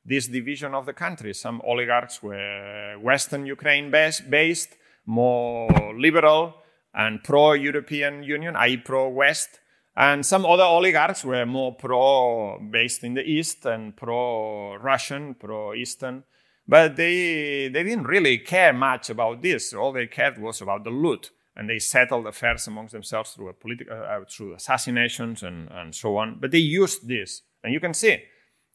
this 0.05 0.27
division 0.27 0.75
of 0.75 0.85
the 0.85 0.93
country. 0.93 1.33
Some 1.33 1.63
oligarchs 1.65 2.21
were 2.23 2.97
Western 3.01 3.47
Ukraine 3.47 3.93
based, 3.93 4.77
more 5.07 5.95
liberal 5.97 6.57
and 6.93 7.23
pro 7.23 7.53
European 7.53 8.25
Union, 8.25 8.57
i.e., 8.57 8.79
pro 8.79 9.09
West. 9.09 9.61
And 9.97 10.27
some 10.27 10.45
other 10.45 10.65
oligarchs 10.65 11.25
were 11.25 11.47
more 11.47 11.77
pro 11.77 12.59
based 12.59 13.05
in 13.05 13.15
the 13.15 13.23
East 13.23 13.65
and 13.65 13.97
pro 13.97 14.75
Russian, 14.77 15.35
pro 15.35 15.73
Eastern. 15.75 16.25
But 16.67 16.97
they, 16.97 17.69
they 17.69 17.85
didn't 17.85 18.05
really 18.05 18.39
care 18.39 18.73
much 18.73 19.09
about 19.09 19.41
this. 19.41 19.73
All 19.73 19.93
they 19.93 20.09
cared 20.09 20.39
was 20.39 20.61
about 20.61 20.83
the 20.83 20.91
loot. 20.91 21.31
And 21.57 21.69
they 21.69 21.79
settled 21.79 22.27
affairs 22.27 22.67
amongst 22.67 22.93
themselves 22.93 23.33
through, 23.33 23.53
politi- 23.55 23.91
uh, 23.91 24.25
through 24.29 24.55
assassinations 24.55 25.43
and, 25.43 25.69
and 25.71 25.95
so 25.95 26.17
on. 26.17 26.39
But 26.41 26.53
they 26.53 26.59
used 26.59 27.09
this. 27.09 27.43
And 27.63 27.73
you 27.73 27.81
can 27.81 27.93
see 27.93 28.23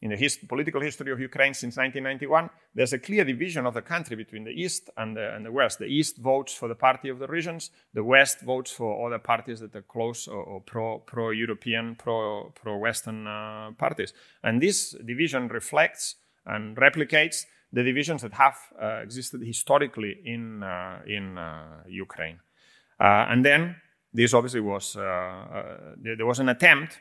in 0.02 0.12
the 0.12 0.30
political 0.48 0.82
history 0.82 1.12
of 1.12 1.20
Ukraine 1.20 1.54
since 1.54 1.78
1991, 1.78 2.50
there's 2.76 2.94
a 2.94 3.00
clear 3.00 3.24
division 3.24 3.66
of 3.66 3.74
the 3.74 3.82
country 3.82 4.16
between 4.16 4.44
the 4.44 4.52
East 4.52 4.90
and 4.98 5.16
the, 5.16 5.34
and 5.34 5.46
the 5.46 5.52
West. 5.52 5.80
The 5.80 5.86
East 5.86 6.18
votes 6.18 6.54
for 6.54 6.68
the 6.68 6.76
party 6.76 7.10
of 7.10 7.18
the 7.18 7.28
regions, 7.28 7.72
the 7.94 8.04
West 8.04 8.42
votes 8.42 8.72
for 8.72 9.08
other 9.08 9.20
parties 9.20 9.62
that 9.62 9.76
are 9.76 9.82
close 9.82 10.28
or, 10.28 10.44
or 10.44 10.62
pro, 10.62 11.00
pro-European, 11.00 11.96
pro, 11.96 12.52
pro-Western 12.54 13.26
uh, 13.26 13.72
parties. 13.78 14.14
And 14.44 14.62
this 14.62 14.96
division 15.04 15.48
reflects 15.48 16.16
and 16.46 16.76
replicates 16.78 17.46
the 17.72 17.84
divisions 17.84 18.22
that 18.22 18.34
have 18.34 18.58
uh, 18.80 19.02
existed 19.02 19.42
historically 19.42 20.18
in, 20.24 20.62
uh, 20.62 21.00
in 21.08 21.38
uh, 21.38 21.84
Ukraine. 21.88 22.40
Uh, 23.00 23.26
and 23.30 23.44
then 23.44 23.76
this 24.14 24.34
obviously 24.34 24.62
was, 24.62 24.96
uh, 24.96 25.96
there 26.02 26.26
was 26.26 26.40
an 26.40 26.50
attempt 26.50 27.00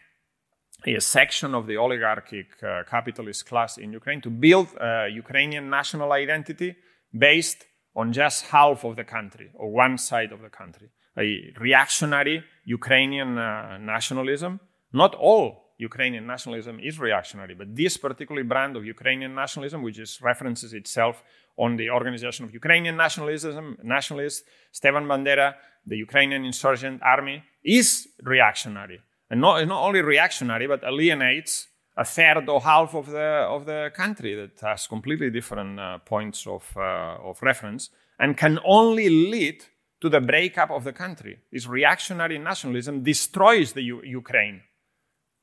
a 0.87 1.01
section 1.01 1.55
of 1.55 1.67
the 1.67 1.77
oligarchic 1.77 2.47
uh, 2.63 2.83
capitalist 2.89 3.47
class 3.47 3.79
in 3.79 3.93
Ukraine 3.93 4.21
to 4.21 4.31
build 4.31 4.69
a 4.81 5.09
Ukrainian 5.09 5.71
national 5.71 6.13
identity 6.13 6.77
based 7.17 7.65
on 7.97 8.13
just 8.13 8.47
half 8.47 8.85
of 8.85 8.97
the 8.97 9.05
country 9.05 9.51
or 9.55 9.71
one 9.71 9.97
side 9.97 10.33
of 10.33 10.43
the 10.43 10.51
country. 10.51 10.89
A 11.17 11.53
reactionary 11.61 12.45
Ukrainian 12.65 13.39
uh, 13.39 13.79
nationalism. 13.79 14.61
Not 14.93 15.15
all 15.15 15.64
Ukrainian 15.79 16.27
nationalism 16.27 16.79
is 16.81 16.99
reactionary, 16.99 17.55
but 17.55 17.75
this 17.75 17.97
particular 17.97 18.45
brand 18.45 18.77
of 18.77 18.85
Ukrainian 18.85 19.35
nationalism, 19.35 19.83
which 19.83 19.99
is, 19.99 20.21
references 20.23 20.73
itself 20.73 21.23
on 21.57 21.77
the 21.77 21.91
organization 21.91 22.45
of 22.45 22.55
Ukrainian 22.55 22.97
nationalism, 22.97 23.77
nationalists, 23.83 24.45
Stepan 24.73 25.07
Bandera, 25.07 25.55
the 25.87 25.97
Ukrainian 25.97 26.45
insurgent 26.45 27.03
army, 27.03 27.43
is 27.65 28.09
reactionary 28.23 29.01
and 29.31 29.41
not, 29.41 29.67
not 29.67 29.83
only 29.83 30.03
reactionary, 30.03 30.67
but 30.67 30.85
alienates 30.85 31.69
a 31.97 32.05
third 32.05 32.49
or 32.49 32.61
half 32.61 32.95
of 32.95 33.07
the, 33.11 33.47
of 33.49 33.67
the 33.67 33.91
country 33.95 34.35
that 34.35 34.61
has 34.61 34.87
completely 34.87 35.31
different 35.31 35.79
uh, 35.79 35.99
points 35.99 36.47
of, 36.47 36.65
uh, 36.77 37.17
of 37.23 37.41
reference 37.43 37.91
and 38.19 38.37
can 38.37 38.59
only 38.65 39.09
lead 39.09 39.65
to 40.01 40.09
the 40.09 40.21
breakup 40.21 40.71
of 40.71 40.85
the 40.85 40.93
country. 40.93 41.39
This 41.53 41.67
reactionary 41.67 42.39
nationalism 42.39 43.03
destroys 43.03 43.73
the 43.73 43.83
U- 43.83 44.03
Ukraine. 44.05 44.63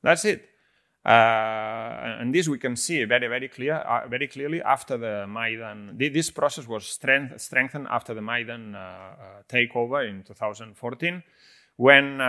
That's 0.02 0.26
it. 0.26 0.47
Uh, 1.04 2.20
and 2.20 2.34
this 2.34 2.47
we 2.47 2.60
can 2.60 2.76
see 2.76 3.04
very, 3.06 3.28
very 3.28 3.47
clear, 3.47 3.74
uh, 3.76 4.08
very 4.08 4.28
clearly 4.28 4.62
after 4.62 4.97
the 4.97 5.26
Maidan. 5.28 5.97
This 5.97 6.30
process 6.30 6.68
was 6.68 6.86
strength, 6.86 7.41
strengthened 7.41 7.88
after 7.89 8.14
the 8.14 8.22
Maidan 8.22 8.76
uh, 8.76 8.78
uh, 8.78 9.16
takeover 9.49 10.08
in 10.08 10.24
2014, 10.24 11.24
when 11.78 12.22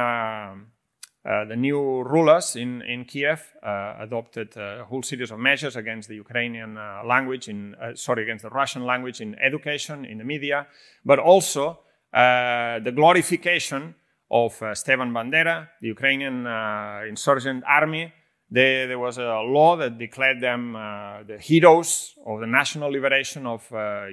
uh, 1.25 1.45
the 1.45 1.55
new 1.55 2.03
rulers 2.03 2.57
in, 2.57 2.83
in 2.83 3.05
Kiev 3.05 3.53
uh, 3.63 3.97
adopted 4.01 4.57
a 4.57 4.85
whole 4.85 5.03
series 5.03 5.31
of 5.31 5.39
measures 5.39 5.77
against 5.77 6.09
the 6.09 6.17
Ukrainian 6.17 6.77
uh, 6.77 7.03
language, 7.05 7.49
in, 7.49 7.75
uh, 7.75 7.95
sorry, 7.95 8.25
against 8.25 8.43
the 8.43 8.51
Russian 8.51 8.85
language 8.87 9.21
in 9.21 9.39
education, 9.39 10.05
in 10.05 10.19
the 10.19 10.25
media, 10.25 10.67
but 11.05 11.19
also 11.19 11.81
uh, 12.13 12.81
the 12.81 12.93
glorification 12.93 13.95
of 14.33 14.61
uh, 14.63 14.75
Stepan 14.75 15.13
Bandera, 15.13 15.69
the 15.81 15.89
Ukrainian 15.89 16.47
uh, 16.47 17.03
insurgent 17.09 17.63
army. 17.69 18.13
They, 18.51 18.87
there 18.87 18.99
was 18.99 19.19
a 19.19 19.41
law 19.57 19.77
that 19.77 19.99
declared 19.99 20.41
them 20.41 20.75
uh, 20.75 21.23
the 21.23 21.39
heroes 21.39 22.15
of 22.27 22.41
the 22.41 22.47
national 22.47 22.91
liberation 22.91 23.47
of 23.47 23.63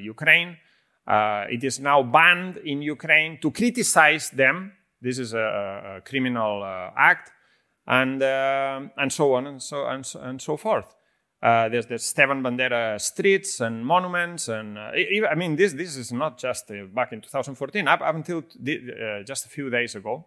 Ukraine. 0.02 0.58
it 1.56 1.64
is 1.64 1.80
now 1.80 2.04
banned 2.04 2.58
in 2.58 2.82
Ukraine 2.82 3.40
to 3.42 3.50
criticize 3.52 4.30
them 4.30 4.74
this 5.02 5.18
is 5.18 5.34
a, 5.34 5.98
a 5.98 6.02
criminal 6.02 6.64
uh, 6.64 6.92
act, 6.98 7.32
and 7.88 8.22
uh, 8.22 8.82
and 8.98 9.12
so 9.12 9.34
on 9.34 9.48
and 9.48 9.62
so 9.62 9.88
and 9.88 10.06
and 10.22 10.42
so 10.42 10.58
forth. 10.58 10.94
Uh, 11.42 11.70
there's 11.70 11.86
the 11.86 11.98
Stepan 11.98 12.44
Bandera 12.44 13.00
streets 13.00 13.62
and 13.62 13.86
monuments, 13.86 14.50
and 14.50 14.78
uh, 14.78 14.92
I 15.32 15.36
mean 15.36 15.56
this 15.56 15.72
this 15.72 15.96
is 15.96 16.12
not 16.12 16.38
just 16.38 16.70
uh, 16.70 16.84
back 16.94 17.14
in 17.14 17.22
2014. 17.22 17.88
Up, 17.88 18.02
up 18.02 18.16
until 18.16 18.40
uh, 18.40 19.24
just 19.24 19.46
a 19.46 19.50
few 19.50 19.70
days 19.70 19.96
ago 19.96 20.26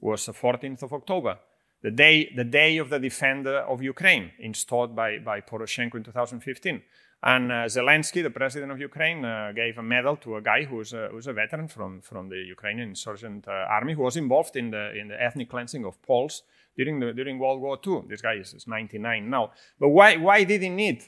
was 0.00 0.26
the 0.26 0.32
14th 0.32 0.82
of 0.82 0.92
October, 0.92 1.38
the 1.82 1.90
day 1.90 2.30
the 2.36 2.44
day 2.44 2.76
of 2.76 2.90
the 2.90 2.98
defender 2.98 3.60
of 3.60 3.82
Ukraine, 3.82 4.32
installed 4.38 4.94
by 4.94 5.18
by 5.18 5.40
Poroshenko 5.40 5.94
in 5.94 6.04
2015. 6.04 6.82
And 7.22 7.52
uh, 7.52 7.54
Zelensky, 7.66 8.22
the 8.22 8.30
president 8.30 8.72
of 8.72 8.80
Ukraine, 8.80 9.24
uh, 9.24 9.52
gave 9.54 9.76
a 9.76 9.82
medal 9.82 10.16
to 10.16 10.36
a 10.36 10.42
guy 10.42 10.64
who's 10.64 10.94
a, 10.94 11.08
who's 11.10 11.26
a 11.26 11.34
veteran 11.34 11.68
from, 11.68 12.00
from 12.00 12.30
the 12.30 12.36
Ukrainian 12.36 12.88
insurgent 12.88 13.46
army 13.46 13.92
who 13.92 14.00
was 14.00 14.16
involved 14.16 14.56
in 14.56 14.70
the, 14.70 14.98
in 14.98 15.08
the 15.08 15.22
ethnic 15.22 15.50
cleansing 15.50 15.84
of 15.84 16.00
Poles 16.00 16.44
during, 16.76 17.00
the, 17.00 17.12
during 17.12 17.38
World 17.38 17.60
War 17.60 17.78
II. 17.86 18.02
This 18.08 18.20
guy 18.20 18.34
is, 18.34 18.54
is 18.54 18.66
99 18.66 19.28
now. 19.28 19.52
But 19.78 19.88
why, 19.88 20.16
why 20.16 20.44
did 20.44 20.62
he 20.62 20.68
need 20.68 21.02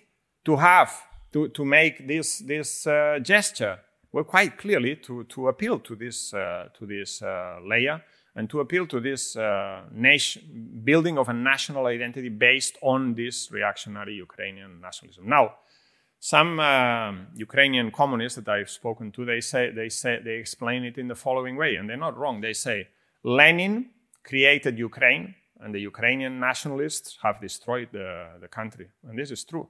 to 0.45 0.57
have, 0.57 0.93
to, 1.33 1.49
to 1.49 1.65
make 1.65 2.07
this, 2.07 2.39
this 2.39 2.87
uh, 2.87 3.19
gesture? 3.23 3.79
Well, 4.13 4.25
quite 4.25 4.59
clearly 4.59 4.97
to, 4.97 5.25
to 5.25 5.49
appeal 5.49 5.79
to 5.81 5.97
this, 5.97 6.35
uh, 6.35 6.69
to 6.79 6.87
this 6.87 7.23
uh, 7.23 7.61
layer 7.65 8.03
and 8.35 8.49
to 8.51 8.61
appeal 8.61 8.87
to 8.87 9.01
this 9.01 9.37
nation, 9.93 10.81
building 10.85 11.19
of 11.19 11.29
a 11.29 11.35
national 11.35 11.87
identity 11.87 12.31
based 12.31 12.79
on 12.81 13.15
this 13.15 13.51
reactionary 13.53 14.15
Ukrainian 14.15 14.81
nationalism. 14.81 15.29
Now, 15.29 15.55
some 16.25 16.61
um, 16.61 17.27
Ukrainian 17.35 17.91
communists 17.91 18.37
that 18.37 18.49
I've 18.49 18.71
spoken 18.71 19.11
to, 19.13 19.25
they 19.25 19.41
say 19.41 19.73
they 19.73 19.89
say 19.89 20.21
they 20.25 20.37
explain 20.37 20.85
it 20.85 20.97
in 20.97 21.09
the 21.09 21.17
following 21.17 21.57
way, 21.57 21.75
and 21.75 21.91
they're 21.91 21.97
not 21.97 22.17
wrong. 22.17 22.41
They 22.41 22.53
say 22.53 22.89
Lenin 23.25 23.91
created 24.23 24.79
Ukraine, 24.79 25.35
and 25.63 25.75
the 25.75 25.81
Ukrainian 25.81 26.41
nationalists 26.41 27.19
have 27.23 27.41
destroyed 27.41 27.89
the, 27.93 28.09
the 28.41 28.49
country, 28.49 28.89
and 29.09 29.19
this 29.19 29.31
is 29.31 29.45
true. 29.45 29.69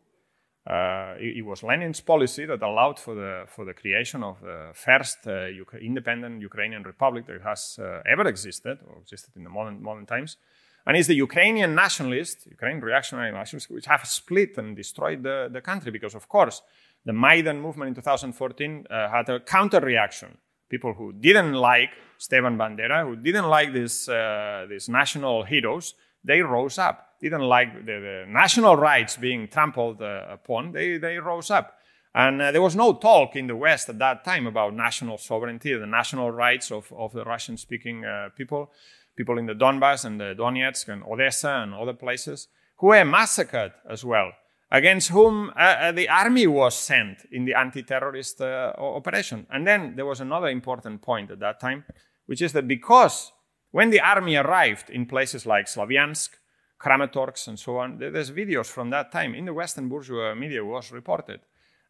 Uh, 0.65 1.15
it, 1.19 1.39
it, 1.39 1.43
was 1.43 1.63
Lenin's 1.63 2.01
policy 2.01 2.47
that 2.47 2.63
allowed 2.63 2.99
for 2.99 3.17
the 3.17 3.45
for 3.49 3.65
the 3.65 3.75
creation 3.75 4.23
of 4.23 4.41
the 4.41 4.71
first 4.73 5.19
uh, 5.27 5.47
independent 5.81 6.41
Ukrainian 6.41 6.85
republic 6.85 7.27
that 7.27 7.43
has 7.43 7.79
uh, 7.81 8.01
ever 8.07 8.29
existed 8.29 8.79
or 8.87 8.99
existed 9.01 9.33
in 9.35 9.43
the 9.43 9.51
modern 9.51 9.83
modern 9.83 10.07
times. 10.07 10.37
And 10.87 10.97
it's 10.97 11.09
the 11.09 11.15
Ukrainian 11.15 11.75
nationalists, 11.75 12.47
Ukrainian 12.47 12.81
reactionary 12.81 13.33
nationalists, 13.33 13.71
which 13.71 13.87
have 13.87 14.05
split 14.07 14.59
and 14.59 14.77
destroyed 14.77 15.23
the, 15.23 15.49
the 15.53 15.61
country 15.61 15.91
because, 15.93 16.15
of 16.15 16.29
course, 16.29 16.63
the 17.05 17.13
Maidan 17.13 17.61
movement 17.61 17.89
in 17.89 17.95
2014 17.95 18.87
uh, 18.91 19.09
had 19.09 19.29
a 19.29 19.41
counter 19.41 19.81
reaction. 19.81 20.39
People 20.73 20.95
who 20.95 21.13
didn't 21.13 21.53
like 21.53 21.91
Stepan 22.17 22.57
Bandera, 22.57 22.99
who 23.07 23.15
didn't 23.17 23.49
like 23.57 23.73
these, 23.73 24.09
uh, 24.09 24.67
these 24.69 24.89
national 24.89 25.45
heroes, 25.45 25.95
they 26.25 26.41
rose 26.41 26.79
up. 26.79 26.97
Didn't 27.21 27.47
like 27.57 27.87
the, 27.87 27.97
the 28.09 28.25
national 28.27 28.77
rights 28.77 29.17
being 29.17 29.49
trampled 29.49 30.01
uh, 30.01 30.27
upon, 30.31 30.73
they, 30.73 30.99
they 30.99 31.19
rose 31.19 31.51
up. 31.51 31.79
And 32.15 32.41
uh, 32.43 32.53
there 32.53 32.63
was 32.63 32.77
no 32.77 32.95
talk 32.95 33.37
in 33.37 33.47
the 33.47 33.57
West 33.57 33.89
at 33.89 33.99
that 33.99 34.25
time 34.25 34.47
about 34.47 34.75
national 34.75 35.19
sovereignty, 35.19 35.75
the 35.75 35.87
national 35.87 36.31
rights 36.31 36.73
of, 36.73 36.93
of 36.93 37.13
the 37.13 37.25
Russian 37.25 37.57
speaking 37.57 38.05
uh, 38.05 38.31
people 38.37 38.71
people 39.17 39.39
in 39.39 39.47
the 39.47 39.55
Donbass 39.55 40.05
and 40.05 40.21
the 40.21 40.35
Donetsk 40.37 40.89
and 40.89 41.03
Odessa 41.05 41.61
and 41.63 41.75
other 41.75 41.93
places, 41.93 42.49
who 42.79 42.89
were 42.89 43.05
massacred 43.05 43.73
as 43.89 44.05
well, 44.05 44.33
against 44.73 45.11
whom 45.11 45.51
uh, 45.51 45.53
uh, 45.53 45.93
the 45.93 46.09
army 46.09 46.47
was 46.47 46.75
sent 46.75 47.27
in 47.31 47.45
the 47.45 47.55
anti 47.55 47.83
terrorist 47.83 48.41
uh, 48.41 48.73
operation. 48.79 49.47
And 49.51 49.67
then 49.67 49.95
there 49.97 50.07
was 50.07 50.21
another 50.21 50.49
important 50.49 51.03
point 51.03 51.31
at 51.31 51.41
that 51.41 51.61
time, 51.61 51.85
which 52.25 52.41
is 52.41 52.55
that 52.55 52.67
because 52.67 53.33
when 53.71 53.91
the 53.91 54.01
army 54.01 54.35
arrived 54.37 54.89
in 54.89 55.05
places 55.05 55.45
like 55.45 55.67
Slavyansk, 55.67 56.31
Kramatorsk, 56.81 57.49
and 57.49 57.59
so 57.59 57.77
on, 57.77 57.99
there's 57.99 58.31
videos 58.31 58.67
from 58.67 58.89
that 58.91 59.13
time 59.13 59.35
in 59.35 59.45
the 59.45 59.53
Western 59.53 59.91
bourgeois 59.91 60.35
media 60.35 60.65
was 60.65 60.91
reported. 60.91 61.41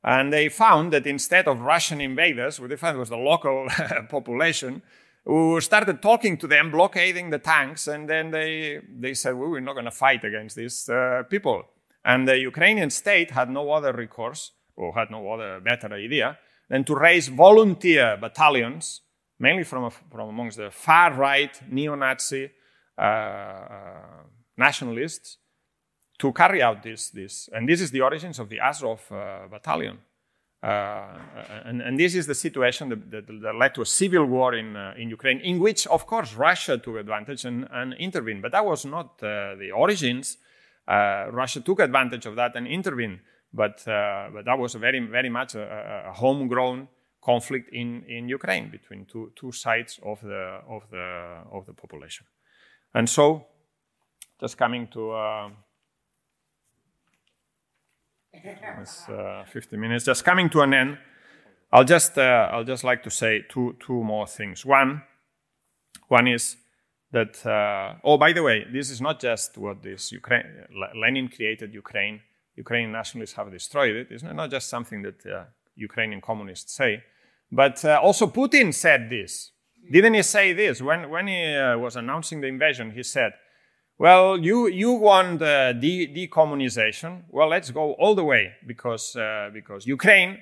And 0.05 0.33
they 0.33 0.49
found 0.49 0.93
that 0.93 1.07
instead 1.07 1.47
of 1.47 1.61
Russian 1.61 2.01
invaders, 2.01 2.59
what 2.59 2.71
they 2.71 2.77
found 2.77 2.99
was 2.99 3.11
the 3.11 3.17
local 3.17 3.69
population 4.11 4.83
who 5.25 5.61
started 5.61 6.03
talking 6.03 6.37
to 6.37 6.49
them, 6.49 6.73
blockading 6.73 7.31
the 7.31 7.39
tanks, 7.39 7.87
and 7.87 8.11
then 8.11 8.33
they, 8.33 8.81
they 8.99 9.15
said, 9.15 9.37
well, 9.37 9.51
we're 9.51 9.61
not 9.61 9.75
going 9.75 9.85
to 9.85 9.93
fight 9.93 10.25
against 10.25 10.57
these 10.57 10.89
uh, 10.89 11.23
people. 11.31 11.65
And 12.05 12.27
the 12.27 12.39
Ukrainian 12.39 12.91
state 12.91 13.31
had 13.31 13.49
no 13.51 13.71
other 13.71 13.93
recourse, 13.93 14.53
or 14.77 14.95
had 14.95 15.11
no 15.11 15.33
other 15.33 15.61
better 15.61 15.93
idea, 15.93 16.39
than 16.69 16.85
to 16.85 16.95
raise 16.95 17.29
volunteer 17.29 18.17
battalions, 18.21 19.03
mainly 19.39 19.65
from, 19.65 19.91
from 20.11 20.29
amongst 20.29 20.57
the 20.59 20.71
far 20.71 21.13
right 21.15 21.61
neo 21.71 21.95
Nazi 21.95 22.51
uh, 22.99 23.01
uh, 23.01 23.67
nationalists, 24.57 25.39
to 26.19 26.33
carry 26.33 26.63
out 26.63 26.83
this, 26.83 27.11
this. 27.11 27.49
And 27.53 27.69
this 27.69 27.81
is 27.81 27.91
the 27.91 28.01
origins 28.01 28.39
of 28.39 28.49
the 28.49 28.61
Azov 28.61 29.01
uh, 29.11 29.49
battalion. 29.51 29.99
Uh, 30.63 31.19
and, 31.65 31.83
and, 31.83 31.99
this 31.99 32.15
is 32.15 32.29
the 32.29 32.35
situation 32.37 32.89
that, 32.89 33.11
that, 33.11 33.27
that 33.27 33.55
led 33.57 33.75
to 33.75 33.83
a 33.83 33.87
civil 33.87 34.25
war 34.25 34.55
in, 34.55 34.77
uh, 34.77 34.95
in 34.97 35.11
Ukraine, 35.11 35.41
in 35.41 35.59
which, 35.59 35.89
of 35.89 36.07
course, 36.07 36.35
Russia 36.35 36.79
took 36.79 36.97
advantage 36.97 37.45
and, 37.45 37.67
and 37.73 37.95
intervened. 37.95 38.43
But 38.43 38.53
that 38.53 38.65
was 38.65 38.85
not 38.85 39.21
uh, 39.21 39.57
the 39.57 39.73
origins. 39.75 40.37
Uh, 40.93 41.31
Russia 41.31 41.61
took 41.61 41.81
advantage 41.81 42.27
of 42.27 42.37
that 42.37 42.55
and 42.57 42.67
intervened. 42.67 43.21
But, 43.55 43.87
uh, 43.87 44.29
but 44.33 44.45
that 44.45 44.59
was 44.59 44.75
very, 44.75 45.01
very 45.01 45.29
much 45.29 45.55
a, 45.55 46.07
a, 46.09 46.13
homegrown 46.13 46.89
conflict 47.23 47.69
in, 47.73 48.03
in 48.09 48.29
Ukraine 48.29 48.71
between 48.71 49.05
two, 49.05 49.31
two 49.37 49.53
sides 49.53 50.01
of 50.03 50.21
the, 50.23 50.61
of, 50.69 50.83
the, 50.91 51.07
of 51.53 51.67
the 51.67 51.75
population. 51.75 52.27
And 52.95 53.09
so, 53.09 53.47
just 54.41 54.57
coming 54.57 54.89
to 54.89 55.13
it's 58.35 59.09
uh, 59.09 59.45
50 59.47 59.77
minutes. 59.77 60.05
Just 60.05 60.25
coming 60.25 60.49
to 60.51 60.61
an 60.63 60.75
end. 60.75 60.99
I'll 61.73 61.85
just 61.85 62.19
uh, 62.19 62.49
I'll 62.53 62.65
just 62.65 62.85
like 62.85 63.03
to 63.05 63.11
say 63.11 63.45
two 63.49 63.77
two 63.81 64.05
more 64.05 64.27
things. 64.27 64.65
One, 64.67 65.03
one 66.09 66.29
is 66.29 66.57
that 67.13 67.45
uh, 67.47 67.95
oh 68.05 68.19
by 68.19 68.33
the 68.33 68.43
way, 68.43 68.67
this 68.73 68.91
is 68.91 69.01
not 69.01 69.21
just 69.21 69.59
what 69.59 69.83
this 69.83 70.13
Ukraine 70.13 70.45
Lenin 70.95 71.29
created 71.29 71.75
Ukraine. 71.75 72.21
Ukrainian 72.57 72.93
nationalists 72.93 73.35
have 73.35 73.51
destroyed 73.51 73.97
it. 73.97 74.09
It's 74.11 74.23
not 74.23 74.51
just 74.51 74.69
something 74.69 75.03
that 75.03 75.25
uh, 75.25 75.45
Ukrainian 75.75 76.21
communists 76.21 76.75
say, 76.75 77.03
but 77.51 77.83
uh, 77.85 77.99
also 78.03 78.27
Putin 78.27 78.75
said 78.75 79.09
this. 79.09 79.53
Didn't 79.91 80.15
he 80.15 80.23
say 80.23 80.53
this 80.53 80.83
when 80.83 81.09
when 81.11 81.27
he 81.29 81.41
uh, 81.55 81.79
was 81.79 81.97
announcing 81.97 82.41
the 82.41 82.49
invasion? 82.49 82.91
He 82.91 83.03
said 83.03 83.33
well, 83.99 84.37
you, 84.37 84.67
you 84.67 84.93
want 84.93 85.39
de- 85.39 86.09
decommunization. 86.09 87.23
Well, 87.31 87.49
let's 87.49 87.71
go 87.71 87.93
all 87.93 88.17
the 88.17 88.25
way 88.25 88.53
because, 88.67 89.15
uh, 89.15 89.51
because 89.53 89.87
Ukraine 89.87 90.39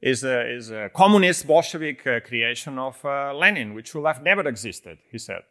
is 0.00 0.22
a, 0.22 0.48
is 0.48 0.70
a 0.70 0.88
communist 0.94 1.46
Bolshevik 1.46 2.06
uh, 2.06 2.20
creation 2.20 2.78
of 2.78 3.02
Lenin, 3.02 3.74
which 3.74 3.92
will 3.94 4.06
have 4.06 4.22
never 4.22 4.46
existed, 4.46 4.98
he 5.10 5.18
said. 5.18 5.42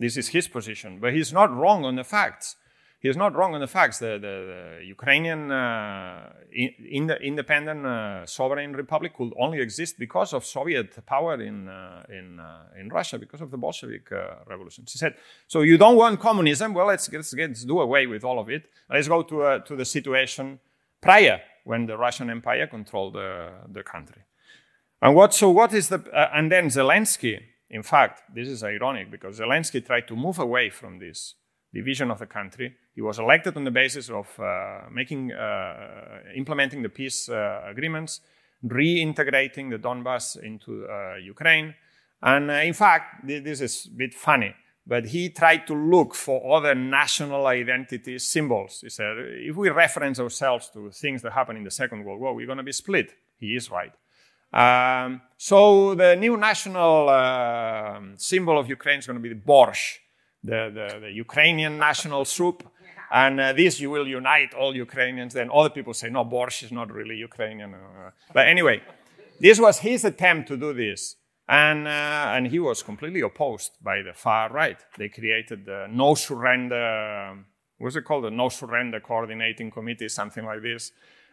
This 0.00 0.16
is 0.16 0.28
his 0.28 0.48
position. 0.48 0.98
But 0.98 1.12
he's 1.12 1.32
not 1.32 1.54
wrong 1.54 1.84
on 1.84 1.94
the 1.94 2.04
facts 2.04 2.56
he 3.00 3.08
is 3.08 3.16
not 3.16 3.34
wrong 3.34 3.54
on 3.54 3.60
the 3.60 3.66
facts. 3.66 3.98
The, 3.98 4.18
the, 4.26 4.34
the 4.78 4.84
Ukrainian 4.84 5.50
uh, 5.50 6.34
in, 6.52 7.06
the 7.06 7.16
independent 7.22 7.86
uh, 7.86 8.26
sovereign 8.26 8.74
republic 8.74 9.14
could 9.16 9.32
only 9.38 9.60
exist 9.60 9.98
because 9.98 10.34
of 10.34 10.44
Soviet 10.44 10.94
power 11.06 11.40
in, 11.40 11.66
uh, 11.66 12.04
in, 12.10 12.38
uh, 12.38 12.64
in 12.78 12.90
Russia, 12.90 13.18
because 13.18 13.40
of 13.40 13.50
the 13.50 13.56
Bolshevik 13.56 14.12
uh, 14.12 14.44
revolution. 14.46 14.84
He 14.86 14.98
said, 14.98 15.14
so 15.48 15.62
you 15.62 15.78
don't 15.78 15.96
want 15.96 16.20
communism? 16.20 16.74
Well, 16.74 16.86
let's, 16.86 17.10
let's, 17.10 17.32
let's 17.32 17.64
do 17.64 17.80
away 17.80 18.06
with 18.06 18.22
all 18.22 18.38
of 18.38 18.50
it. 18.50 18.64
Let's 18.90 19.08
go 19.08 19.22
to, 19.22 19.42
uh, 19.42 19.58
to 19.60 19.76
the 19.76 19.86
situation 19.86 20.60
prior 21.00 21.40
when 21.64 21.86
the 21.86 21.96
Russian 21.96 22.28
Empire 22.28 22.66
controlled 22.66 23.14
the 23.14 23.82
country. 23.82 24.22
And 25.00 25.14
what, 25.14 25.32
so 25.32 25.48
what 25.48 25.72
is 25.72 25.88
the, 25.88 26.04
and 26.34 26.52
then 26.52 26.66
Zelensky, 26.66 27.40
in 27.70 27.82
fact, 27.82 28.22
this 28.34 28.48
is 28.48 28.64
ironic 28.64 29.10
because 29.10 29.38
Zelensky 29.38 29.84
tried 29.84 30.08
to 30.08 30.16
move 30.16 30.38
away 30.40 30.70
from 30.70 30.98
this 30.98 31.34
division 31.72 32.10
of 32.10 32.18
the 32.18 32.26
country. 32.26 32.74
He 32.94 33.00
was 33.00 33.18
elected 33.20 33.56
on 33.56 33.64
the 33.64 33.70
basis 33.70 34.10
of 34.10 34.26
uh, 34.40 34.88
making, 34.90 35.32
uh, 35.32 36.18
implementing 36.34 36.82
the 36.82 36.88
peace 36.88 37.28
uh, 37.28 37.62
agreements, 37.64 38.20
reintegrating 38.64 39.70
the 39.70 39.78
Donbass 39.78 40.36
into 40.42 40.84
uh, 40.86 41.16
Ukraine. 41.16 41.74
And 42.20 42.50
uh, 42.50 42.54
in 42.54 42.74
fact, 42.74 43.26
this 43.26 43.60
is 43.60 43.86
a 43.86 43.96
bit 43.96 44.14
funny, 44.14 44.54
but 44.84 45.06
he 45.06 45.30
tried 45.30 45.68
to 45.68 45.74
look 45.74 46.14
for 46.14 46.56
other 46.56 46.74
national 46.74 47.46
identity 47.46 48.18
symbols. 48.18 48.80
He 48.82 48.90
said, 48.90 49.16
if 49.18 49.54
we 49.54 49.70
reference 49.70 50.18
ourselves 50.18 50.70
to 50.70 50.90
things 50.90 51.22
that 51.22 51.32
happened 51.32 51.58
in 51.58 51.64
the 51.64 51.70
Second 51.70 52.04
World 52.04 52.20
War, 52.20 52.34
we're 52.34 52.46
going 52.46 52.58
to 52.58 52.64
be 52.64 52.72
split. 52.72 53.12
He 53.38 53.54
is 53.54 53.70
right. 53.70 53.92
Um, 54.52 55.22
so 55.36 55.94
the 55.94 56.16
new 56.16 56.36
national 56.36 57.08
uh, 57.08 58.00
symbol 58.16 58.58
of 58.58 58.68
Ukraine 58.68 58.98
is 58.98 59.06
going 59.06 59.18
to 59.18 59.22
be 59.22 59.28
the 59.28 59.40
borscht 59.40 59.98
the, 60.42 60.70
the, 60.72 61.00
the 61.00 61.10
Ukrainian 61.10 61.78
national 61.78 62.24
soup. 62.24 62.64
And 63.12 63.40
uh, 63.40 63.52
this 63.52 63.80
you 63.80 63.90
will 63.90 64.06
unite 64.06 64.54
all 64.54 64.74
Ukrainians. 64.74 65.34
Then 65.34 65.50
other 65.52 65.70
people 65.70 65.94
say, 65.94 66.10
no, 66.10 66.24
borscht 66.24 66.62
is 66.62 66.72
not 66.72 66.92
really 66.92 67.16
Ukrainian. 67.16 67.74
Uh, 67.74 68.10
but 68.32 68.46
anyway, 68.46 68.82
this 69.40 69.58
was 69.58 69.78
his 69.78 70.04
attempt 70.04 70.48
to 70.48 70.56
do 70.56 70.72
this. 70.72 71.16
And, 71.48 71.88
uh, 71.88 72.34
and 72.34 72.46
he 72.46 72.60
was 72.60 72.82
completely 72.84 73.22
opposed 73.22 73.72
by 73.82 74.02
the 74.02 74.12
far 74.12 74.52
right. 74.52 74.78
They 74.96 75.08
created 75.08 75.66
the 75.66 75.88
no 75.90 76.14
surrender, 76.14 77.44
what's 77.78 77.96
it 77.96 78.04
called? 78.04 78.24
The 78.24 78.30
no 78.30 78.48
surrender 78.48 79.00
coordinating 79.00 79.72
committee, 79.72 80.08
something 80.08 80.44
like 80.44 80.62
this. 80.62 80.92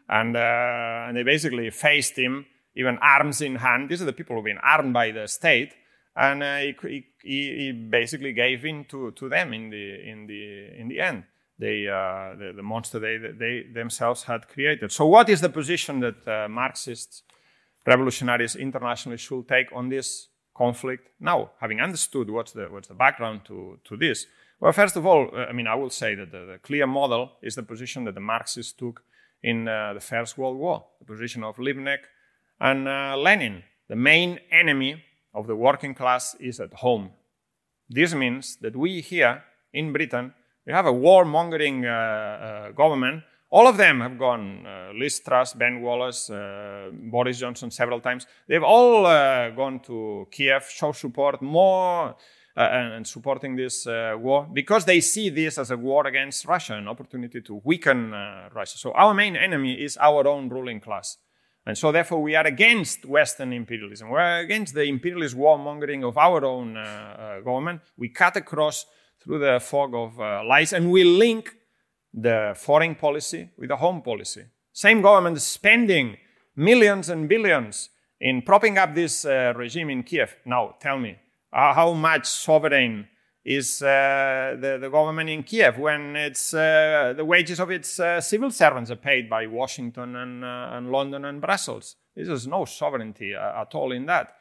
And, 0.09 0.35
uh, 0.35 1.05
and 1.07 1.17
they 1.17 1.21
basically 1.21 1.69
faced 1.69 2.17
him, 2.17 2.47
even 2.79 2.97
arms 2.99 3.41
in 3.41 3.55
hand. 3.55 3.89
These 3.89 4.01
are 4.01 4.05
the 4.05 4.13
people 4.19 4.35
who've 4.35 4.45
been 4.45 4.65
armed 4.75 4.93
by 4.93 5.11
the 5.11 5.27
state 5.27 5.73
and 6.17 6.41
uh, 6.41 6.57
he, 6.57 7.05
he, 7.21 7.57
he, 7.57 7.71
basically 7.71 8.33
gave 8.33 8.65
in 8.65 8.85
to, 8.85 9.11
to 9.11 9.29
them 9.29 9.53
in 9.53 9.69
the 9.69 10.09
in 10.09 10.25
the 10.25 10.79
in 10.79 10.87
the 10.87 10.99
end. 10.99 11.23
They 11.59 11.87
uh, 11.87 12.35
the, 12.35 12.53
the, 12.55 12.63
monster 12.63 12.99
they 12.99 13.17
they 13.17 13.65
themselves 13.71 14.23
had 14.23 14.47
created. 14.47 14.91
So, 14.91 15.05
what 15.05 15.29
is 15.29 15.41
the 15.41 15.49
position 15.49 15.99
that 15.99 16.27
uh, 16.27 16.47
Marxists, 16.49 17.23
revolutionaries 17.85 18.55
internationally 18.55 19.17
should 19.17 19.47
take 19.47 19.67
on 19.71 19.89
this 19.89 20.29
conflict 20.55 21.09
now? 21.19 21.51
Having 21.61 21.81
understood 21.81 22.29
what's 22.31 22.51
the 22.51 22.67
what's 22.69 22.87
the 22.87 22.95
background 22.95 23.41
to 23.45 23.79
to 23.83 23.95
this. 23.95 24.25
Well, 24.59 24.73
first 24.73 24.95
of 24.95 25.05
all, 25.05 25.29
uh, 25.33 25.45
I 25.45 25.53
mean, 25.53 25.67
I 25.67 25.75
will 25.75 25.91
say 25.91 26.15
that 26.15 26.31
the, 26.31 26.45
the, 26.53 26.57
clear 26.57 26.87
model 26.87 27.33
is 27.43 27.53
the 27.53 27.61
position 27.61 28.05
that 28.05 28.15
the 28.15 28.21
Marxists 28.21 28.73
took 28.73 29.03
in 29.43 29.67
uh, 29.67 29.93
the 29.93 29.99
First 29.99 30.35
World 30.35 30.57
War, 30.57 30.83
the 30.97 31.05
position 31.05 31.43
of 31.43 31.57
Liebknecht 31.57 32.05
and 32.59 32.87
uh, 32.87 33.15
Lenin. 33.17 33.63
The 33.89 33.95
main 33.95 34.39
enemy 34.51 35.03
of 35.33 35.47
the 35.47 35.55
working 35.55 35.93
class 35.93 36.35
is 36.39 36.59
at 36.59 36.73
home. 36.73 37.11
This 37.89 38.13
means 38.13 38.57
that 38.57 38.75
we 38.75 39.01
here 39.01 39.43
in 39.73 39.93
Britain, 39.93 40.33
we 40.65 40.73
have 40.73 40.85
a 40.85 40.91
warmongering 40.91 41.85
uh, 41.85 41.89
uh, 41.89 42.71
government. 42.71 43.23
All 43.49 43.67
of 43.67 43.77
them 43.77 44.01
have 44.01 44.17
gone, 44.17 44.65
uh, 44.67 44.91
Liz 44.93 45.21
Truss, 45.21 45.53
Ben 45.53 45.81
Wallace, 45.81 46.29
uh, 46.29 46.89
Boris 46.91 47.39
Johnson 47.39 47.71
several 47.71 48.01
times. 48.01 48.27
They've 48.47 48.63
all 48.63 49.05
uh, 49.05 49.51
gone 49.51 49.79
to 49.81 50.27
Kiev, 50.29 50.67
show 50.69 50.91
support 50.91 51.41
more 51.41 52.15
uh, 52.57 52.59
and, 52.59 53.07
supporting 53.07 53.55
this 53.55 53.85
war 53.85 54.49
because 54.51 54.83
they 54.83 54.99
see 54.99 55.29
this 55.29 55.57
as 55.57 55.71
a 55.71 55.77
war 55.77 56.05
against 56.05 56.45
Russia, 56.45 56.73
an 56.73 56.89
opportunity 56.89 57.39
to 57.39 57.61
weaken 57.63 58.11
Russia. 58.53 58.77
So 58.77 58.91
our 58.91 59.13
main 59.13 59.37
enemy 59.37 59.81
is 59.81 59.95
our 59.95 60.27
own 60.27 60.49
ruling 60.49 60.81
class. 60.81 61.17
And 61.67 61.77
so, 61.77 61.91
therefore, 61.91 62.21
we 62.21 62.33
are 62.33 62.47
against 62.47 63.05
Western 63.05 63.51
imperialism. 63.51 64.07
We're 64.07 64.39
against 64.39 64.73
the 64.73 64.83
imperialist 64.83 65.35
warmongering 65.35 66.07
of 66.07 66.17
our 66.17 66.45
own 66.45 66.77
uh, 66.77 66.79
uh, 66.79 67.41
government. 67.41 67.81
We 67.97 68.07
cut 68.07 68.37
across 68.37 68.85
through 69.21 69.39
the 69.39 69.59
fog 69.59 69.93
of 69.93 70.17
uh, 70.17 70.45
lies 70.47 70.71
and 70.71 70.89
we 70.89 71.03
link 71.03 71.53
the 72.13 72.53
foreign 72.55 72.95
policy 72.95 73.49
with 73.57 73.67
the 73.67 73.75
home 73.75 74.01
policy. 74.01 74.45
Same 74.71 75.01
government 75.01 75.41
spending 75.41 76.15
millions 76.55 77.09
and 77.09 77.27
billions 77.27 77.89
in 78.21 78.43
propping 78.43 78.77
up 78.77 78.95
this 78.95 79.25
uh, 79.25 79.51
regime 79.53 79.89
in 79.89 80.03
Kiev. 80.03 80.37
Now, 80.45 80.75
tell 80.79 80.97
me, 80.97 81.17
uh, 81.51 81.73
how 81.73 81.91
much 81.91 82.27
sovereign 82.27 83.09
is 83.47 83.81
uh, 83.81 84.57
the, 84.59 84.77
the 84.77 84.89
government 84.89 85.29
in 85.29 85.41
Kiev 85.41 85.77
when 85.77 86.17
it's 86.17 86.53
uh, 86.53 87.13
the 87.15 87.23
wages 87.23 87.61
of 87.61 87.71
its 87.71 87.97
uh, 87.97 88.19
civil 88.19 88.51
servants 88.51 88.91
are 88.91 88.97
paid 88.97 89.29
by 89.29 89.47
Washington 89.47 90.17
and, 90.17 90.43
uh, 90.43 90.71
and 90.73 90.91
London 90.91 91.23
and 91.23 91.39
Brussels. 91.39 91.95
There 92.13 92.29
is 92.29 92.45
no 92.45 92.65
sovereignty 92.65 93.33
uh, 93.33 93.61
at 93.61 93.73
all 93.73 93.93
in 93.93 94.05
that. 94.07 94.35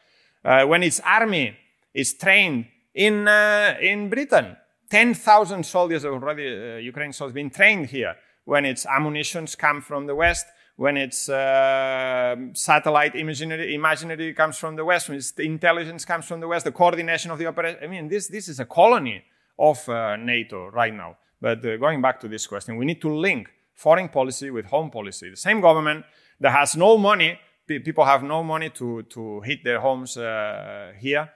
Uh, 0.44 0.64
when 0.64 0.82
its 0.82 0.98
army 0.98 1.56
is 1.94 2.14
trained 2.14 2.66
in, 2.94 3.28
in 3.28 4.10
Britain, 4.10 4.56
10,000 4.90 5.64
soldiers 5.64 6.04
already, 6.04 6.82
Ukrainian 6.84 7.12
soldiers, 7.12 7.34
been 7.34 7.50
trained 7.50 7.86
here. 7.86 8.16
When 8.44 8.64
its 8.64 8.86
ammunitions 8.86 9.54
come 9.54 9.82
from 9.82 10.06
the 10.06 10.16
West, 10.16 10.46
when 10.76 10.98
it's 10.98 11.28
uh, 11.28 12.36
satellite 12.52 13.14
imaginary, 13.14 13.74
imaginary 13.74 14.34
comes 14.34 14.58
from 14.58 14.76
the 14.76 14.84
west, 14.84 15.08
when 15.08 15.16
it's 15.16 15.32
the 15.32 15.42
intelligence 15.42 16.04
comes 16.04 16.26
from 16.26 16.40
the 16.40 16.48
west, 16.48 16.66
the 16.66 16.72
coordination 16.72 17.30
of 17.30 17.38
the 17.38 17.46
operation. 17.46 17.78
I 17.82 17.86
mean, 17.86 18.08
this, 18.08 18.28
this 18.28 18.46
is 18.46 18.60
a 18.60 18.66
colony 18.66 19.24
of 19.58 19.88
uh, 19.88 20.16
NATO 20.16 20.68
right 20.68 20.92
now. 20.92 21.16
But 21.40 21.64
uh, 21.64 21.78
going 21.78 22.02
back 22.02 22.20
to 22.20 22.28
this 22.28 22.46
question, 22.46 22.76
we 22.76 22.84
need 22.84 23.00
to 23.00 23.14
link 23.14 23.48
foreign 23.74 24.10
policy 24.10 24.50
with 24.50 24.66
home 24.66 24.90
policy. 24.90 25.30
The 25.30 25.36
same 25.36 25.62
government 25.62 26.04
that 26.40 26.52
has 26.52 26.76
no 26.76 26.98
money, 26.98 27.38
people 27.66 28.04
have 28.04 28.22
no 28.22 28.42
money 28.42 28.68
to, 28.70 29.02
to 29.04 29.40
heat 29.40 29.64
their 29.64 29.80
homes 29.80 30.18
uh, 30.18 30.92
here, 30.98 31.30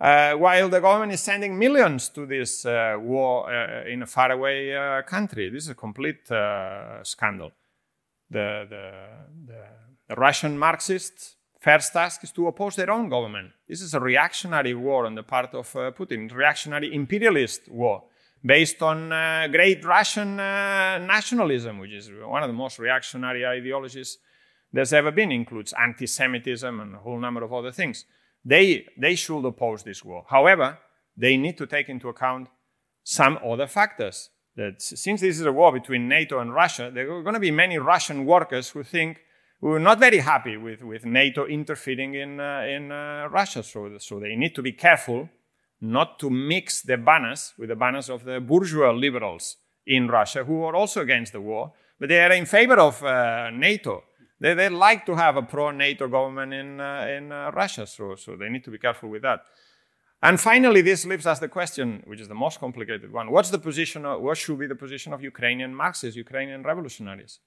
uh, 0.00 0.32
while 0.32 0.70
the 0.70 0.80
government 0.80 1.12
is 1.12 1.20
sending 1.20 1.58
millions 1.58 2.08
to 2.10 2.24
this 2.24 2.64
uh, 2.64 2.96
war 2.98 3.52
in 3.86 4.02
a 4.02 4.06
faraway 4.06 5.02
country. 5.06 5.50
This 5.50 5.64
is 5.64 5.70
a 5.70 5.74
complete 5.74 6.26
scandal. 7.02 7.52
The, 8.30 8.66
the, 8.68 8.92
the, 10.08 10.16
Russian 10.16 10.58
Marxists' 10.58 11.36
first 11.60 11.92
task 11.92 12.24
is 12.24 12.32
to 12.32 12.48
oppose 12.48 12.76
their 12.76 12.90
own 12.90 13.08
government. 13.08 13.52
This 13.68 13.80
is 13.80 13.94
a 13.94 14.00
reactionary 14.00 14.74
war 14.74 15.06
on 15.06 15.14
the 15.14 15.22
part 15.22 15.54
of 15.54 15.74
uh, 15.76 15.90
Putin, 15.92 16.32
reactionary 16.32 16.94
imperialist 16.94 17.68
war 17.68 18.04
based 18.44 18.82
on 18.82 19.12
uh, 19.12 19.48
great 19.50 19.84
Russian 19.84 20.38
uh, 20.38 20.98
nationalism, 20.98 21.78
which 21.78 21.92
is 21.92 22.10
one 22.24 22.42
of 22.42 22.48
the 22.48 22.54
most 22.54 22.78
reactionary 22.78 23.44
ideologies 23.44 24.18
there's 24.72 24.92
ever 24.92 25.10
been, 25.10 25.32
includes 25.32 25.72
anti-Semitism 25.72 26.80
and 26.80 26.94
a 26.94 26.98
whole 26.98 27.18
number 27.18 27.42
of 27.42 27.52
other 27.52 27.72
things. 27.72 28.04
They, 28.44 28.86
they 28.96 29.14
should 29.14 29.44
oppose 29.44 29.82
this 29.82 30.04
war. 30.04 30.24
However, 30.28 30.78
they 31.16 31.36
need 31.36 31.58
to 31.58 31.66
take 31.66 31.88
into 31.88 32.08
account 32.08 32.48
some 33.02 33.38
other 33.44 33.66
factors. 33.66 34.30
That 34.56 34.80
since 34.80 35.20
this 35.20 35.38
is 35.38 35.46
a 35.46 35.52
war 35.52 35.72
between 35.72 36.08
NATO 36.08 36.38
and 36.38 36.52
Russia, 36.52 36.90
there 36.92 37.10
are 37.12 37.22
going 37.22 37.34
to 37.34 37.40
be 37.40 37.50
many 37.50 37.78
Russian 37.78 38.24
workers 38.24 38.70
who 38.70 38.82
think 38.82 39.20
who 39.60 39.72
are 39.72 39.80
not 39.80 39.98
very 39.98 40.18
happy 40.18 40.56
with, 40.56 40.82
with 40.82 41.04
NATO 41.04 41.46
interfering 41.46 42.14
in, 42.14 42.40
uh, 42.40 42.60
in 42.60 42.92
uh, 42.92 43.28
Russia. 43.30 43.62
So, 43.62 43.96
so 43.98 44.20
they 44.20 44.36
need 44.36 44.54
to 44.54 44.62
be 44.62 44.72
careful 44.72 45.28
not 45.80 46.18
to 46.18 46.30
mix 46.30 46.82
the 46.82 46.96
banners 46.96 47.54
with 47.58 47.68
the 47.68 47.76
banners 47.76 48.08
of 48.08 48.24
the 48.24 48.40
bourgeois 48.40 48.92
liberals 48.92 49.56
in 49.86 50.08
Russia, 50.08 50.44
who 50.44 50.62
are 50.64 50.74
also 50.74 51.00
against 51.00 51.32
the 51.32 51.40
war, 51.40 51.72
but 51.98 52.08
they 52.08 52.20
are 52.20 52.32
in 52.32 52.46
favor 52.46 52.78
of 52.78 53.02
uh, 53.02 53.50
NATO. 53.50 54.02
They, 54.40 54.54
they 54.54 54.68
like 54.68 55.06
to 55.06 55.14
have 55.14 55.36
a 55.36 55.42
pro-NATO 55.42 56.08
government 56.08 56.52
in, 56.52 56.80
uh, 56.80 57.06
in 57.08 57.32
uh, 57.32 57.50
Russia, 57.52 57.86
so, 57.86 58.14
so 58.16 58.36
they 58.36 58.48
need 58.48 58.64
to 58.64 58.70
be 58.70 58.78
careful 58.78 59.08
with 59.08 59.22
that. 59.22 59.40
And 60.22 60.40
finally, 60.40 60.82
this 60.82 61.04
leaves 61.04 61.26
us 61.26 61.38
the 61.38 61.48
question, 61.48 62.02
which 62.06 62.20
is 62.20 62.28
the 62.28 62.34
most 62.34 62.58
complicated 62.58 63.12
one. 63.12 63.30
What's 63.30 63.50
the 63.50 63.58
position, 63.58 64.04
of, 64.06 64.22
what 64.22 64.38
should 64.38 64.58
be 64.58 64.66
the 64.66 64.74
position 64.74 65.12
of 65.12 65.22
Ukrainian 65.22 65.74
Marxists, 65.74 66.16
Ukrainian 66.16 66.62
revolutionaries? 66.62 67.38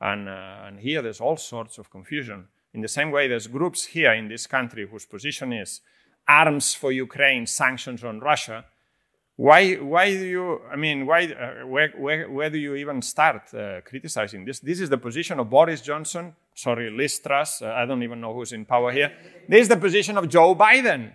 And, 0.00 0.28
uh, 0.28 0.66
and 0.66 0.78
here 0.78 1.02
there's 1.02 1.20
all 1.20 1.36
sorts 1.36 1.78
of 1.78 1.90
confusion. 1.90 2.48
In 2.74 2.82
the 2.82 2.88
same 2.88 3.10
way, 3.10 3.28
there's 3.28 3.46
groups 3.46 3.86
here 3.86 4.12
in 4.12 4.28
this 4.28 4.46
country 4.46 4.86
whose 4.86 5.06
position 5.06 5.52
is 5.52 5.80
arms 6.28 6.74
for 6.74 6.92
Ukraine, 6.92 7.46
sanctions 7.46 8.04
on 8.04 8.20
Russia, 8.20 8.66
why 9.38 9.74
why 9.74 10.10
do 10.10 10.26
you 10.26 10.60
i 10.68 10.74
mean 10.74 11.06
why 11.06 11.24
uh, 11.26 11.64
where, 11.64 11.90
where, 11.96 12.28
where 12.28 12.50
do 12.50 12.58
you 12.58 12.74
even 12.74 13.00
start 13.00 13.42
uh, 13.54 13.80
criticizing 13.82 14.44
this 14.44 14.58
this 14.58 14.80
is 14.80 14.90
the 14.90 14.98
position 14.98 15.38
of 15.38 15.48
boris 15.48 15.80
johnson 15.80 16.34
sorry 16.56 16.90
liz 16.90 17.20
truss 17.20 17.62
uh, 17.62 17.72
i 17.76 17.86
don't 17.86 18.02
even 18.02 18.20
know 18.20 18.34
who's 18.34 18.52
in 18.52 18.64
power 18.64 18.90
here 18.90 19.12
this 19.48 19.60
is 19.60 19.68
the 19.68 19.76
position 19.76 20.18
of 20.18 20.28
joe 20.28 20.56
biden 20.56 21.12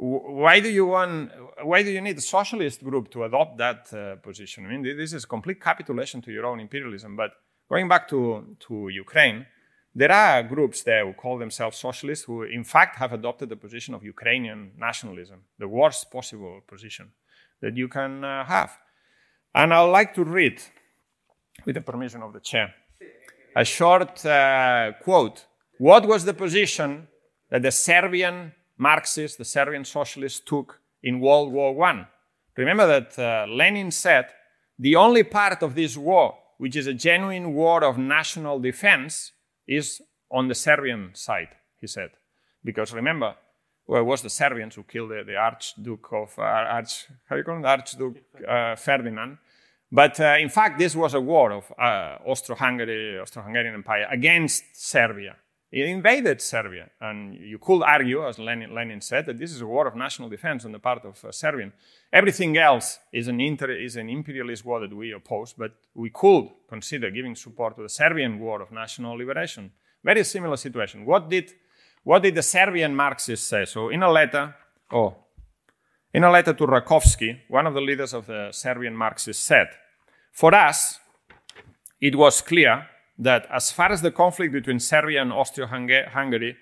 why 0.00 0.60
do 0.60 0.68
you 0.68 0.86
want 0.86 1.30
why 1.62 1.82
do 1.82 1.90
you 1.90 2.00
need 2.00 2.16
a 2.16 2.20
socialist 2.20 2.84
group 2.84 3.10
to 3.10 3.24
adopt 3.24 3.58
that 3.58 3.92
uh, 3.92 4.16
position 4.16 4.64
i 4.64 4.68
mean 4.68 4.82
this 4.82 5.12
is 5.12 5.24
complete 5.24 5.60
capitulation 5.60 6.20
to 6.22 6.30
your 6.30 6.46
own 6.46 6.60
imperialism 6.60 7.16
but 7.16 7.30
going 7.68 7.88
back 7.88 8.06
to 8.06 8.56
to 8.60 8.88
ukraine 8.88 9.46
there 9.94 10.12
are 10.12 10.42
groups 10.42 10.82
there 10.84 11.04
who 11.04 11.12
call 11.12 11.36
themselves 11.38 11.76
socialists 11.76 12.24
who 12.26 12.42
in 12.42 12.62
fact 12.62 12.96
have 12.96 13.12
adopted 13.12 13.48
the 13.48 13.56
position 13.56 13.92
of 13.94 14.04
ukrainian 14.04 14.70
nationalism 14.78 15.38
the 15.58 15.68
worst 15.68 16.10
possible 16.10 16.60
position 16.68 17.10
that 17.60 17.76
you 17.76 17.88
can 17.88 18.24
uh, 18.24 18.44
have. 18.44 18.78
And 19.54 19.72
I'd 19.72 19.84
like 19.84 20.14
to 20.14 20.24
read, 20.24 20.62
with 21.64 21.74
the 21.74 21.80
permission 21.80 22.22
of 22.22 22.32
the 22.32 22.40
chair, 22.40 22.74
a 23.56 23.64
short 23.64 24.24
uh, 24.24 24.92
quote. 25.02 25.46
What 25.78 26.06
was 26.06 26.24
the 26.24 26.34
position 26.34 27.08
that 27.50 27.62
the 27.62 27.70
Serbian 27.70 28.52
Marxists, 28.78 29.36
the 29.36 29.44
Serbian 29.44 29.84
socialists 29.84 30.40
took 30.40 30.80
in 31.02 31.20
World 31.20 31.52
War 31.52 31.84
I? 31.84 32.06
Remember 32.56 32.86
that 32.86 33.18
uh, 33.18 33.46
Lenin 33.50 33.90
said 33.90 34.26
the 34.78 34.96
only 34.96 35.22
part 35.22 35.62
of 35.62 35.74
this 35.74 35.96
war 35.96 36.34
which 36.58 36.76
is 36.76 36.86
a 36.86 36.94
genuine 36.94 37.54
war 37.54 37.84
of 37.84 37.96
national 37.96 38.58
defense 38.60 39.32
is 39.66 40.02
on 40.30 40.48
the 40.48 40.54
Serbian 40.54 41.10
side, 41.14 41.48
he 41.80 41.86
said. 41.86 42.10
Because 42.64 42.92
remember, 42.92 43.34
well, 43.86 44.02
it 44.02 44.04
was 44.04 44.22
the 44.22 44.30
Serbians 44.30 44.74
who 44.74 44.82
killed 44.82 45.10
the, 45.10 45.22
the 45.24 45.36
Archduke 45.36 46.12
of 46.12 46.38
uh, 46.38 46.42
Arch, 46.42 47.06
how 47.28 47.36
you 47.36 47.44
call 47.44 47.56
him? 47.56 47.64
Archduke 47.64 48.16
uh, 48.46 48.74
Ferdinand. 48.76 49.38
But 49.90 50.20
uh, 50.20 50.36
in 50.38 50.50
fact, 50.50 50.78
this 50.78 50.94
was 50.94 51.14
a 51.14 51.20
war 51.20 51.52
of 51.52 51.72
uh, 51.78 52.18
Austro-Hungary, 52.26 53.18
Austro-Hungarian 53.20 53.74
Empire 53.74 54.06
against 54.10 54.64
Serbia. 54.74 55.36
It 55.70 55.86
invaded 55.86 56.40
Serbia, 56.40 56.88
and 56.98 57.34
you 57.34 57.58
could 57.58 57.82
argue, 57.82 58.26
as 58.26 58.38
Lenin, 58.38 58.74
Lenin, 58.74 59.02
said, 59.02 59.26
that 59.26 59.38
this 59.38 59.52
is 59.52 59.60
a 59.60 59.66
war 59.66 59.86
of 59.86 59.94
national 59.94 60.30
defense 60.30 60.64
on 60.64 60.72
the 60.72 60.78
part 60.78 61.04
of 61.04 61.22
uh, 61.22 61.30
Serbian. 61.30 61.74
Everything 62.10 62.56
else 62.56 62.98
is 63.12 63.28
an, 63.28 63.38
inter- 63.38 63.70
is 63.72 63.96
an 63.96 64.08
imperialist 64.08 64.64
war 64.64 64.80
that 64.80 64.96
we 64.96 65.12
oppose, 65.12 65.52
but 65.52 65.72
we 65.94 66.08
could 66.08 66.48
consider 66.68 67.10
giving 67.10 67.34
support 67.34 67.76
to 67.76 67.82
the 67.82 67.88
Serbian 67.88 68.38
war 68.38 68.62
of 68.62 68.72
national 68.72 69.18
liberation. 69.18 69.70
Very 70.02 70.24
similar 70.24 70.56
situation. 70.56 71.04
What 71.04 71.28
did 71.28 71.52
what 72.04 72.22
did 72.22 72.36
the 72.36 72.42
Serbian 72.42 72.94
Marxists 72.94 73.46
say? 73.46 73.66
So 73.66 73.90
in 73.90 74.02
a 74.02 74.10
letter, 74.10 74.54
oh, 74.90 75.16
in 76.14 76.24
a 76.24 76.30
letter 76.30 76.54
to 76.54 76.66
Rakovsky, 76.66 77.40
one 77.48 77.66
of 77.66 77.74
the 77.74 77.82
leaders 77.82 78.14
of 78.14 78.26
the 78.26 78.48
Serbian 78.50 78.96
Marxists 78.96 79.44
said, 79.44 79.68
for 80.32 80.54
us, 80.54 80.98
it 82.00 82.16
was 82.16 82.40
clear 82.40 82.86
that 83.18 83.46
as 83.50 83.72
far 83.72 83.90
as 83.90 84.02
the 84.02 84.10
conflict 84.10 84.52
between 84.52 84.78
Serbia 84.78 85.22
and 85.22 85.32
Austria-Hungary 85.32 86.56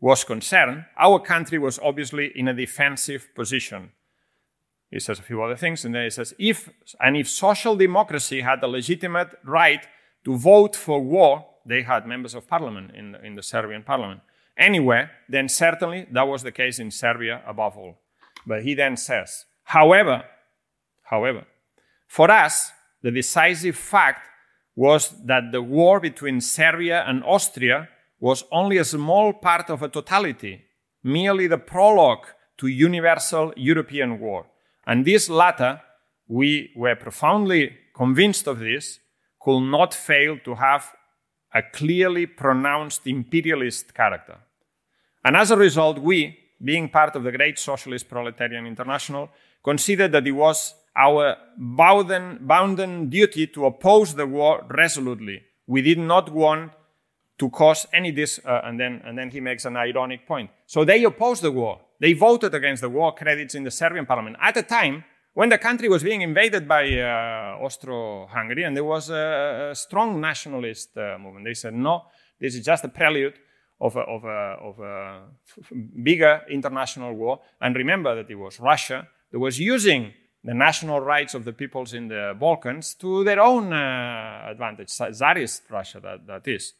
was 0.00 0.24
concerned, 0.24 0.84
our 0.98 1.20
country 1.20 1.58
was 1.58 1.78
obviously 1.78 2.32
in 2.34 2.48
a 2.48 2.54
defensive 2.54 3.28
position. 3.34 3.92
He 4.90 4.98
says 4.98 5.20
a 5.20 5.22
few 5.22 5.40
other 5.42 5.56
things, 5.56 5.84
and 5.84 5.94
then 5.94 6.04
he 6.04 6.10
says, 6.10 6.34
if 6.38 6.68
and 6.98 7.16
if 7.16 7.28
social 7.28 7.76
democracy 7.76 8.40
had 8.40 8.62
a 8.62 8.66
legitimate 8.66 9.28
right 9.44 9.86
to 10.24 10.36
vote 10.36 10.74
for 10.74 11.00
war, 11.00 11.46
they 11.64 11.82
had 11.82 12.06
members 12.06 12.34
of 12.34 12.48
parliament 12.48 12.90
in, 12.94 13.14
in 13.16 13.36
the 13.36 13.42
Serbian 13.42 13.84
parliament 13.84 14.20
anywhere, 14.56 15.10
then 15.28 15.48
certainly 15.48 16.06
that 16.10 16.26
was 16.26 16.42
the 16.42 16.50
case 16.52 16.80
in 16.80 16.90
Serbia 16.90 17.42
above 17.46 17.76
all. 17.76 17.98
But 18.46 18.64
he 18.64 18.74
then 18.74 18.96
says, 18.96 19.44
however, 19.64 20.24
however, 21.04 21.44
for 22.08 22.30
us, 22.30 22.72
the 23.02 23.12
decisive 23.12 23.76
fact 23.76 24.26
was 24.76 25.10
that 25.24 25.52
the 25.52 25.62
war 25.62 26.00
between 26.00 26.40
Serbia 26.40 27.04
and 27.06 27.24
Austria 27.24 27.88
was 28.18 28.44
only 28.52 28.76
a 28.78 28.84
small 28.84 29.32
part 29.32 29.70
of 29.70 29.82
a 29.82 29.88
totality, 29.88 30.62
merely 31.02 31.46
the 31.46 31.58
prologue 31.58 32.26
to 32.58 32.66
universal 32.66 33.52
European 33.56 34.20
war. 34.20 34.46
And 34.86 35.04
this 35.04 35.28
latter, 35.28 35.80
we 36.28 36.70
were 36.76 36.96
profoundly 36.96 37.76
convinced 37.94 38.46
of 38.46 38.58
this, 38.58 39.00
could 39.40 39.62
not 39.62 39.94
fail 39.94 40.38
to 40.44 40.54
have 40.54 40.92
a 41.54 41.62
clearly 41.62 42.26
pronounced 42.26 43.06
imperialist 43.06 43.94
character. 43.94 44.38
And 45.24 45.36
as 45.36 45.50
a 45.50 45.56
result, 45.56 45.98
we, 45.98 46.38
being 46.62 46.88
part 46.88 47.16
of 47.16 47.24
the 47.24 47.32
great 47.32 47.58
socialist 47.58 48.08
proletarian 48.08 48.66
international, 48.66 49.30
considered 49.64 50.12
that 50.12 50.26
it 50.26 50.32
was 50.32 50.74
our 51.04 51.36
bounden, 51.58 52.38
bounden 52.40 53.08
duty 53.08 53.46
to 53.48 53.66
oppose 53.66 54.14
the 54.14 54.26
war 54.26 54.64
resolutely. 54.68 55.42
We 55.66 55.82
did 55.82 55.98
not 55.98 56.32
want 56.32 56.72
to 57.38 57.50
cause 57.50 57.86
any 57.92 58.12
dis, 58.12 58.40
uh, 58.44 58.60
and 58.64 58.78
then 58.78 59.00
and 59.04 59.16
then 59.18 59.30
he 59.30 59.40
makes 59.40 59.64
an 59.64 59.76
ironic 59.76 60.26
point. 60.26 60.50
So 60.66 60.84
they 60.84 61.04
opposed 61.04 61.42
the 61.42 61.50
war. 61.50 61.80
They 62.00 62.12
voted 62.12 62.54
against 62.54 62.82
the 62.82 62.90
war 62.90 63.14
credits 63.14 63.54
in 63.54 63.64
the 63.64 63.70
Serbian 63.70 64.06
parliament 64.06 64.36
at 64.40 64.56
a 64.56 64.62
time 64.62 65.04
when 65.32 65.48
the 65.48 65.58
country 65.58 65.88
was 65.88 66.02
being 66.02 66.22
invaded 66.22 66.66
by 66.66 66.84
uh, 66.98 67.64
Austro-Hungary, 67.64 68.64
and 68.64 68.76
there 68.76 68.84
was 68.84 69.10
a, 69.10 69.70
a 69.70 69.74
strong 69.74 70.20
nationalist 70.20 70.96
uh, 70.96 71.18
movement. 71.18 71.44
They 71.46 71.54
said, 71.54 71.74
no, 71.74 72.02
this 72.40 72.54
is 72.54 72.64
just 72.64 72.84
a 72.84 72.88
prelude 72.88 73.34
of 73.80 73.96
a, 73.96 74.00
of 74.00 74.24
a, 74.24 74.56
of 74.60 74.80
a 74.80 75.22
bigger 76.02 76.42
international 76.50 77.14
war. 77.14 77.40
And 77.60 77.76
remember 77.76 78.14
that 78.16 78.30
it 78.30 78.34
was 78.34 78.58
Russia 78.60 79.06
that 79.30 79.38
was 79.38 79.58
using 79.58 80.12
the 80.42 80.54
national 80.54 81.00
rights 81.00 81.34
of 81.34 81.44
the 81.44 81.52
peoples 81.52 81.92
in 81.92 82.08
the 82.08 82.34
Balkans 82.38 82.94
to 82.94 83.24
their 83.24 83.40
own 83.40 83.72
uh, 83.72 84.46
advantage, 84.48 84.88
Tsarist 84.88 85.62
Russia, 85.70 86.00
that, 86.00 86.26
that 86.26 86.48
is. 86.48 86.74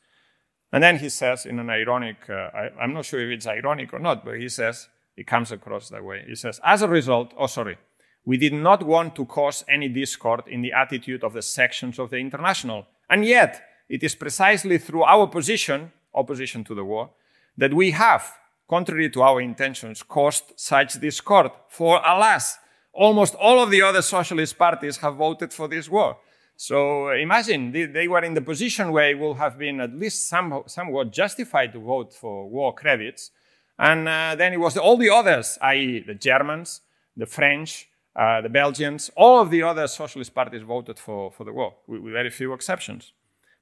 And 0.72 0.82
then 0.82 0.98
he 0.98 1.08
says, 1.08 1.46
in 1.46 1.58
an 1.58 1.68
ironic, 1.68 2.16
uh, 2.28 2.48
I, 2.54 2.70
I'm 2.80 2.94
not 2.94 3.04
sure 3.04 3.20
if 3.20 3.36
it's 3.36 3.46
ironic 3.46 3.92
or 3.92 3.98
not, 3.98 4.24
but 4.24 4.38
he 4.38 4.48
says, 4.48 4.88
it 5.16 5.26
comes 5.26 5.52
across 5.52 5.90
that 5.90 6.04
way. 6.04 6.24
He 6.26 6.36
says, 6.36 6.60
as 6.64 6.82
a 6.82 6.88
result, 6.88 7.34
oh, 7.36 7.46
sorry, 7.46 7.76
we 8.24 8.36
did 8.36 8.52
not 8.52 8.82
want 8.82 9.14
to 9.16 9.26
cause 9.26 9.64
any 9.68 9.88
discord 9.88 10.44
in 10.46 10.62
the 10.62 10.72
attitude 10.72 11.24
of 11.24 11.32
the 11.32 11.42
sections 11.42 11.98
of 11.98 12.10
the 12.10 12.16
international. 12.16 12.86
And 13.08 13.24
yet, 13.24 13.62
it 13.88 14.02
is 14.02 14.14
precisely 14.14 14.78
through 14.78 15.02
our 15.02 15.26
position, 15.26 15.92
opposition 16.14 16.64
to 16.64 16.74
the 16.74 16.84
war, 16.84 17.10
that 17.56 17.74
we 17.74 17.90
have, 17.90 18.32
contrary 18.68 19.10
to 19.10 19.22
our 19.22 19.40
intentions, 19.40 20.02
caused 20.02 20.52
such 20.56 21.00
discord. 21.00 21.50
For 21.68 22.00
alas, 22.06 22.58
almost 22.92 23.34
all 23.34 23.62
of 23.62 23.70
the 23.70 23.82
other 23.82 24.02
socialist 24.02 24.58
parties 24.58 24.98
have 24.98 25.16
voted 25.16 25.52
for 25.52 25.68
this 25.68 25.88
war. 25.88 26.16
So 26.56 27.08
uh, 27.08 27.14
imagine 27.14 27.72
they, 27.72 27.86
they, 27.86 28.06
were 28.06 28.22
in 28.22 28.34
the 28.34 28.42
position 28.42 28.92
where 28.92 29.10
it 29.10 29.18
would 29.18 29.38
have 29.38 29.58
been 29.58 29.80
at 29.80 29.94
least 29.94 30.28
somehow, 30.28 30.66
somewhat 30.66 31.10
justified 31.10 31.72
to 31.72 31.80
vote 31.80 32.12
for 32.12 32.48
war 32.48 32.74
credits. 32.74 33.30
And 33.78 34.06
uh, 34.06 34.34
then 34.36 34.52
it 34.52 34.60
was 34.60 34.76
all 34.76 34.98
the 34.98 35.08
others, 35.08 35.56
i.e., 35.62 36.04
the 36.06 36.14
Germans, 36.14 36.82
the 37.16 37.24
French, 37.24 37.88
uh, 38.14 38.42
the 38.42 38.50
Belgians, 38.50 39.10
all 39.16 39.40
of 39.40 39.50
the 39.50 39.62
other 39.62 39.86
socialist 39.86 40.34
parties 40.34 40.62
voted 40.62 40.98
for, 40.98 41.30
for 41.30 41.44
the 41.44 41.52
war, 41.52 41.76
with, 41.86 42.02
with 42.02 42.12
very 42.12 42.28
few 42.28 42.52
exceptions. 42.52 43.12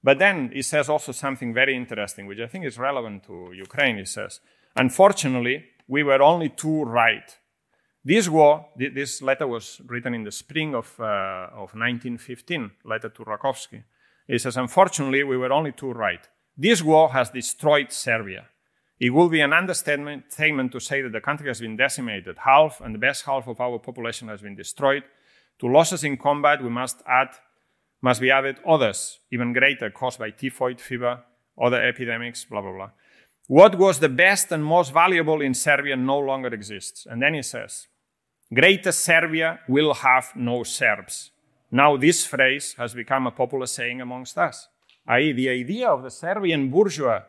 But 0.03 0.19
then 0.19 0.51
it 0.53 0.65
says 0.65 0.89
also 0.89 1.13
something 1.13 1.55
very 1.55 1.77
interesting, 1.77 2.27
which 2.27 2.41
I 2.41 2.47
think 2.47 2.65
is 2.65 2.79
relevant 2.79 3.25
to 3.25 3.53
Ukraine. 3.55 3.99
It 3.99 4.09
says, 4.09 4.41
unfortunately, 4.75 5.67
we 5.87 6.03
were 6.03 6.21
only 6.21 6.49
too 6.49 6.83
right 6.83 7.37
this 8.05 8.29
war, 8.29 8.69
this 8.77 9.21
letter 9.23 9.47
was 9.47 9.81
written 9.87 10.15
in 10.15 10.25
the 10.25 10.31
spring 10.31 10.75
of, 10.75 10.95
uh, 10.99 11.49
of 11.53 11.75
1915, 11.75 12.71
letter 12.85 13.09
to 13.09 13.25
Rakovsky. 13.25 13.83
It 14.27 14.41
says, 14.41 14.57
unfortunately, 14.57 15.25
we 15.25 15.37
were 15.37 15.53
only 15.53 15.73
too 15.73 15.93
right. 15.93 16.27
This 16.57 16.83
war 16.83 17.13
has 17.13 17.31
destroyed 17.31 17.93
Serbia. 17.93 18.47
It 19.01 19.11
would 19.11 19.31
be 19.31 19.41
an 19.41 19.53
understatement 19.53 20.73
to 20.73 20.81
say 20.81 21.03
that 21.03 21.13
the 21.13 21.21
country 21.21 21.49
has 21.49 21.61
been 21.61 21.77
decimated. 21.77 22.37
Half 22.45 22.81
and 22.81 22.95
the 22.95 22.99
best 22.99 23.25
half 23.25 23.47
of 23.47 23.61
our 23.61 23.79
population 23.79 24.29
has 24.29 24.43
been 24.43 24.57
destroyed. 24.57 25.05
To 25.61 25.69
losses 25.69 26.05
in 26.05 26.17
combat, 26.17 26.63
we 26.63 26.71
must 26.71 27.03
add, 27.07 27.29
must 28.03 28.21
be 28.21 28.31
added 28.31 28.59
others, 28.67 29.21
even 29.31 29.53
greater, 29.53 29.91
caused 29.91 30.19
by 30.19 30.31
typhoid 30.31 30.81
fever, 30.81 31.21
other 31.61 31.83
epidemics, 31.83 32.45
blah, 32.45 32.61
blah, 32.61 32.73
blah. 32.73 32.91
What 33.49 33.79
was 33.79 33.99
the 33.99 34.11
best 34.11 34.53
and 34.53 34.63
most 34.63 34.93
valuable 34.93 35.41
in 35.41 35.55
Serbia 35.55 35.97
no 35.97 36.19
longer 36.19 36.49
exists. 36.49 37.07
And 37.07 37.23
then 37.23 37.33
he 37.33 37.41
says, 37.43 37.89
Greater 38.53 38.93
Serbia 38.93 39.61
will 39.67 39.95
have 39.95 40.37
no 40.37 40.65
Serbs. 40.65 41.31
Now, 41.71 41.97
this 41.97 42.27
phrase 42.27 42.75
has 42.77 42.93
become 42.93 43.27
a 43.27 43.31
popular 43.31 43.65
saying 43.65 44.03
amongst 44.03 44.37
us, 44.37 44.69
i.e., 45.07 45.33
the 45.33 45.49
idea 45.49 45.89
of 45.89 46.03
the 46.03 46.11
Serbian 46.11 46.69
bourgeois 46.71 47.23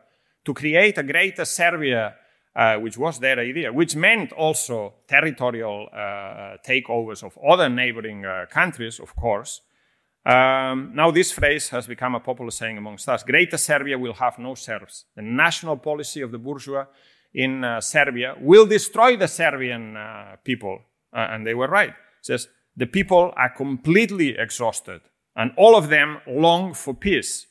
to 0.44 0.54
create 0.54 0.98
a 0.98 1.04
greater 1.04 1.46
Serbia, 1.46 2.16
uh, 2.54 2.76
which 2.76 2.98
was 2.98 3.20
their 3.20 3.40
idea, 3.40 3.72
which 3.72 3.96
meant 3.96 4.34
also 4.34 4.96
territorial 5.08 5.88
uh, 5.94 6.58
takeovers 6.68 7.24
of 7.24 7.38
other 7.38 7.70
neighboring 7.70 8.26
uh, 8.26 8.46
countries, 8.50 9.00
of 9.00 9.16
course. 9.16 9.62
Um, 10.26 10.92
now, 10.94 11.12
this 11.12 11.32
phrase 11.32 11.70
has 11.70 11.88
become 11.88 12.14
a 12.16 12.20
popular 12.20 12.52
saying 12.52 12.78
amongst 12.78 13.08
us 13.08 13.24
Greater 13.24 13.58
Serbia 13.58 13.98
will 13.98 14.14
have 14.14 14.38
no 14.38 14.54
Serbs. 14.56 15.06
The 15.16 15.22
national 15.22 15.78
policy 15.78 16.22
of 16.22 16.32
the 16.32 16.38
bourgeois 16.38 16.86
in 17.34 17.64
uh, 17.64 17.80
Serbia 17.80 18.36
will 18.40 18.66
destroy 18.66 19.16
the 19.16 19.28
Serbian 19.28 19.96
uh, 19.96 20.36
people 20.44 20.82
uh, 21.14 21.28
and 21.32 21.46
they 21.46 21.54
were 21.54 21.68
right. 21.68 21.90
It 21.90 21.96
says 22.22 22.48
the 22.76 22.86
people 22.86 23.34
are 23.36 23.50
completely 23.50 24.38
exhausted, 24.38 25.02
and 25.36 25.52
all 25.58 25.76
of 25.76 25.90
them 25.90 26.20
long 26.28 26.74
for 26.74 26.94
peace. 26.94 27.48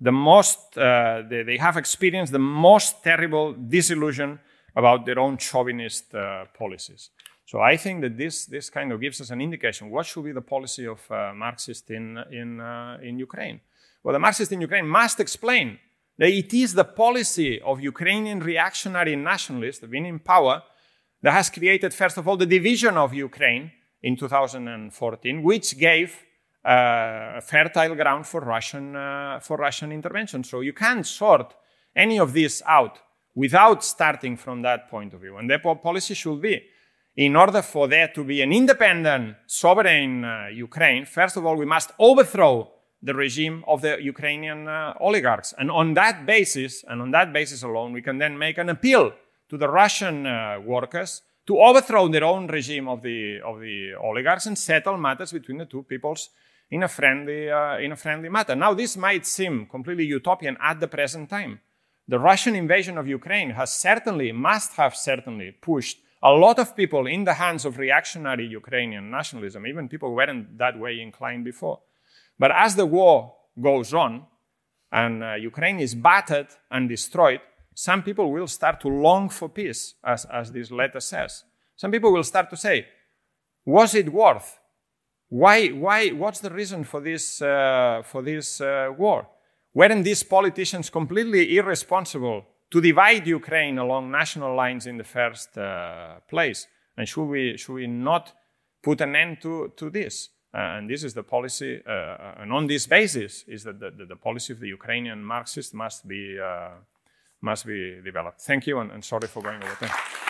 The 0.00 0.12
most 0.12 0.78
uh, 0.78 1.22
they, 1.28 1.42
they, 1.42 1.58
have 1.58 1.76
experienced 1.76 2.32
the 2.32 2.38
most 2.38 3.02
terrible 3.02 3.52
disillusion 3.52 4.40
about 4.74 5.04
their 5.04 5.18
own 5.18 5.36
chauvinist 5.36 6.14
uh, 6.14 6.44
policies. 6.56 7.10
So 7.50 7.60
I 7.60 7.76
think 7.76 8.02
that 8.02 8.16
this 8.16 8.46
this 8.46 8.70
kind 8.70 8.92
of 8.92 9.00
gives 9.00 9.20
us 9.20 9.30
an 9.30 9.40
indication 9.40 9.90
what 9.90 10.06
should 10.06 10.24
be 10.24 10.30
the 10.30 10.48
policy 10.56 10.86
of 10.86 11.00
uh, 11.10 11.32
Marxists 11.34 11.90
in 11.90 12.06
in 12.30 12.60
uh, 12.60 13.08
in 13.08 13.18
Ukraine. 13.18 13.58
Well, 14.04 14.12
the 14.12 14.20
Marxists 14.20 14.52
in 14.52 14.60
Ukraine 14.60 14.86
must 14.86 15.18
explain 15.18 15.66
that 16.18 16.30
it 16.42 16.54
is 16.54 16.74
the 16.74 16.88
policy 17.04 17.60
of 17.70 17.74
Ukrainian 17.92 18.38
reactionary 18.38 19.16
nationalists, 19.16 19.84
being 19.94 20.06
in 20.06 20.20
power, 20.20 20.62
that 21.22 21.32
has 21.32 21.50
created, 21.50 21.92
first 21.92 22.16
of 22.18 22.28
all, 22.28 22.36
the 22.36 22.50
division 22.58 22.94
of 22.96 23.12
Ukraine 23.12 23.72
in 24.00 24.14
2014, 24.16 25.42
which 25.42 25.76
gave 25.76 26.10
uh, 26.64 27.40
fertile 27.40 27.96
ground 27.96 28.28
for 28.28 28.40
Russian, 28.42 28.94
uh, 28.94 29.40
for 29.40 29.56
Russian 29.56 29.90
intervention. 29.90 30.44
So 30.44 30.60
you 30.60 30.74
can't 30.84 31.06
sort 31.06 31.48
any 31.96 32.18
of 32.20 32.32
this 32.32 32.62
out 32.78 32.94
without 33.34 33.82
starting 33.82 34.36
from 34.36 34.62
that 34.62 34.88
point 34.88 35.14
of 35.14 35.20
view. 35.20 35.36
And 35.38 35.50
the 35.50 35.58
policy 35.58 36.14
should 36.14 36.40
be 36.40 36.56
in 37.20 37.36
order 37.36 37.60
for 37.60 37.86
there 37.86 38.08
to 38.08 38.24
be 38.24 38.40
an 38.40 38.50
independent, 38.50 39.36
sovereign 39.46 40.24
uh, 40.24 40.46
Ukraine, 40.50 41.04
first 41.04 41.36
of 41.36 41.44
all, 41.44 41.54
we 41.54 41.66
must 41.66 41.90
overthrow 41.98 42.70
the 43.02 43.12
regime 43.12 43.62
of 43.68 43.82
the 43.82 43.98
Ukrainian 44.00 44.66
uh, 44.66 44.94
oligarchs. 45.00 45.52
And 45.58 45.70
on 45.70 45.92
that 45.94 46.24
basis, 46.24 46.82
and 46.88 47.02
on 47.02 47.10
that 47.10 47.30
basis 47.30 47.62
alone, 47.62 47.92
we 47.92 48.00
can 48.00 48.16
then 48.16 48.38
make 48.38 48.56
an 48.56 48.70
appeal 48.70 49.12
to 49.50 49.58
the 49.58 49.68
Russian 49.68 50.26
uh, 50.26 50.60
workers 50.64 51.20
to 51.46 51.60
overthrow 51.60 52.08
their 52.08 52.24
own 52.24 52.46
regime 52.46 52.88
of 52.88 53.02
the, 53.02 53.40
of 53.44 53.60
the 53.60 53.92
oligarchs 54.00 54.46
and 54.46 54.56
settle 54.56 54.96
matters 54.96 55.32
between 55.32 55.58
the 55.58 55.66
two 55.66 55.82
peoples 55.82 56.30
in 56.70 56.82
a 56.84 56.88
friendly, 56.88 57.50
uh, 57.50 57.76
in 57.76 57.92
a 57.92 57.96
friendly 57.96 58.30
matter. 58.30 58.56
Now, 58.56 58.72
this 58.72 58.96
might 58.96 59.26
seem 59.26 59.66
completely 59.66 60.06
utopian 60.06 60.56
at 60.58 60.80
the 60.80 60.88
present 60.88 61.28
time. 61.28 61.60
The 62.08 62.18
Russian 62.18 62.54
invasion 62.56 62.96
of 62.96 63.06
Ukraine 63.06 63.50
has 63.50 63.70
certainly, 63.74 64.32
must 64.32 64.72
have 64.76 64.96
certainly 64.96 65.50
pushed 65.50 65.98
a 66.22 66.30
lot 66.30 66.58
of 66.58 66.76
people 66.76 67.06
in 67.06 67.24
the 67.24 67.34
hands 67.34 67.64
of 67.64 67.78
reactionary 67.78 68.46
Ukrainian 68.46 69.10
nationalism, 69.10 69.66
even 69.66 69.88
people 69.88 70.10
who 70.10 70.16
weren't 70.16 70.58
that 70.58 70.78
way 70.78 71.00
inclined 71.00 71.44
before. 71.44 71.80
But 72.38 72.50
as 72.52 72.76
the 72.76 72.86
war 72.86 73.34
goes 73.60 73.94
on 73.94 74.26
and 74.92 75.22
uh, 75.22 75.34
Ukraine 75.34 75.80
is 75.80 75.94
battered 75.94 76.48
and 76.70 76.88
destroyed, 76.88 77.40
some 77.74 78.02
people 78.02 78.30
will 78.30 78.46
start 78.46 78.80
to 78.80 78.88
long 78.88 79.28
for 79.28 79.48
peace, 79.48 79.94
as, 80.04 80.26
as 80.26 80.52
this 80.52 80.70
letter 80.70 81.00
says. 81.00 81.44
Some 81.76 81.90
people 81.90 82.12
will 82.12 82.24
start 82.24 82.50
to 82.50 82.56
say, 82.56 82.86
was 83.64 83.94
it 83.94 84.12
worth? 84.12 84.58
Why, 85.28 85.68
why, 85.68 86.08
what's 86.08 86.40
the 86.40 86.50
reason 86.50 86.84
for 86.84 87.00
this, 87.00 87.40
uh, 87.40 88.02
for 88.04 88.20
this 88.20 88.60
uh, 88.60 88.92
war? 88.96 89.28
Weren't 89.72 90.04
these 90.04 90.22
politicians 90.24 90.90
completely 90.90 91.56
irresponsible 91.56 92.44
to 92.70 92.80
divide 92.80 93.26
Ukraine 93.26 93.78
along 93.78 94.10
national 94.10 94.54
lines 94.54 94.86
in 94.86 94.96
the 94.96 95.04
first 95.04 95.56
uh, 95.58 96.20
place? 96.28 96.66
And 96.96 97.08
should 97.08 97.24
we, 97.24 97.56
should 97.56 97.74
we 97.74 97.86
not 97.86 98.32
put 98.82 99.00
an 99.00 99.16
end 99.16 99.40
to, 99.42 99.72
to 99.76 99.90
this? 99.90 100.30
Uh, 100.52 100.78
and 100.78 100.90
this 100.90 101.04
is 101.04 101.14
the 101.14 101.22
policy, 101.22 101.80
uh, 101.86 102.32
and 102.38 102.52
on 102.52 102.66
this 102.66 102.84
basis 102.84 103.44
is 103.46 103.62
that 103.62 103.78
the, 103.78 103.90
the, 103.92 104.04
the, 104.04 104.16
policy 104.16 104.52
of 104.52 104.58
the 104.58 104.66
Ukrainian 104.66 105.24
Marxists 105.24 105.72
must 105.72 106.08
be 106.08 106.40
uh, 106.40 106.70
must 107.40 107.66
be 107.66 108.00
developed. 108.04 108.40
Thank 108.40 108.66
you, 108.66 108.80
and, 108.80 108.90
and 108.90 109.04
sorry 109.04 109.28
for 109.28 109.42
going 109.44 109.62
over 109.62 109.76
time. 109.76 110.29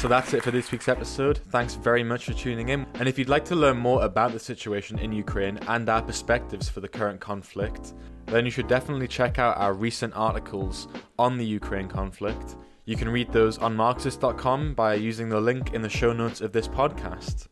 So 0.00 0.08
that's 0.08 0.32
it 0.32 0.42
for 0.42 0.50
this 0.50 0.72
week's 0.72 0.88
episode. 0.88 1.40
Thanks 1.50 1.74
very 1.74 2.02
much 2.02 2.24
for 2.24 2.32
tuning 2.32 2.70
in. 2.70 2.86
And 2.94 3.06
if 3.06 3.18
you'd 3.18 3.28
like 3.28 3.44
to 3.44 3.54
learn 3.54 3.76
more 3.76 4.02
about 4.02 4.32
the 4.32 4.38
situation 4.38 4.98
in 4.98 5.12
Ukraine 5.12 5.58
and 5.68 5.86
our 5.90 6.00
perspectives 6.00 6.70
for 6.70 6.80
the 6.80 6.88
current 6.88 7.20
conflict, 7.20 7.92
then 8.24 8.46
you 8.46 8.50
should 8.50 8.66
definitely 8.66 9.06
check 9.06 9.38
out 9.38 9.58
our 9.58 9.74
recent 9.74 10.14
articles 10.16 10.88
on 11.18 11.36
the 11.36 11.44
Ukraine 11.44 11.86
conflict. 11.86 12.56
You 12.86 12.96
can 12.96 13.10
read 13.10 13.30
those 13.30 13.58
on 13.58 13.76
Marxist.com 13.76 14.72
by 14.72 14.94
using 14.94 15.28
the 15.28 15.38
link 15.38 15.74
in 15.74 15.82
the 15.82 15.90
show 15.90 16.14
notes 16.14 16.40
of 16.40 16.52
this 16.52 16.66
podcast. 16.66 17.48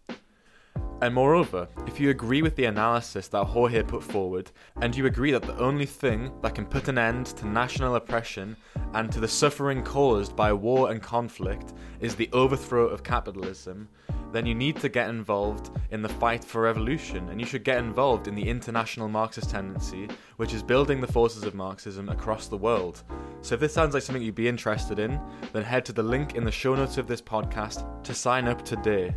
And 1.00 1.14
moreover, 1.14 1.68
if 1.86 2.00
you 2.00 2.10
agree 2.10 2.42
with 2.42 2.56
the 2.56 2.64
analysis 2.64 3.28
that 3.28 3.44
Jorge 3.44 3.84
put 3.84 4.02
forward, 4.02 4.50
and 4.80 4.96
you 4.96 5.06
agree 5.06 5.30
that 5.30 5.42
the 5.42 5.56
only 5.58 5.86
thing 5.86 6.32
that 6.42 6.56
can 6.56 6.66
put 6.66 6.88
an 6.88 6.98
end 6.98 7.26
to 7.26 7.46
national 7.46 7.94
oppression 7.94 8.56
and 8.94 9.10
to 9.12 9.20
the 9.20 9.28
suffering 9.28 9.84
caused 9.84 10.34
by 10.34 10.52
war 10.52 10.90
and 10.90 11.00
conflict 11.00 11.72
is 12.00 12.16
the 12.16 12.28
overthrow 12.32 12.88
of 12.88 13.04
capitalism, 13.04 13.88
then 14.32 14.44
you 14.44 14.56
need 14.56 14.76
to 14.76 14.88
get 14.88 15.08
involved 15.08 15.70
in 15.92 16.02
the 16.02 16.08
fight 16.08 16.42
for 16.42 16.62
revolution, 16.62 17.28
and 17.28 17.40
you 17.40 17.46
should 17.46 17.62
get 17.62 17.78
involved 17.78 18.26
in 18.26 18.34
the 18.34 18.48
international 18.48 19.08
Marxist 19.08 19.50
tendency, 19.50 20.08
which 20.36 20.52
is 20.52 20.64
building 20.64 21.00
the 21.00 21.06
forces 21.06 21.44
of 21.44 21.54
Marxism 21.54 22.08
across 22.08 22.48
the 22.48 22.56
world. 22.56 23.04
So 23.40 23.54
if 23.54 23.60
this 23.60 23.72
sounds 23.72 23.94
like 23.94 24.02
something 24.02 24.22
you'd 24.22 24.34
be 24.34 24.48
interested 24.48 24.98
in, 24.98 25.20
then 25.52 25.62
head 25.62 25.84
to 25.86 25.92
the 25.92 26.02
link 26.02 26.34
in 26.34 26.44
the 26.44 26.50
show 26.50 26.74
notes 26.74 26.98
of 26.98 27.06
this 27.06 27.22
podcast 27.22 28.02
to 28.02 28.14
sign 28.14 28.48
up 28.48 28.64
today. 28.64 29.14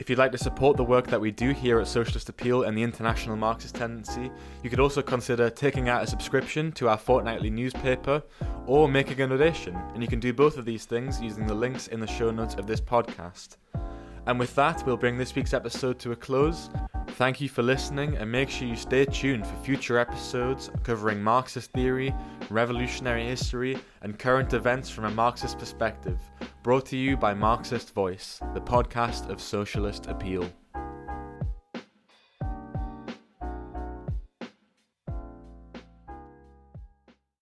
If 0.00 0.08
you'd 0.08 0.18
like 0.18 0.32
to 0.32 0.38
support 0.38 0.78
the 0.78 0.82
work 0.82 1.08
that 1.08 1.20
we 1.20 1.30
do 1.30 1.50
here 1.50 1.78
at 1.78 1.86
Socialist 1.86 2.30
Appeal 2.30 2.62
and 2.62 2.76
the 2.76 2.82
International 2.82 3.36
Marxist 3.36 3.74
Tendency, 3.74 4.30
you 4.62 4.70
could 4.70 4.80
also 4.80 5.02
consider 5.02 5.50
taking 5.50 5.90
out 5.90 6.02
a 6.02 6.06
subscription 6.06 6.72
to 6.72 6.88
our 6.88 6.96
fortnightly 6.96 7.50
newspaper 7.50 8.22
or 8.66 8.88
making 8.88 9.20
a 9.20 9.26
donation, 9.26 9.76
and 9.92 10.02
you 10.02 10.08
can 10.08 10.18
do 10.18 10.32
both 10.32 10.56
of 10.56 10.64
these 10.64 10.86
things 10.86 11.20
using 11.20 11.46
the 11.46 11.52
links 11.52 11.88
in 11.88 12.00
the 12.00 12.06
show 12.06 12.30
notes 12.30 12.54
of 12.54 12.66
this 12.66 12.80
podcast. 12.80 13.58
And 14.26 14.38
with 14.38 14.54
that, 14.54 14.84
we'll 14.86 14.96
bring 14.96 15.18
this 15.18 15.34
week's 15.34 15.54
episode 15.54 15.98
to 16.00 16.12
a 16.12 16.16
close. 16.16 16.70
Thank 17.14 17.40
you 17.40 17.48
for 17.48 17.62
listening, 17.62 18.16
and 18.16 18.30
make 18.30 18.48
sure 18.48 18.68
you 18.68 18.76
stay 18.76 19.04
tuned 19.04 19.46
for 19.46 19.56
future 19.56 19.98
episodes 19.98 20.70
covering 20.84 21.22
Marxist 21.22 21.72
theory, 21.72 22.14
revolutionary 22.48 23.24
history, 23.24 23.76
and 24.02 24.18
current 24.18 24.52
events 24.54 24.88
from 24.88 25.04
a 25.04 25.10
Marxist 25.10 25.58
perspective. 25.58 26.18
Brought 26.62 26.86
to 26.86 26.96
you 26.96 27.16
by 27.16 27.34
Marxist 27.34 27.92
Voice, 27.94 28.40
the 28.54 28.60
podcast 28.60 29.28
of 29.28 29.40
Socialist 29.40 30.06
Appeal. 30.06 30.50